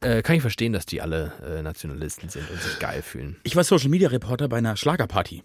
Äh, 0.00 0.22
kann 0.22 0.36
ich 0.36 0.42
verstehen, 0.42 0.72
dass 0.72 0.86
die 0.86 1.02
alle 1.02 1.32
äh, 1.44 1.62
Nationalisten 1.62 2.30
sind 2.30 2.50
und 2.50 2.60
sich 2.62 2.78
geil 2.78 3.02
fühlen. 3.02 3.36
Ich 3.42 3.54
war 3.56 3.64
Social 3.64 3.90
Media 3.90 4.08
Reporter 4.08 4.48
bei 4.48 4.56
einer 4.56 4.76
Schlagerparty. 4.76 5.42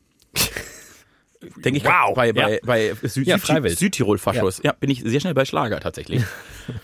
Denke 1.58 1.78
ich 1.78 1.86
Wow. 1.86 2.14
bei, 2.16 2.28
Ja. 2.32 2.34
bei, 2.34 2.60
bei 2.64 2.94
Süd 3.08 3.28
Ja. 3.28 3.38
Südtirol-Faschos. 3.38 4.62
Ja. 4.64 4.72
bin 4.74 4.90
ich 4.90 5.02
sehr 5.06 5.20
schnell 5.20 5.34
bei 5.34 5.46
Schlager 5.46 5.80
tatsächlich. 5.80 6.24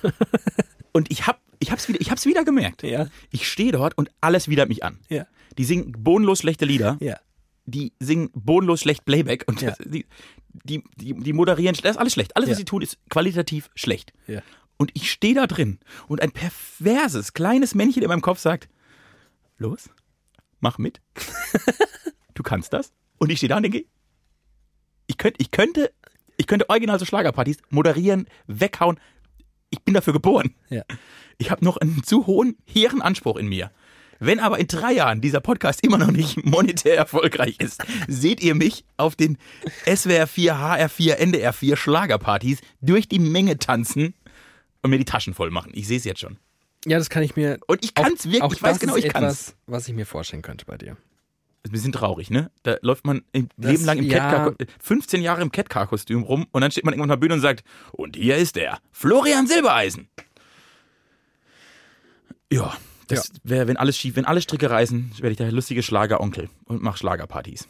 und 0.91 1.11
ich 1.11 1.27
hab, 1.27 1.39
ich 1.59 1.71
hab's 1.71 1.87
wieder, 1.87 1.99
ich 2.01 2.11
hab's 2.11 2.25
wieder 2.25 2.43
gemerkt. 2.43 2.83
Ja. 2.83 3.07
Ich 3.31 3.47
stehe 3.47 3.71
dort 3.71 3.97
und 3.97 4.09
alles 4.21 4.47
widert 4.47 4.69
mich 4.69 4.83
an. 4.83 4.99
Ja. 5.09 5.25
Die 5.57 5.63
singen 5.65 5.91
bodenlos 5.97 6.39
schlechte 6.39 6.65
Lieder. 6.65 6.97
Ja. 6.99 7.17
Die 7.65 7.93
singen 7.99 8.31
bodenlos 8.33 8.81
schlecht 8.81 9.05
Playback 9.05 9.45
und 9.47 9.61
Ja. 9.61 9.73
die, 9.85 10.05
die, 10.65 10.83
die, 10.97 11.13
die 11.13 11.33
moderieren, 11.33 11.75
das 11.81 11.91
ist 11.91 11.97
alles 11.97 12.13
schlecht. 12.13 12.35
Alles, 12.35 12.47
Ja. 12.49 12.51
was 12.51 12.57
sie 12.57 12.65
tun, 12.65 12.81
ist 12.81 12.97
qualitativ 13.09 13.69
schlecht. 13.75 14.13
Ja. 14.27 14.41
Und 14.77 14.91
ich 14.95 15.11
stehe 15.11 15.35
da 15.35 15.45
drin 15.47 15.79
und 16.07 16.21
ein 16.21 16.31
perverses, 16.31 17.33
kleines 17.33 17.75
Männchen 17.75 18.01
in 18.01 18.09
meinem 18.09 18.21
Kopf 18.21 18.39
sagt, 18.39 18.67
los, 19.57 19.89
mach 20.59 20.77
mit. 20.79 20.99
du 22.33 22.43
kannst 22.43 22.73
das. 22.73 22.91
Und 23.19 23.29
ich 23.31 23.37
stehe 23.37 23.49
da 23.49 23.57
und 23.57 23.63
denke, 23.63 23.85
ich 25.11 25.17
könnte, 25.17 25.41
ich 25.41 25.51
könnte, 25.51 25.91
ich 26.37 26.47
könnte 26.47 26.69
original 26.69 26.97
so 26.97 27.03
Schlagerpartys 27.03 27.57
moderieren, 27.69 28.27
weghauen. 28.47 28.97
Ich 29.69 29.81
bin 29.81 29.93
dafür 29.93 30.13
geboren. 30.13 30.55
Ja. 30.69 30.83
Ich 31.37 31.51
habe 31.51 31.65
noch 31.65 31.75
einen 31.75 32.01
zu 32.03 32.27
hohen, 32.27 32.55
hehren 32.65 33.01
Anspruch 33.01 33.35
in 33.35 33.47
mir. 33.47 33.71
Wenn 34.19 34.39
aber 34.39 34.59
in 34.59 34.67
drei 34.67 34.93
Jahren 34.93 35.19
dieser 35.19 35.41
Podcast 35.41 35.83
immer 35.83 35.97
noch 35.97 36.11
nicht 36.11 36.45
monetär 36.45 36.95
erfolgreich 36.95 37.59
ist, 37.59 37.83
seht 38.07 38.41
ihr 38.41 38.55
mich 38.55 38.85
auf 38.95 39.17
den 39.17 39.37
SWR 39.85 40.27
4, 40.27 40.57
HR 40.57 40.89
4, 40.89 41.19
NDR 41.19 41.51
4 41.51 41.75
Schlagerpartys 41.75 42.59
durch 42.79 43.09
die 43.09 43.19
Menge 43.19 43.57
tanzen 43.57 44.13
und 44.81 44.91
mir 44.91 44.97
die 44.97 45.05
Taschen 45.05 45.33
voll 45.33 45.51
machen. 45.51 45.71
Ich 45.73 45.87
sehe 45.87 45.97
es 45.97 46.05
jetzt 46.05 46.21
schon. 46.21 46.37
Ja, 46.85 46.97
das 46.99 47.09
kann 47.09 47.23
ich 47.23 47.35
mir. 47.35 47.59
Und 47.67 47.83
ich 47.83 47.93
kann's 47.95 48.25
wirklich, 48.25 48.43
auch 48.43 48.53
ich 48.53 48.63
weiß 48.63 48.79
genau, 48.79 48.95
ich 48.95 49.09
kann's. 49.09 49.49
etwas, 49.49 49.55
was 49.65 49.87
ich 49.89 49.93
mir 49.93 50.05
vorstellen 50.05 50.41
könnte 50.41 50.65
bei 50.65 50.77
dir. 50.77 50.95
Ein 51.65 51.71
bisschen 51.71 51.91
traurig, 51.91 52.29
ne? 52.31 52.49
Da 52.63 52.77
läuft 52.81 53.05
man 53.05 53.21
ein 53.33 53.49
Das- 53.57 53.71
Leben 53.71 53.85
lang 53.85 53.97
im 53.99 54.05
ja. 54.05 54.17
Catcar, 54.29 54.55
15 54.81 55.21
Jahre 55.21 55.41
im 55.41 55.51
Catcar-Kostüm 55.51 56.23
rum 56.23 56.47
und 56.51 56.61
dann 56.61 56.71
steht 56.71 56.85
man 56.85 56.93
irgendwann 56.93 57.11
auf 57.11 57.15
der 57.15 57.19
Bühne 57.21 57.35
und 57.35 57.41
sagt, 57.41 57.63
und 57.91 58.15
hier 58.15 58.37
ist 58.37 58.57
er, 58.57 58.79
Florian 58.91 59.47
Silbereisen. 59.47 60.07
Ja, 62.51 62.73
das 63.07 63.31
wäre, 63.43 63.67
wenn 63.67 63.77
alles 63.77 63.97
schief, 63.97 64.15
wenn 64.15 64.25
alle 64.25 64.41
Stricke 64.41 64.69
reißen, 64.69 65.11
werde 65.17 65.31
ich 65.31 65.37
der 65.37 65.51
lustige 65.51 65.83
Schlageronkel 65.83 66.49
und 66.65 66.81
mache 66.81 66.97
Schlagerpartys. 66.97 67.67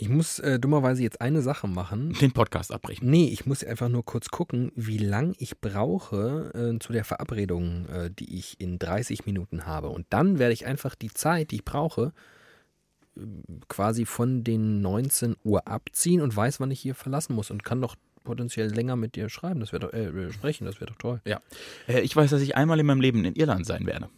Ich 0.00 0.08
muss 0.08 0.38
äh, 0.38 0.60
dummerweise 0.60 1.02
jetzt 1.02 1.20
eine 1.20 1.42
Sache 1.42 1.66
machen. 1.66 2.12
Den 2.20 2.30
Podcast 2.30 2.72
abbrechen. 2.72 3.10
Nee, 3.10 3.26
ich 3.32 3.46
muss 3.46 3.64
einfach 3.64 3.88
nur 3.88 4.04
kurz 4.04 4.28
gucken, 4.28 4.70
wie 4.76 4.98
lang 4.98 5.34
ich 5.38 5.60
brauche 5.60 6.52
äh, 6.54 6.78
zu 6.78 6.92
der 6.92 7.02
Verabredung, 7.04 7.86
äh, 7.86 8.08
die 8.16 8.38
ich 8.38 8.60
in 8.60 8.78
30 8.78 9.26
Minuten 9.26 9.66
habe. 9.66 9.88
Und 9.88 10.06
dann 10.10 10.38
werde 10.38 10.52
ich 10.52 10.66
einfach 10.66 10.94
die 10.94 11.10
Zeit, 11.12 11.50
die 11.50 11.56
ich 11.56 11.64
brauche, 11.64 12.12
quasi 13.68 14.04
von 14.06 14.44
den 14.44 14.80
19 14.80 15.36
Uhr 15.44 15.66
abziehen 15.66 16.20
und 16.20 16.34
weiß, 16.36 16.60
wann 16.60 16.70
ich 16.70 16.80
hier 16.80 16.94
verlassen 16.94 17.34
muss 17.34 17.50
und 17.50 17.64
kann 17.64 17.80
doch 17.80 17.96
potenziell 18.24 18.68
länger 18.72 18.96
mit 18.96 19.16
dir 19.16 19.28
schreiben. 19.28 19.60
Das 19.60 19.72
wäre 19.72 19.80
doch, 19.80 19.92
äh, 19.92 20.30
sprechen, 20.32 20.64
das 20.66 20.80
wäre 20.80 20.90
doch 20.90 20.98
toll. 20.98 21.20
Ja. 21.24 21.40
Äh, 21.86 22.00
ich 22.00 22.14
weiß, 22.14 22.30
dass 22.30 22.42
ich 22.42 22.56
einmal 22.56 22.78
in 22.78 22.86
meinem 22.86 23.00
Leben 23.00 23.24
in 23.24 23.34
Irland 23.34 23.64
sein 23.66 23.86
werde. 23.86 24.08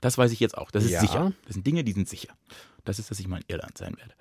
Das 0.00 0.18
weiß 0.18 0.32
ich 0.32 0.40
jetzt 0.40 0.56
auch. 0.58 0.70
Das 0.70 0.84
ist 0.84 0.90
Ja. 0.92 1.00
sicher. 1.00 1.32
Das 1.46 1.54
sind 1.54 1.66
Dinge, 1.66 1.84
die 1.84 1.92
sind 1.92 2.08
sicher. 2.08 2.28
Das 2.84 2.98
ist, 2.98 3.10
dass 3.10 3.20
ich 3.20 3.28
mal 3.28 3.38
in 3.38 3.44
Irland 3.48 3.76
sein 3.78 3.96
werde. 3.96 4.14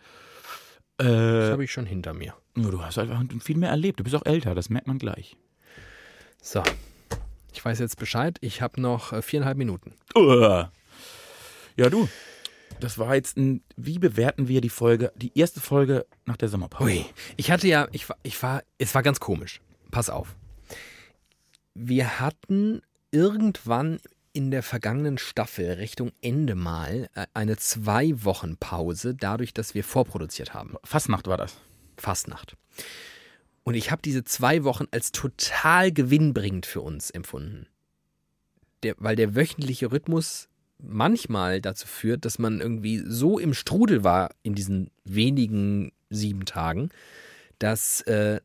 Das 0.98 1.08
Äh, 1.50 1.52
habe 1.52 1.64
ich 1.64 1.72
schon 1.72 1.86
hinter 1.86 2.14
mir. 2.14 2.34
du 2.56 2.82
hast 2.82 2.98
einfach 2.98 3.22
viel 3.42 3.58
mehr 3.58 3.70
erlebt. 3.70 4.00
Du 4.00 4.04
bist 4.04 4.16
auch 4.16 4.26
älter, 4.26 4.56
das 4.56 4.70
merkt 4.70 4.88
man 4.88 4.98
gleich. 4.98 5.38
So. 6.42 6.64
Ich 7.54 7.64
weiß 7.64 7.80
jetzt 7.80 7.98
Bescheid. 7.98 8.38
Ich 8.42 8.62
habe 8.62 8.80
noch 8.82 9.14
äh, 9.14 9.22
viereinhalb 9.22 9.58
Minuten. 9.58 9.94
Uah. 10.16 10.72
Ja, 11.76 11.90
du. 11.90 12.08
Das 12.80 12.98
war 12.98 13.16
jetzt 13.16 13.38
ein. 13.38 13.64
Wie 13.76 14.00
bewerten 14.00 14.48
wir 14.48 14.62
die 14.62 14.70
Folge? 14.70 15.12
Die 15.16 15.38
erste 15.38 15.60
Folge 15.60 16.06
nach 16.26 16.38
der 16.38 16.50
Sommerpause. 16.50 16.84
Ui. 16.86 17.06
Ich 17.36 17.52
hatte 17.52 17.68
ja, 17.68 17.88
ich 17.92 18.08
war, 18.08 18.18
ich 18.24 18.42
war, 18.42 18.64
es 18.78 18.94
war 18.94 19.04
ganz 19.04 19.20
komisch. 19.20 19.62
Pass 19.92 20.10
auf. 20.10 20.36
Wir 21.74 22.20
hatten 22.20 22.82
irgendwann 23.12 24.00
in 24.34 24.52
der 24.52 24.62
vergangenen 24.62 25.18
Staffel 25.18 25.74
Richtung 25.74 26.12
Ende 26.22 26.54
mal 26.54 27.10
äh, 27.16 27.26
eine 27.34 27.58
zwei 27.58 28.24
Wochen 28.24 28.58
Pause, 28.58 29.16
dadurch, 29.16 29.54
dass 29.54 29.74
wir 29.74 29.84
vorproduziert 29.84 30.54
haben. 30.54 30.76
Fastnacht 30.84 31.28
war 31.28 31.38
das. 31.38 31.58
Fastnacht. 31.98 32.56
Und 33.64 33.74
ich 33.74 33.92
habe 33.92 34.02
diese 34.04 34.24
zwei 34.24 34.64
Wochen 34.64 34.86
als 34.92 35.12
total 35.12 35.92
gewinnbringend 35.92 36.66
für 36.66 36.82
uns 36.82 37.10
empfunden. 37.10 37.68
Der, 38.84 38.94
weil 39.00 39.16
der 39.16 39.36
wöchentliche 39.36 39.92
Rhythmus 39.92 40.50
manchmal 40.80 41.62
dazu 41.62 41.88
führt, 41.88 42.26
dass 42.26 42.40
man 42.40 42.62
irgendwie 42.62 43.04
so 43.06 43.40
im 43.40 43.54
Strudel 43.54 44.04
war 44.04 44.32
in 44.44 44.56
diesen 44.56 44.92
wenigen 45.04 45.92
sieben 46.10 46.46
Tagen, 46.46 46.90
dass 47.60 48.02
äh, 48.02 48.40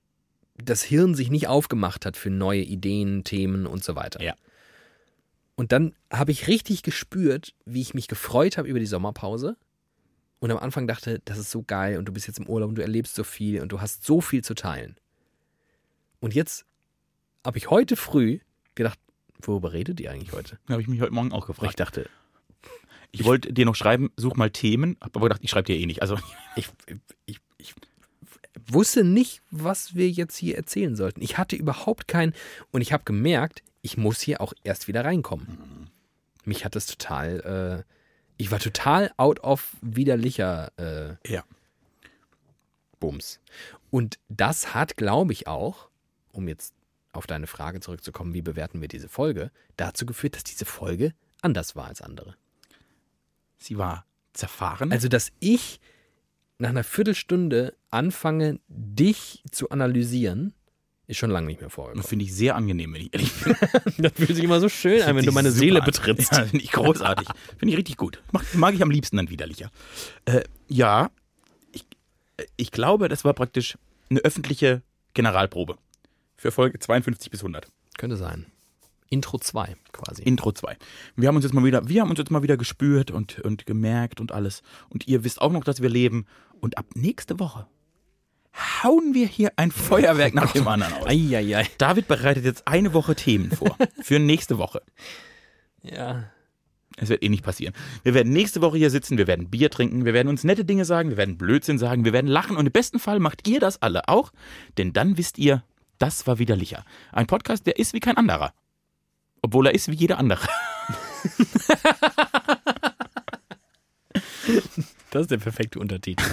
das 0.57 0.83
Hirn 0.83 1.14
sich 1.14 1.30
nicht 1.30 1.49
aufgemacht 1.49 2.07
hat 2.07 2.16
für 2.16 2.30
neue 2.30 2.62
Ideen, 2.62 3.24
Themen 3.24 3.66
und 3.66 3.85
so 3.85 3.95
weiter. 3.97 4.22
Ja. 4.22 4.35
Und 5.55 5.72
dann 5.72 5.95
habe 6.11 6.33
ich 6.33 6.49
richtig 6.49 6.83
gespürt, 6.83 7.55
wie 7.64 7.80
ich 7.80 7.95
mich 7.95 8.09
gefreut 8.09 8.57
habe 8.59 8.68
über 8.68 8.78
die 8.78 8.87
Sommerpause. 8.87 9.57
Und 10.41 10.51
am 10.51 10.59
Anfang 10.59 10.87
dachte, 10.87 11.20
das 11.24 11.39
ist 11.39 11.51
so 11.51 11.62
geil 11.62 11.99
und 11.99 12.07
du 12.07 12.12
bist 12.12 12.26
jetzt 12.26 12.41
im 12.41 12.49
Urlaub 12.49 12.70
und 12.70 12.74
du 12.74 12.83
erlebst 12.83 13.14
so 13.14 13.22
viel 13.22 13.61
und 13.61 13.70
du 13.70 13.80
hast 13.80 14.05
so 14.05 14.20
viel 14.20 14.43
zu 14.43 14.55
teilen. 14.55 14.97
Und 16.20 16.35
jetzt 16.35 16.64
habe 17.45 17.59
ich 17.59 17.70
heute 17.70 17.97
früh 17.97 18.41
gedacht, 18.74 18.99
worüber 19.41 19.72
redet 19.72 20.01
ihr 20.01 20.11
eigentlich 20.11 20.33
heute? 20.33 20.59
Habe 20.68 20.80
ich 20.80 20.89
mich 20.89 21.01
heute 21.01 21.12
Morgen 21.12 21.33
auch 21.33 21.49
Und 21.49 21.55
ich 21.55 21.59
gefragt. 21.59 21.80
dachte, 21.80 22.11
Ich 23.13 23.25
wollte 23.25 23.53
dir 23.53 23.67
noch 23.67 23.77
schreiben, 23.77 24.11
such 24.17 24.37
mal 24.37 24.51
Themen, 24.51 24.97
hab 25.01 25.15
aber 25.17 25.29
gedacht, 25.29 25.43
ich 25.45 25.51
schreibe 25.51 25.67
dir 25.67 25.79
eh 25.79 25.87
nicht. 25.87 26.03
Also 26.03 26.19
ich, 26.57 26.69
ich, 27.27 27.41
ich 27.59 27.75
wusste 28.67 29.05
nicht, 29.05 29.43
was 29.51 29.95
wir 29.95 30.11
jetzt 30.11 30.37
hier 30.37 30.57
erzählen 30.57 30.97
sollten. 30.97 31.23
Ich 31.23 31.39
hatte 31.39 31.57
überhaupt 31.57 32.09
keinen. 32.09 32.35
Und 32.71 32.81
ich 32.81 32.93
habe 32.93 33.05
gemerkt, 33.05 33.63
ich 33.83 33.97
muss 33.97 34.21
hier 34.21 34.41
auch 34.41 34.53
erst 34.65 34.89
wieder 34.89 35.05
reinkommen. 35.05 35.91
Mich 36.45 36.65
hat 36.65 36.75
das 36.75 36.87
total. 36.87 37.85
Äh, 37.87 37.93
ich 38.39 38.51
war 38.51 38.59
total 38.59 39.13
out 39.19 39.41
of 39.41 39.77
widerlicher 39.83 40.73
äh, 40.79 41.31
ja. 41.31 41.45
Bums. 42.99 43.41
Und 43.91 44.19
das 44.29 44.75
hat, 44.75 44.97
glaube 44.97 45.33
ich, 45.33 45.47
auch, 45.47 45.89
um 46.33 46.49
jetzt 46.49 46.75
auf 47.13 47.27
deine 47.27 47.47
Frage 47.47 47.81
zurückzukommen, 47.81 48.33
wie 48.33 48.43
bewerten 48.43 48.81
wir 48.81 48.89
diese 48.89 49.09
Folge, 49.09 49.51
dazu 49.77 50.07
geführt, 50.07 50.35
dass 50.35 50.45
diese 50.45 50.65
Folge 50.65 51.13
anders 51.43 51.77
war 51.77 51.87
als 51.87 52.01
andere. 52.01 52.37
Sie 53.63 53.79
war 53.79 54.05
zerfahren. 54.33 54.93
Also, 54.93 55.09
dass 55.09 55.33
ich 55.41 55.81
nach 56.59 56.71
einer 56.71 56.85
Viertelstunde 56.85 57.75
anfange, 57.91 58.61
dich 58.69 59.43
zu 59.51 59.71
analysieren, 59.71 60.55
ist 61.07 61.19
schon 61.19 61.31
lange 61.31 61.49
nicht 61.49 61.61
mehr 61.61 61.71
vorgekommen. 61.71 62.07
finde 62.07 62.25
ich 62.25 62.35
sehr 62.35 62.55
angenehm, 62.57 62.95
wenn 62.95 63.03
ich 63.03 63.13
ehrlich 63.13 63.33
bin. 63.33 63.57
Das 63.99 64.13
fühlt 64.13 64.35
sich 64.35 64.45
immer 64.45 64.61
so 64.61 64.69
schön 64.69 65.03
an, 65.03 65.17
wenn 65.17 65.27
du 65.27 65.33
meine 65.33 65.51
Seele 65.51 65.83
betrittst. 65.83 66.33
Ja, 66.33 66.45
finde 66.45 66.65
ich 66.65 66.73
großartig. 66.73 67.29
finde 67.59 67.73
ich 67.73 67.79
richtig 67.79 67.97
gut. 67.97 68.23
Mag, 68.33 68.45
mag 68.55 68.75
ich 68.75 68.83
am 68.83 68.91
liebsten 68.91 69.17
dann 69.17 69.29
widerlicher. 69.29 69.71
Äh, 70.25 70.43
ja, 70.69 71.11
ich, 71.73 71.85
ich 72.57 72.71
glaube, 72.71 73.09
das 73.09 73.25
war 73.25 73.35
praktisch 73.35 73.77
eine 74.11 74.21
öffentliche 74.21 74.83
Generalprobe. 75.15 75.77
Für 76.37 76.53
Folge 76.53 76.79
52 76.79 77.31
bis 77.31 77.41
100. 77.41 77.67
Könnte 77.99 78.17
sein. 78.17 78.47
Intro 79.13 79.39
2 79.39 79.77
quasi. 79.93 80.23
Intro 80.23 80.53
2. 80.53 80.77
Wir 81.17 81.29
haben 81.29 81.37
uns 81.37 81.45
jetzt 81.45 81.53
mal 81.53 81.65
wieder, 81.65 81.89
wir 81.89 82.01
haben 82.01 82.11
uns 82.11 82.19
jetzt 82.19 82.31
mal 82.31 82.43
wieder 82.43 82.57
gespürt 82.57 83.11
und, 83.11 83.39
und 83.41 83.67
gemerkt 83.67 84.21
und 84.21 84.33
alles. 84.33 84.63
Und 84.89 85.07
ihr 85.07 85.23
wisst 85.23 85.41
auch 85.41 85.53
noch, 85.53 85.65
dass 85.65 85.83
wir 85.83 85.91
leben. 85.91 86.27
Und 86.61 86.79
ab 86.79 86.87
nächste 86.95 87.39
Woche 87.39 87.67
hauen 88.83 89.13
wir 89.15 89.27
hier 89.27 89.53
ein 89.57 89.71
Feuerwerk 89.71 90.35
nach 90.35 90.53
dem 90.53 90.67
anderen 90.67 90.95
aus. 90.95 91.07
Eieiei. 91.07 91.69
David 91.79 92.09
bereitet 92.09 92.45
jetzt 92.45 92.67
eine 92.67 92.95
Woche 92.95 93.15
Themen 93.15 93.51
vor. 93.51 93.77
Für 94.03 94.19
nächste 94.19 94.59
Woche. 94.59 94.83
Ja. 95.85 96.31
Es 96.97 97.09
wird 97.09 97.25
eh 97.25 97.29
nicht 97.29 97.43
passieren. 97.43 97.75
Wir 98.05 98.15
werden 98.15 98.33
nächste 98.33 98.61
Woche 98.61 98.79
hier 98.79 98.91
sitzen, 98.91 99.19
wir 99.19 99.27
werden 99.27 99.51
Bier 99.51 99.69
trinken, 99.69 100.05
wir 100.05 100.15
werden 100.15 100.29
uns 100.29 100.45
nette 100.45 100.65
Dinge 100.65 100.85
sagen, 100.85 101.11
wir 101.11 101.17
werden 101.17 101.37
Blödsinn 101.37 101.77
sagen, 101.77 102.05
wir 102.05 102.13
werden 102.13 102.29
lachen 102.29 102.57
und 102.57 102.67
im 102.67 102.71
besten 102.71 103.01
Fall 103.01 103.19
macht 103.19 103.49
ihr 103.49 103.59
das 103.59 103.83
alle 103.83 104.09
auch, 104.09 104.31
denn 104.79 104.93
dann 104.93 105.17
wisst 105.17 105.39
ihr, 105.39 105.65
das 105.99 106.29
war 106.29 106.39
widerlicher. 106.39 106.85
Ein 107.11 107.27
Podcast, 107.27 107.67
der 107.67 107.81
ist 107.81 107.95
wie 107.95 108.01
kein 108.01 108.17
anderer. 108.17 108.53
Obwohl 109.43 109.66
er 109.66 109.74
ist 109.74 109.88
wie 109.88 109.97
jeder 109.97 110.18
andere. 110.18 110.47
Das 115.11 115.22
ist 115.22 115.30
der 115.30 115.38
perfekte 115.38 115.78
Untertitel. 115.78 116.24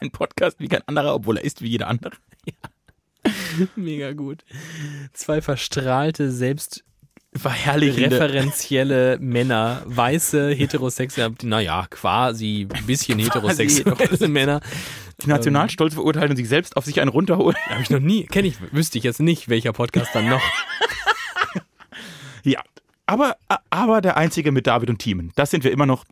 Ein 0.00 0.10
Podcast 0.10 0.60
wie 0.60 0.68
kein 0.68 0.86
anderer, 0.86 1.14
obwohl 1.14 1.38
er 1.38 1.44
ist 1.44 1.62
wie 1.62 1.68
jeder 1.68 1.86
andere. 1.88 2.12
Mega 3.76 4.12
gut. 4.12 4.44
Zwei 5.12 5.40
verstrahlte, 5.40 6.30
selbst 6.30 6.84
referenzielle 7.34 9.18
Männer, 9.20 9.82
weiße, 9.86 10.50
heterosexuelle, 10.50 11.34
naja, 11.42 11.86
quasi 11.88 12.68
ein 12.70 12.86
bisschen 12.86 13.18
heterosexuelle 13.18 14.28
Männer. 14.28 14.60
Die 15.22 15.28
Nationalstolz 15.28 15.94
verurteilen 15.94 16.30
und 16.30 16.36
sich 16.36 16.48
selbst 16.48 16.76
auf 16.76 16.84
sich 16.84 17.00
einen 17.00 17.10
runterholen. 17.10 17.56
Habe 17.68 17.82
ich 17.82 17.90
noch 17.90 18.00
nie, 18.00 18.26
kenne 18.26 18.48
ich, 18.48 18.56
wüsste 18.72 18.98
ich 18.98 19.04
jetzt 19.04 19.20
nicht, 19.20 19.48
welcher 19.48 19.72
Podcast 19.72 20.10
dann 20.14 20.28
noch. 20.28 20.42
Ja, 22.44 22.62
aber, 23.06 23.36
aber 23.70 24.00
der 24.00 24.16
einzige 24.16 24.52
mit 24.52 24.66
David 24.66 24.90
und 24.90 24.98
Thiemen. 24.98 25.32
Das 25.34 25.50
sind 25.50 25.64
wir 25.64 25.70
immer 25.70 25.86
noch. 25.86 26.04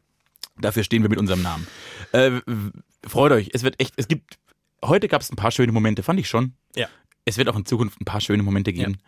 Dafür 0.59 0.85
stehen 0.85 1.03
wir 1.03 1.09
mit 1.09 1.19
unserem 1.19 1.43
Namen. 1.43 1.67
Äh, 2.13 2.41
freut 3.07 3.33
euch, 3.33 3.51
es 3.53 3.63
wird 3.63 3.81
echt, 3.81 3.95
es 3.97 4.09
gibt, 4.09 4.39
heute 4.85 5.09
gab 5.09 5.23
es 5.23 5.31
ein 5.31 5.37
paar 5.37 5.51
schöne 5.51 5.73
Momente, 5.73 6.03
fand 6.03 6.21
ich 6.21 6.29
schon. 6.29 6.55
Ja. 6.77 6.89
Es 7.25 7.39
wird 7.39 7.49
auch 7.49 7.57
in 7.57 7.65
Zukunft 7.65 8.01
ein 8.01 8.05
paar 8.05 8.21
schöne 8.21 8.43
Momente 8.43 8.73
geben. 8.73 8.99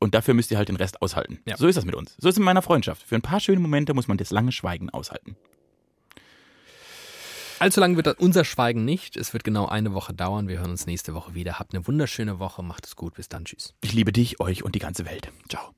Und 0.00 0.14
dafür 0.14 0.34
müsst 0.34 0.50
ihr 0.50 0.58
halt 0.58 0.68
den 0.68 0.76
Rest 0.76 1.02
aushalten. 1.02 1.40
Ja. 1.44 1.56
So 1.56 1.66
ist 1.66 1.76
das 1.76 1.84
mit 1.84 1.94
uns. 1.94 2.14
So 2.18 2.28
ist 2.28 2.34
es 2.34 2.38
in 2.38 2.44
meiner 2.44 2.62
Freundschaft. 2.62 3.02
Für 3.02 3.16
ein 3.16 3.22
paar 3.22 3.40
schöne 3.40 3.60
Momente 3.60 3.94
muss 3.94 4.06
man 4.06 4.16
das 4.16 4.30
lange 4.30 4.52
Schweigen 4.52 4.90
aushalten. 4.90 5.36
Allzu 7.58 7.80
lang 7.80 7.96
wird 7.96 8.06
unser 8.20 8.44
Schweigen 8.44 8.84
nicht. 8.84 9.16
Es 9.16 9.32
wird 9.32 9.42
genau 9.42 9.66
eine 9.66 9.92
Woche 9.92 10.14
dauern. 10.14 10.46
Wir 10.46 10.60
hören 10.60 10.70
uns 10.70 10.86
nächste 10.86 11.14
Woche 11.14 11.34
wieder. 11.34 11.58
Habt 11.58 11.74
eine 11.74 11.84
wunderschöne 11.86 12.38
Woche. 12.38 12.62
Macht 12.62 12.86
es 12.86 12.94
gut. 12.94 13.14
Bis 13.14 13.28
dann. 13.28 13.44
Tschüss. 13.44 13.74
Ich 13.82 13.92
liebe 13.92 14.12
dich, 14.12 14.38
euch 14.38 14.62
und 14.62 14.76
die 14.76 14.80
ganze 14.80 15.04
Welt. 15.04 15.32
Ciao. 15.48 15.74